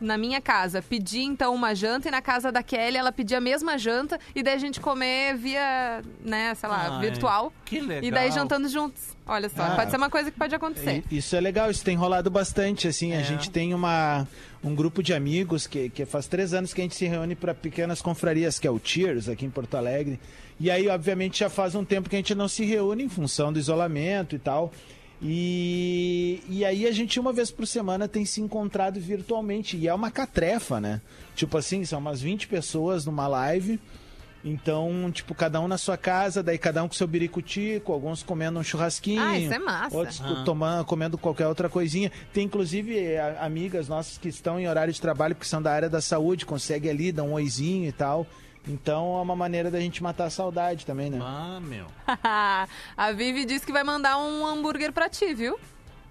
Na 0.00 0.16
minha 0.16 0.40
casa, 0.40 0.80
pedir 0.80 1.20
então 1.22 1.54
uma 1.54 1.74
janta 1.74 2.08
e 2.08 2.10
na 2.10 2.22
casa 2.22 2.50
da 2.50 2.62
Kelly 2.62 2.96
ela 2.96 3.12
pedir 3.12 3.34
a 3.34 3.40
mesma 3.40 3.76
janta 3.76 4.18
e 4.34 4.42
daí 4.42 4.54
a 4.54 4.58
gente 4.58 4.80
comer 4.80 5.36
via, 5.36 6.00
né, 6.24 6.54
sei 6.54 6.68
lá, 6.70 6.96
Ai, 6.96 7.00
virtual. 7.00 7.52
Que 7.66 7.80
legal. 7.80 8.04
E 8.04 8.10
daí 8.10 8.30
jantando 8.30 8.66
juntos. 8.68 9.14
Olha 9.26 9.48
só, 9.50 9.62
Ah. 9.62 9.76
pode 9.76 9.90
ser 9.90 9.96
uma 9.98 10.08
coisa 10.08 10.30
que 10.30 10.38
pode 10.38 10.54
acontecer. 10.54 11.04
Isso 11.10 11.36
é 11.36 11.40
legal, 11.40 11.70
isso 11.70 11.84
tem 11.84 11.96
rolado 11.96 12.30
bastante, 12.30 12.88
assim, 12.88 13.12
a 13.12 13.20
É. 13.20 13.24
gente 13.24 13.50
tem 13.50 13.74
uma, 13.74 14.26
um 14.64 14.74
grupo 14.74 15.02
de 15.02 15.12
amigos 15.12 15.66
que, 15.66 15.90
que 15.90 16.06
faz 16.06 16.26
três 16.26 16.54
anos 16.54 16.72
que 16.72 16.80
a 16.80 16.84
gente 16.84 16.96
se 16.96 17.06
reúne 17.06 17.34
para 17.36 17.54
pequenas 17.54 18.00
confrarias, 18.00 18.58
que 18.58 18.66
é 18.66 18.70
o 18.70 18.80
Cheers, 18.82 19.28
aqui 19.28 19.44
em 19.44 19.50
Porto 19.50 19.76
Alegre, 19.76 20.18
e 20.58 20.70
aí, 20.70 20.88
obviamente, 20.88 21.40
já 21.40 21.50
faz 21.50 21.74
um 21.74 21.84
tempo 21.84 22.08
que 22.08 22.16
a 22.16 22.18
gente 22.18 22.34
não 22.34 22.48
se 22.48 22.64
reúne 22.64 23.04
em 23.04 23.08
função 23.08 23.52
do 23.52 23.58
isolamento 23.58 24.34
e 24.34 24.38
tal, 24.38 24.72
e, 25.22 26.42
e 26.48 26.64
aí 26.64 26.86
a 26.86 26.92
gente 26.92 27.18
uma 27.20 27.32
vez 27.32 27.50
por 27.50 27.66
semana 27.66 28.08
tem 28.08 28.24
se 28.24 28.40
encontrado 28.40 28.98
virtualmente, 29.00 29.76
e 29.76 29.86
é 29.88 29.94
uma 29.94 30.10
catrefa, 30.10 30.80
né? 30.80 31.00
Tipo 31.34 31.58
assim, 31.58 31.84
são 31.84 31.98
umas 31.98 32.20
20 32.20 32.48
pessoas 32.48 33.04
numa 33.06 33.26
live, 33.28 33.78
então, 34.42 35.10
tipo, 35.12 35.34
cada 35.34 35.60
um 35.60 35.68
na 35.68 35.76
sua 35.76 35.98
casa, 35.98 36.42
daí 36.42 36.56
cada 36.56 36.82
um 36.82 36.88
com 36.88 36.94
seu 36.94 37.06
biricutico, 37.06 37.92
alguns 37.92 38.22
comendo 38.22 38.58
um 38.58 38.62
churrasquinho. 38.62 39.20
Ah, 39.22 39.38
isso 39.38 39.52
é 39.52 39.58
massa. 39.58 39.94
Outros 39.96 40.20
Ah. 40.24 40.42
tomando, 40.46 40.84
comendo 40.86 41.18
qualquer 41.18 41.46
outra 41.46 41.68
coisinha. 41.68 42.10
Tem 42.32 42.46
inclusive 42.46 43.16
a- 43.18 43.44
amigas 43.44 43.86
nossas 43.86 44.16
que 44.16 44.28
estão 44.28 44.58
em 44.58 44.66
horário 44.66 44.92
de 44.94 45.00
trabalho, 45.00 45.34
porque 45.34 45.46
são 45.48 45.60
da 45.60 45.70
área 45.70 45.90
da 45.90 46.00
saúde, 46.00 46.46
consegue 46.46 46.88
ali, 46.88 47.12
dar 47.12 47.24
um 47.24 47.32
oizinho 47.32 47.86
e 47.86 47.92
tal. 47.92 48.26
Então 48.68 49.18
é 49.18 49.22
uma 49.22 49.36
maneira 49.36 49.70
da 49.70 49.80
gente 49.80 50.02
matar 50.02 50.26
a 50.26 50.30
saudade 50.30 50.84
também, 50.84 51.10
né? 51.10 51.18
Ah, 51.22 51.58
meu. 51.60 51.86
a 52.96 53.12
Vivi 53.12 53.44
disse 53.44 53.64
que 53.64 53.72
vai 53.72 53.82
mandar 53.82 54.18
um 54.18 54.46
hambúrguer 54.46 54.92
pra 54.92 55.08
ti, 55.08 55.34
viu? 55.34 55.58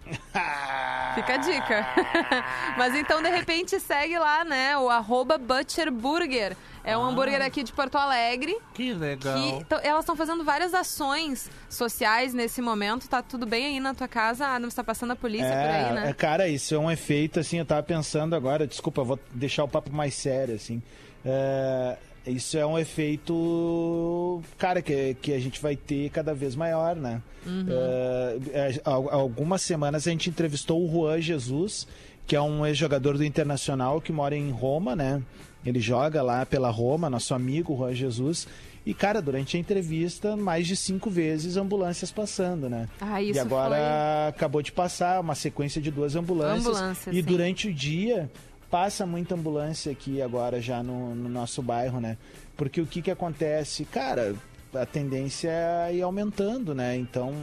Fica 1.16 1.34
a 1.34 1.38
dica. 1.38 1.88
Mas 2.78 2.96
então, 2.96 3.22
de 3.22 3.30
repente, 3.30 3.80
segue 3.80 4.18
lá, 4.18 4.44
né? 4.44 4.78
O 4.78 4.90
arroba 4.90 5.38
Butcher 5.38 5.92
Burger. 5.92 6.56
É 6.84 6.98
um 6.98 7.04
hambúrguer 7.04 7.42
aqui 7.42 7.62
de 7.62 7.72
Porto 7.72 7.96
Alegre. 7.96 8.58
Que 8.74 8.94
legal. 8.94 9.36
Que, 9.36 9.50
então, 9.50 9.80
elas 9.84 10.02
estão 10.02 10.16
fazendo 10.16 10.44
várias 10.44 10.74
ações 10.74 11.50
sociais 11.70 12.34
nesse 12.34 12.62
momento. 12.62 13.08
Tá 13.08 13.22
tudo 13.22 13.46
bem 13.46 13.68
aí 13.68 13.80
na 13.80 13.94
tua 13.94 14.08
casa? 14.08 14.48
Adams 14.48 14.74
tá 14.74 14.84
passando 14.84 15.12
a 15.12 15.16
polícia 15.16 15.50
por 15.50 15.70
aí, 15.70 15.94
né? 15.94 16.10
é, 16.10 16.14
cara, 16.14 16.48
isso 16.48 16.74
é 16.74 16.80
um 16.80 16.90
efeito, 16.90 17.40
assim, 17.40 17.60
eu 17.60 17.66
tava 17.66 17.84
pensando 17.84 18.36
agora, 18.36 18.66
desculpa, 18.66 19.02
eu 19.02 19.06
vou 19.06 19.20
deixar 19.34 19.66
o 19.66 19.68
papo 19.68 19.92
mais 19.92 20.16
sério, 20.16 20.56
assim. 20.56 20.82
É, 21.24 21.98
isso 22.30 22.58
é 22.58 22.66
um 22.66 22.78
efeito, 22.78 24.42
cara, 24.58 24.82
que, 24.82 25.16
que 25.16 25.34
a 25.34 25.40
gente 25.40 25.62
vai 25.62 25.76
ter 25.76 26.10
cada 26.10 26.34
vez 26.34 26.56
maior, 26.56 26.96
né? 26.96 27.22
É, 28.54 28.82
há 28.84 28.92
algumas 28.92 29.62
semanas 29.62 30.08
a 30.08 30.12
gente 30.12 30.30
entrevistou 30.30 30.84
o 30.84 30.92
Juan 30.92 31.22
Jesus, 31.22 31.88
que 32.28 32.36
é 32.36 32.42
um 32.42 32.66
ex-jogador 32.66 33.18
do 33.18 33.24
Internacional 33.24 34.00
que 34.00 34.12
mora 34.12 34.36
em 34.36 34.52
Roma, 34.52 34.96
né? 34.96 35.22
Ele 35.66 35.80
joga 35.80 36.22
lá 36.22 36.46
pela 36.46 36.70
Roma, 36.70 37.10
nosso 37.10 37.34
amigo 37.34 37.76
Juan 37.76 37.94
Jesus. 37.94 38.48
E, 38.86 38.94
cara, 38.94 39.22
durante 39.22 39.58
a 39.58 39.60
entrevista, 39.60 40.36
mais 40.36 40.66
de 40.66 40.76
cinco 40.76 41.10
vezes 41.10 41.58
ambulâncias 41.58 42.12
passando, 42.12 42.70
né? 42.70 42.88
Ah, 43.00 43.22
isso 43.22 43.38
e 43.38 43.40
agora 43.40 44.30
acabou 44.30 44.62
de 44.62 44.72
passar 44.72 45.20
uma 45.20 45.36
sequência 45.36 45.82
de 45.82 45.92
duas 45.92 46.16
ambulâncias. 46.16 46.66
Ambulância, 46.66 47.12
e 47.12 47.16
sim. 47.16 47.22
durante 47.22 47.68
o 47.68 47.74
dia 47.74 48.32
passa 48.70 49.06
muita 49.06 49.36
ambulância 49.36 49.92
aqui 49.92 50.22
agora 50.22 50.62
já 50.62 50.84
no, 50.84 51.16
no 51.16 51.30
nosso 51.30 51.62
bairro, 51.62 52.00
né? 52.00 52.18
Porque 52.56 52.82
o 52.82 52.86
que 52.86 53.02
que 53.02 53.12
acontece? 53.12 53.86
Cara, 53.86 54.36
a 54.74 54.86
tendência 54.86 55.50
é 55.50 55.96
ir 55.96 56.02
aumentando, 56.02 56.76
né? 56.76 56.96
Então 56.96 57.34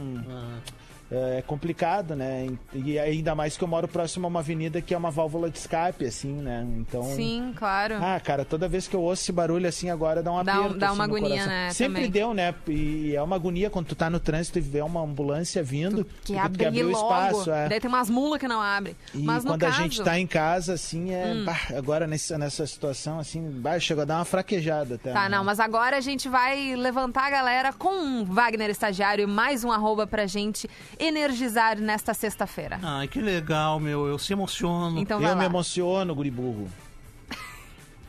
é 1.09 1.41
complicado, 1.41 2.15
né? 2.15 2.47
E 2.73 2.99
ainda 2.99 3.33
mais 3.33 3.55
que 3.57 3.63
eu 3.63 3.67
moro 3.67 3.87
próximo 3.87 4.25
a 4.25 4.29
uma 4.29 4.39
avenida 4.39 4.81
que 4.81 4.93
é 4.93 4.97
uma 4.97 5.09
válvula 5.11 5.49
de 5.49 5.57
escape, 5.57 6.05
assim, 6.05 6.33
né? 6.33 6.67
Então. 6.77 7.03
Sim, 7.03 7.53
claro. 7.55 7.95
Ah, 8.01 8.19
cara, 8.19 8.43
toda 8.43 8.67
vez 8.67 8.87
que 8.87 8.95
eu 8.95 9.01
ouço 9.01 9.21
esse 9.23 9.31
barulho 9.31 9.67
assim 9.67 9.89
agora 9.89 10.21
dá 10.21 10.31
um 10.31 10.43
Dá 10.43 10.53
um- 10.55 10.59
aperto. 10.59 10.77
dá 10.77 10.87
assim, 10.87 10.95
uma 10.95 11.07
no 11.07 11.15
agonia, 11.15 11.29
coração. 11.37 11.49
né, 11.53 11.69
Sempre 11.71 11.95
também. 11.95 12.11
deu, 12.11 12.33
né? 12.33 12.53
E 12.67 13.15
é 13.15 13.21
uma 13.21 13.35
agonia 13.35 13.69
quando 13.69 13.85
tu 13.87 13.95
tá 13.95 14.09
no 14.09 14.19
trânsito 14.19 14.57
e 14.57 14.61
vê 14.61 14.81
uma 14.81 15.01
ambulância 15.01 15.63
vindo. 15.63 16.03
que 16.23 16.33
porque 16.33 16.49
tu 16.49 16.57
quer 16.59 16.67
abrir 16.67 16.83
o 16.85 16.91
espaço. 16.91 17.51
É. 17.51 17.69
Daí 17.69 17.79
tem 17.79 17.87
umas 17.89 18.09
mulas 18.09 18.39
que 18.39 18.47
não 18.47 18.61
abrem. 18.61 18.95
E 19.13 19.19
Mas 19.19 19.43
quando 19.43 19.61
caso... 19.61 19.73
Hum. 19.73 19.79
a 19.79 19.83
gente 19.83 20.03
tá 20.03 20.19
em 20.19 20.27
casa, 20.27 20.73
assim, 20.73 21.13
é. 21.13 21.33
bah, 21.45 21.57
agora 21.77 22.05
nessa, 22.07 22.37
nessa 22.37 22.65
situação, 22.67 23.19
assim, 23.19 23.41
bah, 23.49 23.79
chegou 23.79 24.01
a 24.01 24.05
dar 24.05 24.15
uma 24.17 24.25
fraquejada 24.25 24.95
até. 24.95 25.13
Tá, 25.13 25.23
né? 25.29 25.37
não, 25.37 25.43
mas 25.43 25.59
agora 25.59 25.97
a 25.97 26.01
gente 26.01 26.27
vai 26.27 26.75
levantar 26.75 27.27
a 27.27 27.29
galera 27.29 27.71
com 27.73 27.89
um 27.95 28.25
Wagner 28.25 28.69
Estagiário 28.69 29.23
e 29.23 29.27
mais 29.27 29.63
um 29.63 29.71
arroba 29.71 30.05
pra 30.05 30.25
gente 30.25 30.69
energizar 30.99 31.79
nesta 31.79 32.13
sexta-feira. 32.13 32.79
Ai, 32.81 33.07
que 33.07 33.19
legal, 33.21 33.79
meu. 33.79 34.07
Eu 34.07 34.17
se 34.17 34.33
emociono. 34.33 34.99
Então 34.99 35.19
vai 35.19 35.31
Eu 35.31 35.35
lá. 35.35 35.39
me 35.41 35.45
emociono, 35.45 36.13
guri 36.15 36.31
burro. 36.31 36.69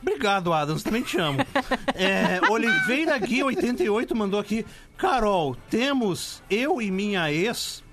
Obrigado, 0.01 0.53
Adams. 0.53 0.81
Também 0.83 1.01
te 1.03 1.17
amo. 1.19 1.39
É, 1.93 2.39
Oliveira 2.49 3.17
Gui 3.17 3.43
88 3.43 4.15
mandou 4.15 4.39
aqui. 4.39 4.65
Carol, 4.97 5.55
temos 5.69 6.41
eu 6.49 6.81
e 6.81 6.89
minha 6.89 7.31
ex. 7.31 7.83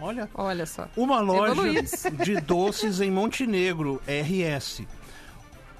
Olha. 0.00 0.28
Olha 0.34 0.64
só. 0.66 0.88
Uma 0.96 1.20
loja 1.20 1.52
Evoluídos. 1.52 2.02
de 2.24 2.40
doces 2.40 3.00
em 3.00 3.10
Montenegro, 3.10 4.00
RS. 4.06 4.82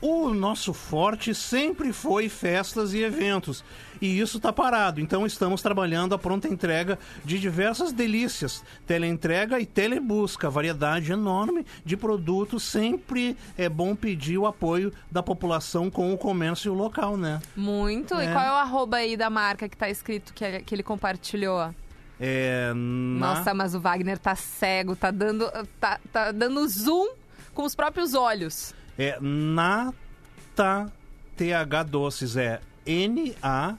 o 0.01 0.29
nosso 0.35 0.73
forte 0.75 1.35
sempre 1.35 1.93
foi 1.93 2.29
festas 2.29 2.93
e 2.95 3.03
eventos. 3.03 3.65
E 4.01 4.19
isso 4.21 4.37
está 4.39 4.53
parado. 4.53 5.01
Então 5.01 5.27
estamos 5.27 5.63
trabalhando 5.63 6.15
a 6.15 6.19
pronta 6.19 6.49
entrega 6.49 6.99
de 7.25 7.39
diversas 7.39 7.93
delícias. 7.93 8.63
Teleentrega 8.87 9.59
e 9.61 9.67
telebusca. 9.67 10.51
Variedade 10.51 11.13
enorme 11.13 11.65
de 11.85 11.97
produtos. 11.97 12.63
Sempre 12.63 13.37
é 13.57 13.69
bom 13.69 13.95
pedir 13.95 14.39
o 14.39 14.47
apoio 14.47 14.93
da 15.11 15.23
população 15.23 15.91
com 15.91 16.13
o 16.13 16.19
comércio 16.19 16.73
local, 16.75 17.17
né? 17.17 17.41
Muito. 17.57 18.15
E 18.15 18.25
É. 18.27 18.33
qual 18.33 18.45
é 18.45 18.51
o 18.53 18.57
arroba 18.57 18.97
aí 18.99 19.17
da 19.17 19.31
marca 19.31 19.69
que 19.69 19.77
tá 19.77 19.89
escrito 19.89 20.33
que, 20.35 20.61
que 20.61 20.75
ele 20.75 20.83
compartilhou? 20.83 21.75
É, 22.19 22.73
na... 22.75 23.35
Nossa, 23.35 23.53
mas 23.53 23.75
o 23.75 23.81
Wagner 23.81 24.19
tá 24.19 24.35
cego, 24.35 24.97
tá 24.97 25.11
dando, 25.11 25.51
tá, 25.79 26.01
tá 26.11 26.33
dando 26.33 26.67
zoom 26.67 27.09
com 27.53 27.63
os 27.65 27.75
próprios 27.75 28.15
olhos. 28.15 28.75
É 28.99 29.19
Nata 29.21 30.91
TH 31.37 31.83
Doces. 31.85 32.37
É 32.37 32.61
N-A-T-H-N-A-T-H 32.87 33.77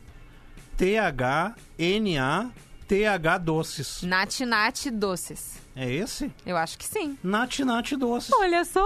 Doces. 3.39 4.01
Nat 4.03 4.39
Nat 4.41 4.85
Doces. 4.91 5.57
É 5.75 5.91
esse? 5.91 6.31
Eu 6.45 6.57
acho 6.57 6.77
que 6.77 6.85
sim. 6.85 7.17
Nat 7.23 7.59
Nat 7.59 7.91
Doces. 7.93 8.31
Olha 8.33 8.65
só! 8.65 8.85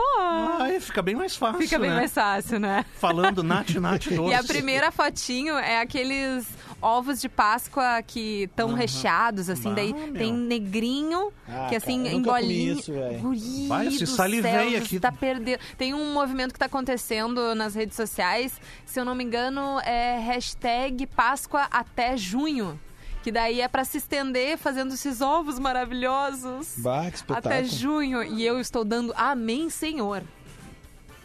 Ai, 0.59 0.79
fica 0.79 1.01
bem 1.01 1.15
mais 1.15 1.35
fácil, 1.35 1.61
Fica 1.61 1.79
bem 1.79 1.89
né? 1.89 1.95
mais 1.95 2.13
fácil, 2.13 2.59
né? 2.59 2.85
Falando 2.99 3.43
Nat 3.43 3.69
Nat 3.75 4.07
Doces. 4.07 4.31
E 4.31 4.33
a 4.33 4.43
primeira 4.43 4.91
fotinho 4.91 5.57
é 5.57 5.79
aqueles 5.79 6.45
ovos 6.81 7.21
de 7.21 7.29
Páscoa 7.29 8.01
que 8.01 8.43
estão 8.43 8.73
recheados, 8.73 9.49
assim, 9.49 9.69
Bah, 9.69 9.75
daí 9.75 9.93
meu. 9.93 10.13
tem 10.13 10.33
negrinho, 10.33 11.31
Ah, 11.47 11.67
que 11.69 11.75
assim, 11.75 12.03
cara, 12.03 12.15
em 12.15 12.21
bolinho. 12.21 12.79
isso. 12.79 12.91
Guri 13.21 13.67
Vai, 13.67 13.91
se 13.91 13.99
do 14.05 14.07
salivei 14.07 14.51
céu, 14.51 14.77
aqui. 14.79 14.87
você 14.95 14.99
Tá 14.99 15.11
perdendo. 15.11 15.59
Tem 15.77 15.93
um 15.93 16.13
movimento 16.13 16.53
que 16.53 16.59
tá 16.59 16.65
acontecendo 16.65 17.53
nas 17.55 17.75
redes 17.75 17.95
sociais, 17.95 18.59
se 18.85 18.99
eu 18.99 19.05
não 19.05 19.13
me 19.15 19.23
engano, 19.23 19.79
é 19.81 20.17
hashtag 20.19 21.05
Páscoa 21.07 21.67
até 21.71 22.17
junho. 22.17 22.79
Que 23.23 23.31
daí 23.31 23.61
é 23.61 23.67
pra 23.67 23.83
se 23.85 23.99
estender 23.99 24.57
fazendo 24.57 24.95
esses 24.95 25.21
ovos 25.21 25.59
maravilhosos. 25.59 26.73
Bah, 26.77 27.09
que 27.09 27.17
espetáculo. 27.17 27.53
Até 27.53 27.63
junho. 27.63 28.23
E 28.23 28.43
eu 28.43 28.59
estou 28.59 28.83
dando 28.83 29.13
amém, 29.15 29.69
Senhor. 29.69 30.23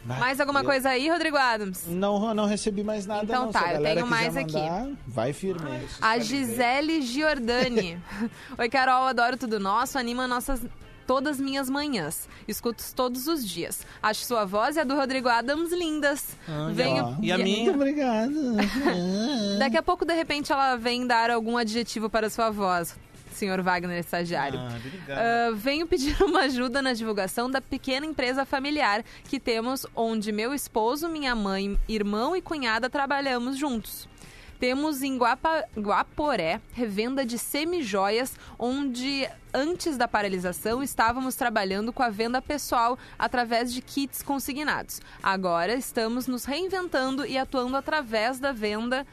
Bah, 0.07 0.19
Mais 0.19 0.39
alguma 0.39 0.61
eu 0.61 0.65
coisa 0.65 0.89
aí, 0.89 1.09
Rodrigo 1.09 1.35
Adams? 1.35 1.83
Não, 1.85 2.33
não 2.33 2.45
recebi 2.45 2.81
mais 2.81 3.05
nada. 3.05 3.25
Então 3.25 3.45
não. 3.47 3.51
tá, 3.51 3.59
Se 3.59 3.65
a 3.65 3.73
eu 3.73 3.83
tenho 3.83 4.07
mais 4.07 4.37
aqui. 4.37 4.53
mandar, 4.53 4.89
Vai 5.05 5.33
firme. 5.33 5.69
A 6.01 6.17
Gisele 6.17 7.01
Giordani. 7.01 8.01
Oi, 8.57 8.69
Carol, 8.69 9.05
adoro 9.05 9.35
tudo 9.35 9.59
nosso, 9.59 9.97
anima 9.99 10.25
nossas 10.25 10.61
todas 11.05 11.39
minhas 11.39 11.69
manhãs. 11.69 12.27
Escuto 12.47 12.83
todos 12.95 13.27
os 13.27 13.47
dias. 13.47 13.85
Acho 14.01 14.23
sua 14.25 14.45
voz 14.45 14.75
e 14.77 14.79
a 14.79 14.83
do 14.85 14.95
Rodrigo 14.95 15.27
Adams 15.27 15.71
lindas. 15.73 16.37
Venho 16.73 17.17
E 17.21 17.31
a 17.31 17.37
minha? 17.37 17.63
Muito 17.63 17.75
obrigado. 17.75 18.33
Daqui 19.59 19.77
a 19.77 19.83
pouco, 19.83 20.05
de 20.05 20.13
repente, 20.13 20.51
ela 20.51 20.75
vem 20.75 21.05
dar 21.05 21.29
algum 21.31 21.57
adjetivo 21.57 22.09
para 22.09 22.29
sua 22.29 22.49
voz, 22.49 22.95
senhor 23.37 23.61
Wagner, 23.61 23.99
estagiário. 23.99 24.59
Ah, 24.59 24.75
obrigado. 24.75 25.19
Ah, 25.19 25.51
venho 25.55 25.87
pedir 25.87 26.17
uma 26.23 26.41
ajuda 26.41 26.81
na 26.81 26.93
divulgação 26.93 27.49
da 27.49 27.61
pequena 27.61 28.05
empresa 28.05 28.45
familiar 28.45 29.03
que 29.29 29.39
temos, 29.39 29.85
onde 29.95 30.31
meu 30.31 30.53
esposo, 30.53 31.07
minha 31.07 31.35
mãe, 31.35 31.77
irmão 31.87 32.35
e 32.35 32.41
cunhada 32.41 32.89
trabalhamos 32.89 33.57
juntos. 33.57 34.07
Temos 34.59 35.03
em 35.03 35.17
Guapa, 35.17 35.65
Guaporé 35.77 36.59
revenda 36.73 37.23
de 37.23 37.37
semijoias, 37.37 38.33
onde 38.57 39.29
antes 39.53 39.97
da 39.97 40.07
paralisação 40.07 40.81
estávamos 40.81 41.35
trabalhando 41.35 41.93
com 41.93 42.01
a 42.01 42.09
venda 42.09 42.41
pessoal 42.41 42.97
através 43.19 43.71
de 43.71 43.81
kits 43.81 44.23
consignados. 44.23 44.99
Agora 45.21 45.75
estamos 45.75 46.25
nos 46.25 46.43
reinventando 46.43 47.23
e 47.23 47.37
atuando 47.37 47.77
através 47.77 48.39
da 48.39 48.51
venda 48.51 49.05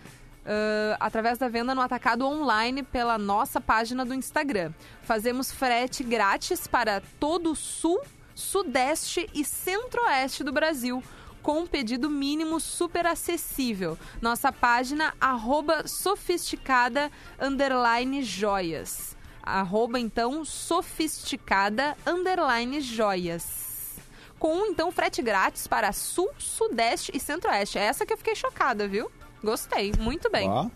ah, 0.45 0.97
através 1.01 1.39
da 1.39 1.49
venda 1.49 1.75
no 1.75 1.81
atacado 1.81 2.27
online 2.27 2.83
pela 2.83 3.17
nossa 3.17 3.61
página 3.61 4.05
do 4.05 4.15
Instagram. 4.15 4.73
Fazemos 5.03 5.51
frete 5.51 6.05
grátis 6.05 6.67
para 6.67 7.03
todo 7.19 7.53
o 7.53 7.57
sul, 7.57 8.01
sudeste 8.35 9.29
e 9.33 9.45
centro-oeste 9.45 10.45
do 10.45 10.53
Brasil. 10.53 11.03
Com 11.43 11.61
um 11.61 11.67
pedido 11.67 12.09
mínimo 12.09 12.59
super 12.59 13.07
acessível. 13.07 13.99
Nossa 14.21 14.51
página, 14.51 15.13
arroba 15.21 15.87
sofisticada, 15.87 17.13
underline 17.39 18.23
joias. 18.23 19.15
Arroba, 19.43 20.01
então, 20.01 20.43
sofisticada, 20.43 21.95
underline 22.07 22.81
joias 22.81 23.63
com 24.39 24.67
então 24.67 24.93
frete 24.93 25.23
grátis 25.23 25.67
para 25.67 25.91
sul, 25.91 26.29
sudeste 26.39 27.11
e 27.15 27.19
centro-oeste. 27.19 27.79
É 27.79 27.85
Essa 27.85 28.05
que 28.05 28.13
eu 28.13 28.19
fiquei 28.19 28.35
chocada, 28.35 28.87
viu? 28.87 29.11
Gostei, 29.45 29.93
muito 29.99 30.31
bem. 30.31 30.49
Ó, 30.49 30.69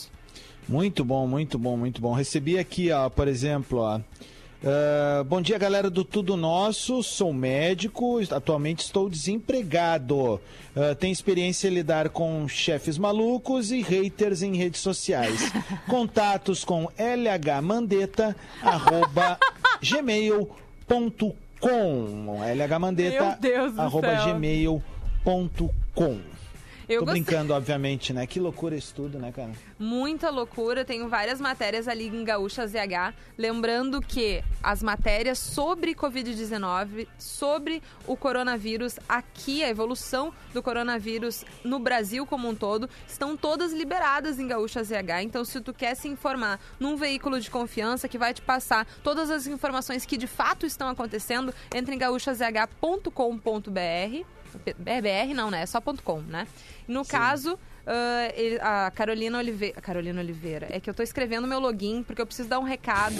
Muito 0.70 1.04
bom, 1.04 1.26
muito 1.26 1.58
bom, 1.58 1.76
muito 1.76 2.00
bom. 2.00 2.12
Recebi 2.12 2.56
aqui, 2.56 2.92
ó, 2.92 3.10
por 3.10 3.26
exemplo, 3.26 3.80
ó. 3.80 4.00
ah, 4.64 5.24
bom 5.26 5.42
dia, 5.42 5.58
galera 5.58 5.90
do 5.90 6.04
Tudo 6.04 6.36
Nosso. 6.36 7.02
Sou 7.02 7.32
médico, 7.32 8.20
atualmente 8.30 8.84
estou 8.84 9.10
desempregado. 9.10 10.40
Ah, 10.76 10.94
tenho 10.94 11.12
experiência 11.12 11.66
em 11.66 11.72
lidar 11.72 12.10
com 12.10 12.46
chefes 12.46 12.96
malucos 12.98 13.72
e 13.72 13.82
haters 13.82 14.42
em 14.42 14.54
redes 14.54 14.80
sociais. 14.80 15.52
Contatos 15.90 16.64
com 16.64 16.88
lhmandeta, 16.96 18.36
arroba, 18.62 19.40
Eu 26.90 27.00
Tô 27.00 27.06
gostei. 27.06 27.22
brincando, 27.22 27.54
obviamente, 27.54 28.12
né? 28.12 28.26
Que 28.26 28.40
loucura 28.40 28.74
isso 28.74 28.92
tudo, 28.92 29.16
né, 29.16 29.30
cara? 29.30 29.52
Muita 29.78 30.28
loucura, 30.28 30.84
tenho 30.84 31.08
várias 31.08 31.40
matérias 31.40 31.86
ali 31.86 32.08
em 32.08 32.24
Gaúcha 32.24 32.66
ZH. 32.66 33.14
Lembrando 33.38 34.00
que 34.00 34.42
as 34.60 34.82
matérias 34.82 35.38
sobre 35.38 35.94
Covid-19, 35.94 37.06
sobre 37.16 37.80
o 38.08 38.16
coronavírus 38.16 38.98
aqui, 39.08 39.62
a 39.62 39.68
evolução 39.68 40.34
do 40.52 40.60
coronavírus 40.60 41.44
no 41.62 41.78
Brasil 41.78 42.26
como 42.26 42.48
um 42.48 42.56
todo, 42.56 42.90
estão 43.06 43.36
todas 43.36 43.72
liberadas 43.72 44.40
em 44.40 44.48
Gaúcha 44.48 44.82
ZH. 44.82 45.22
Então, 45.22 45.44
se 45.44 45.60
tu 45.60 45.72
quer 45.72 45.94
se 45.94 46.08
informar 46.08 46.58
num 46.80 46.96
veículo 46.96 47.40
de 47.40 47.52
confiança 47.52 48.08
que 48.08 48.18
vai 48.18 48.34
te 48.34 48.42
passar 48.42 48.84
todas 49.04 49.30
as 49.30 49.46
informações 49.46 50.04
que 50.04 50.16
de 50.16 50.26
fato 50.26 50.66
estão 50.66 50.88
acontecendo, 50.88 51.54
entre 51.72 51.94
em 51.94 51.98
gaúchazh.com.br. 51.98 54.39
BR 54.78 55.34
não, 55.34 55.50
né? 55.50 55.62
É 55.62 55.66
só 55.66 55.80
ponto 55.80 56.02
.com, 56.02 56.20
né? 56.20 56.46
No 56.88 57.04
caso, 57.04 57.58
ah, 57.86 58.30
ele- 58.34 58.58
a 58.60 58.90
Carolina 58.94 59.38
Oliveira. 59.38 59.80
Carolina 59.80 60.20
Oliveira. 60.20 60.66
É 60.70 60.80
que 60.80 60.88
eu 60.90 60.94
tô 60.94 61.02
escrevendo 61.02 61.46
meu 61.46 61.60
login 61.60 62.02
porque 62.02 62.20
eu 62.20 62.26
preciso 62.26 62.48
dar 62.48 62.58
um 62.58 62.64
recado. 62.64 63.14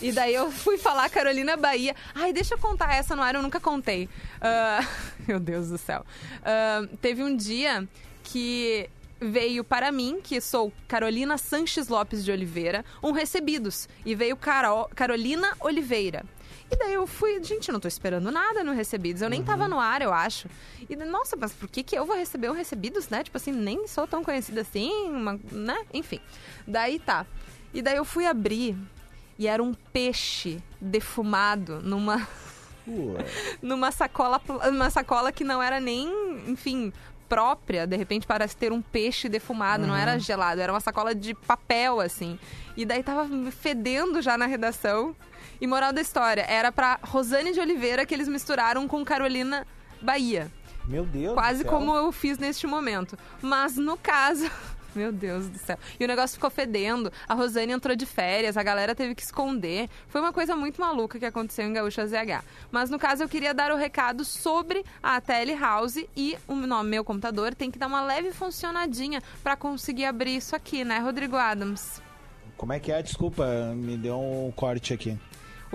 E 0.00 0.10
daí 0.12 0.34
eu 0.34 0.50
fui 0.52 0.78
falar 0.78 1.08
Carolina 1.10 1.56
Bahia. 1.56 1.94
Ai, 2.14 2.32
deixa 2.32 2.54
eu 2.54 2.58
contar 2.58 2.94
essa 2.94 3.14
no 3.14 3.22
ar, 3.22 3.34
eu 3.34 3.42
nunca 3.42 3.60
contei. 3.60 4.08
Ah, 4.40 4.80
meu 5.26 5.38
Deus 5.40 5.68
do 5.68 5.78
céu. 5.78 6.04
Ah, 6.44 6.86
teve 7.00 7.22
um 7.22 7.36
dia 7.36 7.86
que 8.22 8.88
veio 9.20 9.62
para 9.64 9.90
mim, 9.92 10.20
que 10.22 10.40
sou 10.40 10.72
Carolina 10.88 11.38
Sanches 11.38 11.88
Lopes 11.88 12.24
de 12.24 12.32
Oliveira, 12.32 12.84
um 13.02 13.12
recebidos. 13.12 13.88
E 14.04 14.14
veio 14.14 14.36
Carol, 14.36 14.90
Carolina 14.94 15.54
Oliveira. 15.60 16.24
E 16.74 16.76
daí 16.76 16.94
eu 16.94 17.06
fui, 17.06 17.40
gente, 17.42 17.70
não 17.70 17.78
tô 17.78 17.86
esperando 17.86 18.32
nada 18.32 18.64
no 18.64 18.72
Recebidos. 18.72 19.22
Eu 19.22 19.30
nem 19.30 19.44
tava 19.44 19.68
no 19.68 19.78
ar, 19.78 20.02
eu 20.02 20.12
acho. 20.12 20.48
E, 20.90 20.96
nossa, 20.96 21.36
mas 21.36 21.52
por 21.52 21.68
que, 21.68 21.84
que 21.84 21.96
eu 21.96 22.04
vou 22.04 22.16
receber 22.16 22.50
um 22.50 22.52
Recebidos, 22.52 23.08
né? 23.08 23.22
Tipo 23.22 23.36
assim, 23.36 23.52
nem 23.52 23.86
sou 23.86 24.08
tão 24.08 24.24
conhecida 24.24 24.62
assim, 24.62 24.90
uma- 25.08 25.38
né? 25.52 25.78
Enfim. 25.92 26.20
Daí 26.66 26.98
tá. 26.98 27.24
E 27.72 27.80
daí 27.80 27.94
eu 27.96 28.04
fui 28.04 28.26
abrir 28.26 28.76
e 29.38 29.46
era 29.46 29.62
um 29.62 29.72
peixe 29.72 30.60
defumado 30.80 31.80
numa 31.80 32.26
numa 33.62 33.92
sacola, 33.92 34.40
numa 34.72 34.90
sacola 34.90 35.30
que 35.30 35.44
não 35.44 35.62
era 35.62 35.78
nem, 35.78 36.08
enfim, 36.48 36.92
própria, 37.28 37.86
de 37.86 37.96
repente 37.96 38.26
parece 38.26 38.56
ter 38.56 38.72
um 38.72 38.80
peixe 38.80 39.28
defumado, 39.28 39.86
não 39.86 39.96
era 39.96 40.18
gelado, 40.18 40.60
era 40.60 40.72
uma 40.72 40.80
sacola 40.80 41.14
de 41.14 41.34
papel 41.34 42.00
assim. 42.00 42.38
E 42.76 42.84
daí 42.84 43.02
tava 43.02 43.28
fedendo 43.50 44.20
já 44.20 44.36
na 44.36 44.46
redação. 44.46 45.14
E 45.60 45.66
moral 45.66 45.92
da 45.92 46.00
história, 46.00 46.44
era 46.48 46.72
pra 46.72 46.98
Rosane 47.02 47.52
de 47.52 47.60
Oliveira 47.60 48.04
que 48.04 48.12
eles 48.12 48.28
misturaram 48.28 48.86
com 48.88 49.04
Carolina 49.04 49.66
Bahia. 50.02 50.50
Meu 50.86 51.06
Deus. 51.06 51.34
Quase 51.34 51.64
como 51.64 51.94
eu 51.96 52.12
fiz 52.12 52.38
neste 52.38 52.66
momento. 52.66 53.18
Mas 53.40 53.76
no 53.76 53.96
caso. 53.96 54.50
Meu 54.94 55.10
Deus 55.12 55.48
do 55.48 55.58
céu. 55.58 55.78
E 55.98 56.04
o 56.04 56.08
negócio 56.08 56.36
ficou 56.36 56.50
fedendo. 56.50 57.12
A 57.28 57.34
Rosane 57.34 57.72
entrou 57.72 57.96
de 57.96 58.06
férias, 58.06 58.56
a 58.56 58.62
galera 58.62 58.94
teve 58.94 59.14
que 59.14 59.22
esconder. 59.22 59.88
Foi 60.08 60.20
uma 60.20 60.32
coisa 60.32 60.54
muito 60.54 60.80
maluca 60.80 61.18
que 61.18 61.26
aconteceu 61.26 61.66
em 61.66 61.72
Gaúcha 61.72 62.06
ZH. 62.06 62.44
Mas 62.70 62.90
no 62.90 62.98
caso 62.98 63.22
eu 63.22 63.28
queria 63.28 63.52
dar 63.52 63.72
o 63.72 63.76
recado 63.76 64.24
sobre 64.24 64.84
a 65.02 65.20
Telehouse 65.20 66.08
e 66.16 66.36
o 66.46 66.54
meu 66.54 67.04
computador 67.04 67.54
tem 67.54 67.70
que 67.70 67.78
dar 67.78 67.86
uma 67.86 68.04
leve 68.04 68.32
funcionadinha 68.32 69.22
pra 69.42 69.56
conseguir 69.56 70.04
abrir 70.04 70.36
isso 70.36 70.54
aqui, 70.54 70.84
né, 70.84 70.98
Rodrigo 70.98 71.36
Adams? 71.36 72.00
Como 72.56 72.72
é 72.72 72.78
que 72.78 72.92
é? 72.92 73.02
Desculpa, 73.02 73.72
me 73.74 73.96
deu 73.96 74.18
um 74.18 74.52
corte 74.52 74.94
aqui. 74.94 75.18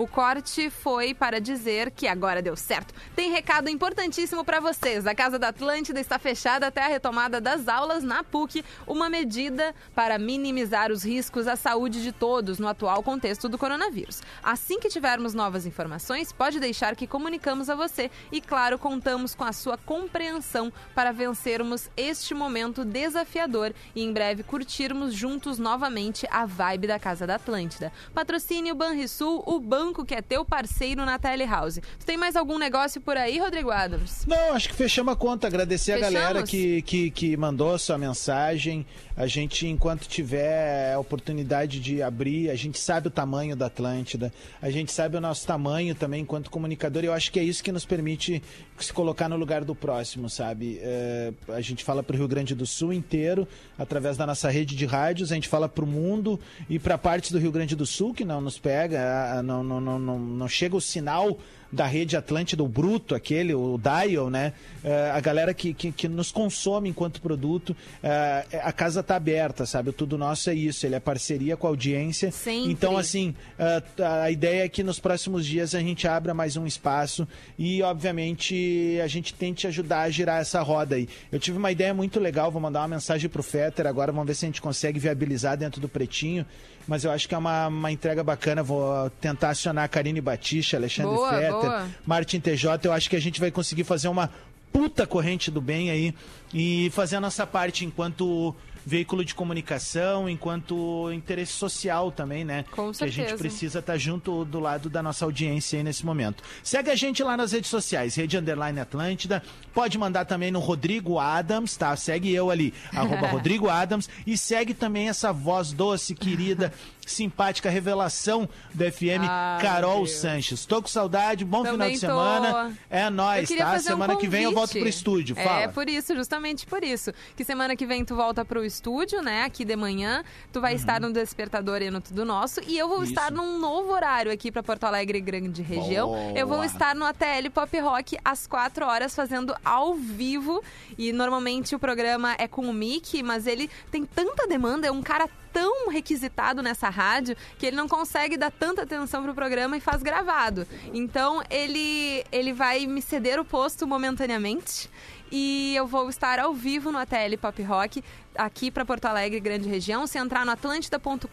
O 0.00 0.06
corte 0.06 0.70
foi 0.70 1.12
para 1.12 1.38
dizer 1.38 1.90
que 1.90 2.08
agora 2.08 2.40
deu 2.40 2.56
certo. 2.56 2.94
Tem 3.14 3.30
recado 3.30 3.68
importantíssimo 3.68 4.42
para 4.42 4.58
vocês. 4.58 5.06
A 5.06 5.14
Casa 5.14 5.38
da 5.38 5.48
Atlântida 5.48 6.00
está 6.00 6.18
fechada 6.18 6.66
até 6.68 6.82
a 6.82 6.88
retomada 6.88 7.38
das 7.38 7.68
aulas 7.68 8.02
na 8.02 8.24
PUC, 8.24 8.64
uma 8.86 9.10
medida 9.10 9.74
para 9.94 10.18
minimizar 10.18 10.90
os 10.90 11.02
riscos 11.02 11.46
à 11.46 11.54
saúde 11.54 12.02
de 12.02 12.12
todos 12.12 12.58
no 12.58 12.66
atual 12.66 13.02
contexto 13.02 13.46
do 13.46 13.58
coronavírus. 13.58 14.22
Assim 14.42 14.80
que 14.80 14.88
tivermos 14.88 15.34
novas 15.34 15.66
informações, 15.66 16.32
pode 16.32 16.58
deixar 16.58 16.96
que 16.96 17.06
comunicamos 17.06 17.68
a 17.68 17.74
você 17.74 18.10
e, 18.32 18.40
claro, 18.40 18.78
contamos 18.78 19.34
com 19.34 19.44
a 19.44 19.52
sua 19.52 19.76
compreensão 19.76 20.72
para 20.94 21.12
vencermos 21.12 21.90
este 21.94 22.32
momento 22.32 22.86
desafiador 22.86 23.74
e 23.94 24.02
em 24.02 24.14
breve 24.14 24.44
curtirmos 24.44 25.12
juntos 25.12 25.58
novamente 25.58 26.26
a 26.30 26.46
vibe 26.46 26.86
da 26.86 26.98
Casa 26.98 27.26
da 27.26 27.34
Atlântida. 27.34 27.92
Patrocínio 28.14 28.74
Banrisul, 28.74 29.42
o 29.44 29.60
banco 29.60 29.89
que 29.92 30.14
é 30.14 30.22
teu 30.22 30.44
parceiro 30.44 31.04
na 31.04 31.18
Telehouse. 31.18 31.80
Tu 31.98 32.06
tem 32.06 32.16
mais 32.16 32.36
algum 32.36 32.58
negócio 32.58 33.00
por 33.00 33.16
aí, 33.16 33.38
Rodrigo 33.38 33.70
Adams? 33.70 34.24
Não, 34.26 34.54
acho 34.54 34.68
que 34.68 34.74
fechamos 34.74 35.12
a 35.12 35.16
conta. 35.16 35.46
Agradecer 35.46 35.94
Fechamos? 35.98 36.16
a 36.16 36.20
galera 36.20 36.42
que, 36.46 36.82
que, 36.82 37.10
que 37.10 37.36
mandou 37.36 37.74
a 37.74 37.78
sua 37.78 37.98
mensagem. 37.98 38.86
A 39.16 39.26
gente, 39.26 39.66
enquanto 39.66 40.06
tiver 40.08 40.94
a 40.94 40.98
oportunidade 40.98 41.78
de 41.80 42.02
abrir, 42.02 42.48
a 42.50 42.54
gente 42.54 42.78
sabe 42.78 43.08
o 43.08 43.10
tamanho 43.10 43.54
da 43.54 43.66
Atlântida, 43.66 44.32
a 44.62 44.70
gente 44.70 44.90
sabe 44.92 45.16
o 45.16 45.20
nosso 45.20 45.46
tamanho 45.46 45.94
também 45.94 46.22
enquanto 46.22 46.50
comunicador. 46.50 47.02
E 47.04 47.06
eu 47.06 47.12
acho 47.12 47.30
que 47.30 47.38
é 47.38 47.42
isso 47.44 47.62
que 47.62 47.70
nos 47.70 47.84
permite 47.84 48.42
se 48.78 48.92
colocar 48.92 49.28
no 49.28 49.36
lugar 49.36 49.62
do 49.62 49.74
próximo, 49.74 50.30
sabe? 50.30 50.78
É, 50.82 51.32
a 51.48 51.60
gente 51.60 51.84
fala 51.84 52.02
para 52.02 52.14
o 52.14 52.18
Rio 52.18 52.28
Grande 52.28 52.54
do 52.54 52.64
Sul 52.64 52.92
inteiro, 52.94 53.46
através 53.78 54.16
da 54.16 54.26
nossa 54.26 54.48
rede 54.48 54.74
de 54.74 54.86
rádios, 54.86 55.30
a 55.32 55.34
gente 55.34 55.48
fala 55.48 55.68
para 55.68 55.84
o 55.84 55.86
mundo 55.86 56.40
e 56.68 56.78
para 56.78 56.96
partes 56.96 57.30
do 57.30 57.38
Rio 57.38 57.52
Grande 57.52 57.76
do 57.76 57.84
Sul 57.84 58.14
que 58.14 58.24
não 58.24 58.40
nos 58.40 58.58
pega, 58.58 59.34
a- 59.38 59.42
não, 59.42 59.62
não, 59.80 59.98
não, 59.98 60.18
não, 60.18 60.48
chega 60.48 60.76
o 60.76 60.80
sinal 60.80 61.38
da 61.72 61.86
rede 61.86 62.16
Atlântida, 62.16 62.62
o 62.62 62.68
bruto, 62.68 63.14
aquele, 63.14 63.54
o 63.54 63.78
dial, 63.78 64.28
né? 64.30 64.52
É, 64.82 65.10
a 65.10 65.20
galera 65.20 65.54
que, 65.54 65.72
que, 65.72 65.92
que 65.92 66.08
nos 66.08 66.32
consome 66.32 66.88
enquanto 66.88 67.20
produto, 67.20 67.76
é, 68.02 68.44
a 68.62 68.72
casa 68.72 69.02
tá 69.02 69.16
aberta, 69.16 69.66
sabe? 69.66 69.90
O 69.90 69.92
Tudo 69.92 70.18
Nosso 70.18 70.50
é 70.50 70.54
isso, 70.54 70.86
ele 70.86 70.94
é 70.94 71.00
parceria 71.00 71.56
com 71.56 71.66
a 71.66 71.70
audiência. 71.70 72.30
Sempre. 72.30 72.72
Então, 72.72 72.96
assim, 72.96 73.34
é, 73.58 73.82
a 74.02 74.30
ideia 74.30 74.64
é 74.64 74.68
que 74.68 74.82
nos 74.82 74.98
próximos 74.98 75.46
dias 75.46 75.74
a 75.74 75.80
gente 75.80 76.08
abra 76.08 76.34
mais 76.34 76.56
um 76.56 76.66
espaço 76.66 77.26
e, 77.58 77.82
obviamente, 77.82 78.98
a 79.02 79.06
gente 79.06 79.34
tente 79.34 79.66
ajudar 79.66 80.02
a 80.02 80.10
girar 80.10 80.40
essa 80.40 80.60
roda 80.62 80.96
aí. 80.96 81.08
Eu 81.30 81.38
tive 81.38 81.58
uma 81.58 81.70
ideia 81.70 81.94
muito 81.94 82.18
legal, 82.18 82.50
vou 82.50 82.60
mandar 82.60 82.80
uma 82.80 82.88
mensagem 82.88 83.28
pro 83.28 83.42
Fetter 83.42 83.86
agora, 83.86 84.12
vamos 84.12 84.26
ver 84.26 84.34
se 84.34 84.44
a 84.44 84.48
gente 84.48 84.62
consegue 84.62 84.98
viabilizar 84.98 85.56
dentro 85.56 85.80
do 85.80 85.88
Pretinho. 85.88 86.44
Mas 86.86 87.04
eu 87.04 87.10
acho 87.10 87.28
que 87.28 87.34
é 87.34 87.38
uma, 87.38 87.68
uma 87.68 87.92
entrega 87.92 88.24
bacana. 88.24 88.62
Vou 88.62 89.08
tentar 89.20 89.50
acionar 89.50 89.84
a 89.84 89.88
Karine 89.88 90.20
Batista, 90.20 90.76
Alexandre 90.76 91.14
Boa, 91.14 91.30
Fetter, 91.30 91.50
boa. 91.50 91.59
Martin 92.06 92.40
TJ. 92.40 92.80
Eu 92.84 92.92
acho 92.92 93.08
que 93.08 93.16
a 93.16 93.20
gente 93.20 93.40
vai 93.40 93.50
conseguir 93.50 93.84
fazer 93.84 94.08
uma 94.08 94.30
puta 94.72 95.06
corrente 95.06 95.50
do 95.50 95.60
bem 95.60 95.90
aí 95.90 96.14
e 96.54 96.90
fazer 96.90 97.16
a 97.16 97.20
nossa 97.20 97.46
parte 97.46 97.84
enquanto 97.84 98.54
veículo 98.84 99.24
de 99.24 99.34
comunicação, 99.34 100.28
enquanto 100.28 101.10
interesse 101.12 101.52
social 101.52 102.10
também, 102.10 102.44
né? 102.44 102.64
Com 102.70 102.90
que 102.92 103.04
a 103.04 103.06
gente 103.06 103.16
certeza. 103.16 103.38
precisa 103.38 103.78
estar 103.80 103.98
junto 103.98 104.44
do 104.44 104.58
lado 104.58 104.88
da 104.88 105.02
nossa 105.02 105.24
audiência 105.24 105.78
aí 105.78 105.82
nesse 105.82 106.04
momento. 106.04 106.42
Segue 106.62 106.90
a 106.90 106.96
gente 106.96 107.22
lá 107.22 107.36
nas 107.36 107.52
redes 107.52 107.70
sociais, 107.70 108.14
Rede 108.14 108.36
Underline 108.36 108.80
Atlântida. 108.80 109.42
Pode 109.74 109.98
mandar 109.98 110.24
também 110.24 110.50
no 110.50 110.60
Rodrigo 110.60 111.18
Adams, 111.18 111.76
tá? 111.76 111.94
Segue 111.96 112.34
eu 112.34 112.50
ali, 112.50 112.72
arroba 112.94 113.26
Rodrigo 113.28 113.68
Adams. 113.68 114.08
E 114.26 114.36
segue 114.36 114.74
também 114.74 115.08
essa 115.08 115.32
voz 115.32 115.72
doce, 115.72 116.14
querida, 116.14 116.72
simpática, 117.10 117.68
revelação 117.70 118.48
do 118.74 118.84
FM, 118.90 119.22
Ah, 119.28 119.58
Carol. 119.60 120.06
Sanches. 120.06 120.64
Tô 120.66 120.80
com 120.80 120.88
saudade, 120.88 121.44
bom 121.44 121.58
final 121.64 121.72
Também 121.78 121.94
de 121.94 122.00
tô. 122.00 122.06
semana. 122.06 122.76
É 122.88 123.06
Eu 123.06 123.10
nóis, 123.10 123.48
tá? 123.48 123.56
fazer 123.72 123.90
um 123.90 123.92
Semana 124.00 124.16
que 124.16 124.28
vem 124.28 124.44
eu 124.44 124.52
volto 124.52 124.72
pro 124.78 124.88
estúdio. 124.88 125.34
Fala. 125.36 125.60
É, 125.62 125.68
por 125.68 125.88
isso, 125.88 126.14
justamente 126.14 126.66
por 126.66 126.82
isso. 126.84 127.12
Que 127.36 127.44
semana 127.44 127.74
que 127.76 127.84
vem 127.86 128.04
tu 128.04 128.14
volta 128.14 128.44
pro 128.44 128.64
estúdio, 128.64 129.20
né? 129.22 129.42
Aqui 129.44 129.64
de 129.64 129.76
manhã. 129.76 130.22
Tu 130.52 130.60
vai 130.60 130.74
estar 130.74 131.00
no 131.00 131.12
Despertador 131.12 131.82
e 131.82 131.90
no 131.90 132.00
Tudo 132.00 132.24
Nosso. 132.24 132.60
E 132.66 132.78
eu 132.78 132.88
vou 132.88 132.98
Uhum. 132.98 133.02
Isso. 133.04 133.12
estar 133.12 133.30
num 133.32 133.58
novo 133.58 133.92
horário 133.92 134.30
aqui 134.32 134.50
pra 134.52 134.62
Porto 134.62 134.84
Alegre 134.84 135.20
Grande 135.20 135.62
Região. 135.62 136.08
Boa. 136.08 136.32
Eu 136.38 136.46
vou 136.46 136.62
estar 136.64 136.94
no 136.94 137.04
ATL 137.04 137.50
Pop 137.52 137.78
Rock 137.80 138.16
às 138.24 138.46
4 138.46 138.86
horas, 138.86 139.14
fazendo 139.14 139.54
ao 139.64 139.94
vivo. 139.94 140.62
E 140.98 141.12
normalmente 141.12 141.74
o 141.74 141.78
programa 141.78 142.34
é 142.38 142.46
com 142.46 142.62
o 142.68 142.72
Mickey, 142.72 143.22
mas 143.22 143.46
ele 143.46 143.68
tem 143.90 144.04
tanta 144.04 144.46
demanda, 144.46 144.86
é 144.86 144.90
um 144.90 145.02
cara 145.02 145.28
tão 145.52 145.88
requisitado 145.88 146.62
nessa 146.62 146.88
rádio 146.88 147.36
que 147.58 147.66
ele 147.66 147.76
não 147.76 147.88
consegue 147.88 148.36
dar 148.36 148.50
tanta 148.50 148.82
atenção 148.82 149.22
pro 149.22 149.34
programa 149.34 149.76
e 149.76 149.80
faz 149.80 150.02
gravado. 150.02 150.66
Então 150.92 151.42
ele 151.50 152.24
ele 152.30 152.52
vai 152.52 152.86
me 152.86 153.02
ceder 153.02 153.38
o 153.38 153.44
posto 153.44 153.86
momentaneamente 153.86 154.90
e 155.30 155.74
eu 155.76 155.86
vou 155.86 156.08
estar 156.08 156.38
ao 156.38 156.52
vivo 156.52 156.90
no 156.90 156.98
ATL 156.98 157.36
Pop 157.40 157.62
Rock 157.62 158.02
aqui 158.34 158.70
para 158.70 158.84
Porto 158.84 159.04
Alegre, 159.04 159.38
grande 159.38 159.68
região. 159.68 160.06
Se 160.06 160.18
entrar 160.18 160.44
no 160.44 160.52
atlântida.com.br, 160.52 161.28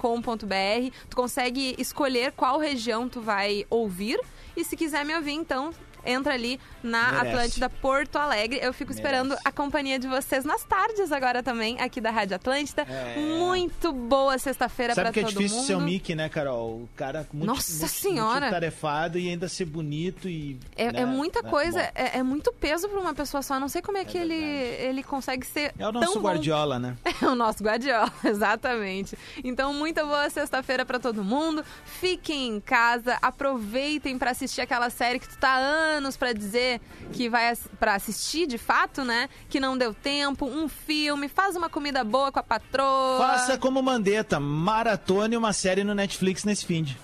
tu 1.10 1.16
consegue 1.16 1.76
escolher 1.78 2.32
qual 2.34 2.60
região 2.60 3.10
tu 3.10 3.22
vai 3.22 3.66
ouvir 3.70 4.20
e 4.56 4.64
se 4.64 4.76
quiser 4.76 5.06
me 5.06 5.16
ouvir, 5.16 5.34
então 5.34 5.72
entra 6.08 6.34
ali 6.34 6.60
na 6.82 7.12
Merece. 7.12 7.28
Atlântida 7.28 7.70
Porto 7.70 8.16
Alegre. 8.16 8.60
Eu 8.62 8.74
fico 8.74 8.92
esperando 8.92 9.30
Merece. 9.30 9.48
a 9.48 9.52
companhia 9.52 10.00
de 10.00 10.08
vocês 10.08 10.46
nas 10.46 10.64
tardes 10.64 11.12
agora 11.12 11.44
também, 11.44 11.80
aqui 11.80 12.00
da 12.00 12.10
Rádio 12.10 12.36
Atlântida. 12.36 12.84
É. 12.84 13.20
Muito 13.20 13.92
boa 13.92 14.38
sexta-feira 14.38 14.96
para 14.96 15.06
Sabe 15.06 15.14
que 15.14 15.20
é 15.20 15.24
todo 15.24 15.34
difícil 15.34 15.58
mundo. 15.58 15.68
ser 15.68 15.76
o 15.76 15.82
Mickey, 15.82 16.16
né, 16.16 16.30
Carol? 16.30 16.82
O 16.82 16.90
cara 16.96 17.28
muito, 17.34 17.46
Nossa 17.46 17.72
muito, 17.72 17.88
Senhora! 17.90 18.50
tarefado 18.50 19.20
e 19.20 19.30
ainda 19.30 19.48
ser 19.50 19.66
bonito 19.66 20.30
e. 20.30 20.58
É, 20.76 20.92
né, 20.92 21.02
é 21.02 21.06
muita 21.06 21.42
né, 21.42 21.50
coisa, 21.50 21.80
bom. 21.80 21.90
é, 21.96 22.18
é 22.20 22.24
muito 22.24 22.52
peso 22.54 22.88
para 22.88 23.00
uma 23.00 23.14
pessoa 23.14 23.42
só. 23.42 23.60
Não 23.60 23.68
sei 23.68 23.82
como 23.82 23.98
é, 23.98 24.06
que 24.06 24.18
ele, 24.18 24.36
verdade. 24.36 24.84
ele 24.84 25.04
consegue 25.04 25.46
ser. 25.46 25.74
É 25.78 25.88
o 25.88 25.92
nosso 25.92 26.20
bom. 26.20 26.28
Guardiola, 26.28 26.80
né? 26.80 26.96
É 27.20 27.26
o 27.26 27.36
nosso 27.36 27.64
Guardiola, 27.64 28.14
exatamente. 28.24 29.18
Então, 29.44 29.74
muita 29.74 30.06
boa 30.06 30.30
sexta-feira 30.30 30.86
pra 30.86 31.00
todo 31.00 31.24
mundo. 31.24 31.66
Fiquem 31.86 32.56
em 32.56 32.60
casa, 32.60 33.18
aproveitem 33.22 34.18
pra 34.18 34.32
assistir 34.32 34.62
aquela 34.62 34.90
série 34.90 35.20
que 35.20 35.28
tu 35.28 35.38
tá 35.38 35.97
há 35.97 35.97
anos 35.98 36.16
pra 36.16 36.34
dizer 36.34 36.80
que 37.12 37.30
vai 37.30 37.54
pra 37.80 37.96
assistir 37.96 38.48
de 38.48 38.58
fato, 38.58 39.04
né? 39.04 39.30
Que 39.50 39.60
não 39.60 39.78
deu 39.78 39.94
tempo, 39.94 40.46
um 40.46 40.68
filme, 40.68 41.28
faz 41.28 41.56
uma 41.56 41.70
comida 41.70 42.04
boa 42.04 42.32
com 42.32 42.40
a 42.40 42.44
patroa. 42.44 43.18
Faça 43.20 43.58
como 43.58 43.82
Mandetta, 43.82 44.40
maratone 44.40 45.36
uma 45.36 45.54
série 45.54 45.84
no 45.84 45.94
Netflix 45.94 46.44
nesse 46.44 46.66
fim 46.66 46.84
de. 46.84 46.98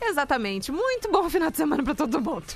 Exatamente. 0.00 0.72
Muito 0.72 1.10
bom 1.10 1.28
final 1.30 1.50
de 1.50 1.56
semana 1.56 1.82
pra 1.82 1.94
todo 1.94 2.20
mundo. 2.20 2.54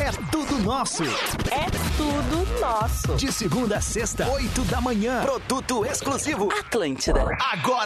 É 0.00 0.10
tudo 0.30 0.58
nosso. 0.60 1.02
É 1.02 1.66
tudo 1.96 2.60
nosso. 2.60 3.16
De 3.16 3.30
segunda 3.32 3.78
a 3.78 3.80
sexta, 3.80 4.26
oito 4.30 4.62
da 4.62 4.80
manhã. 4.80 5.22
Produto 5.22 5.84
exclusivo. 5.84 6.48
Atlântida. 6.52 7.20
Agora. 7.20 7.76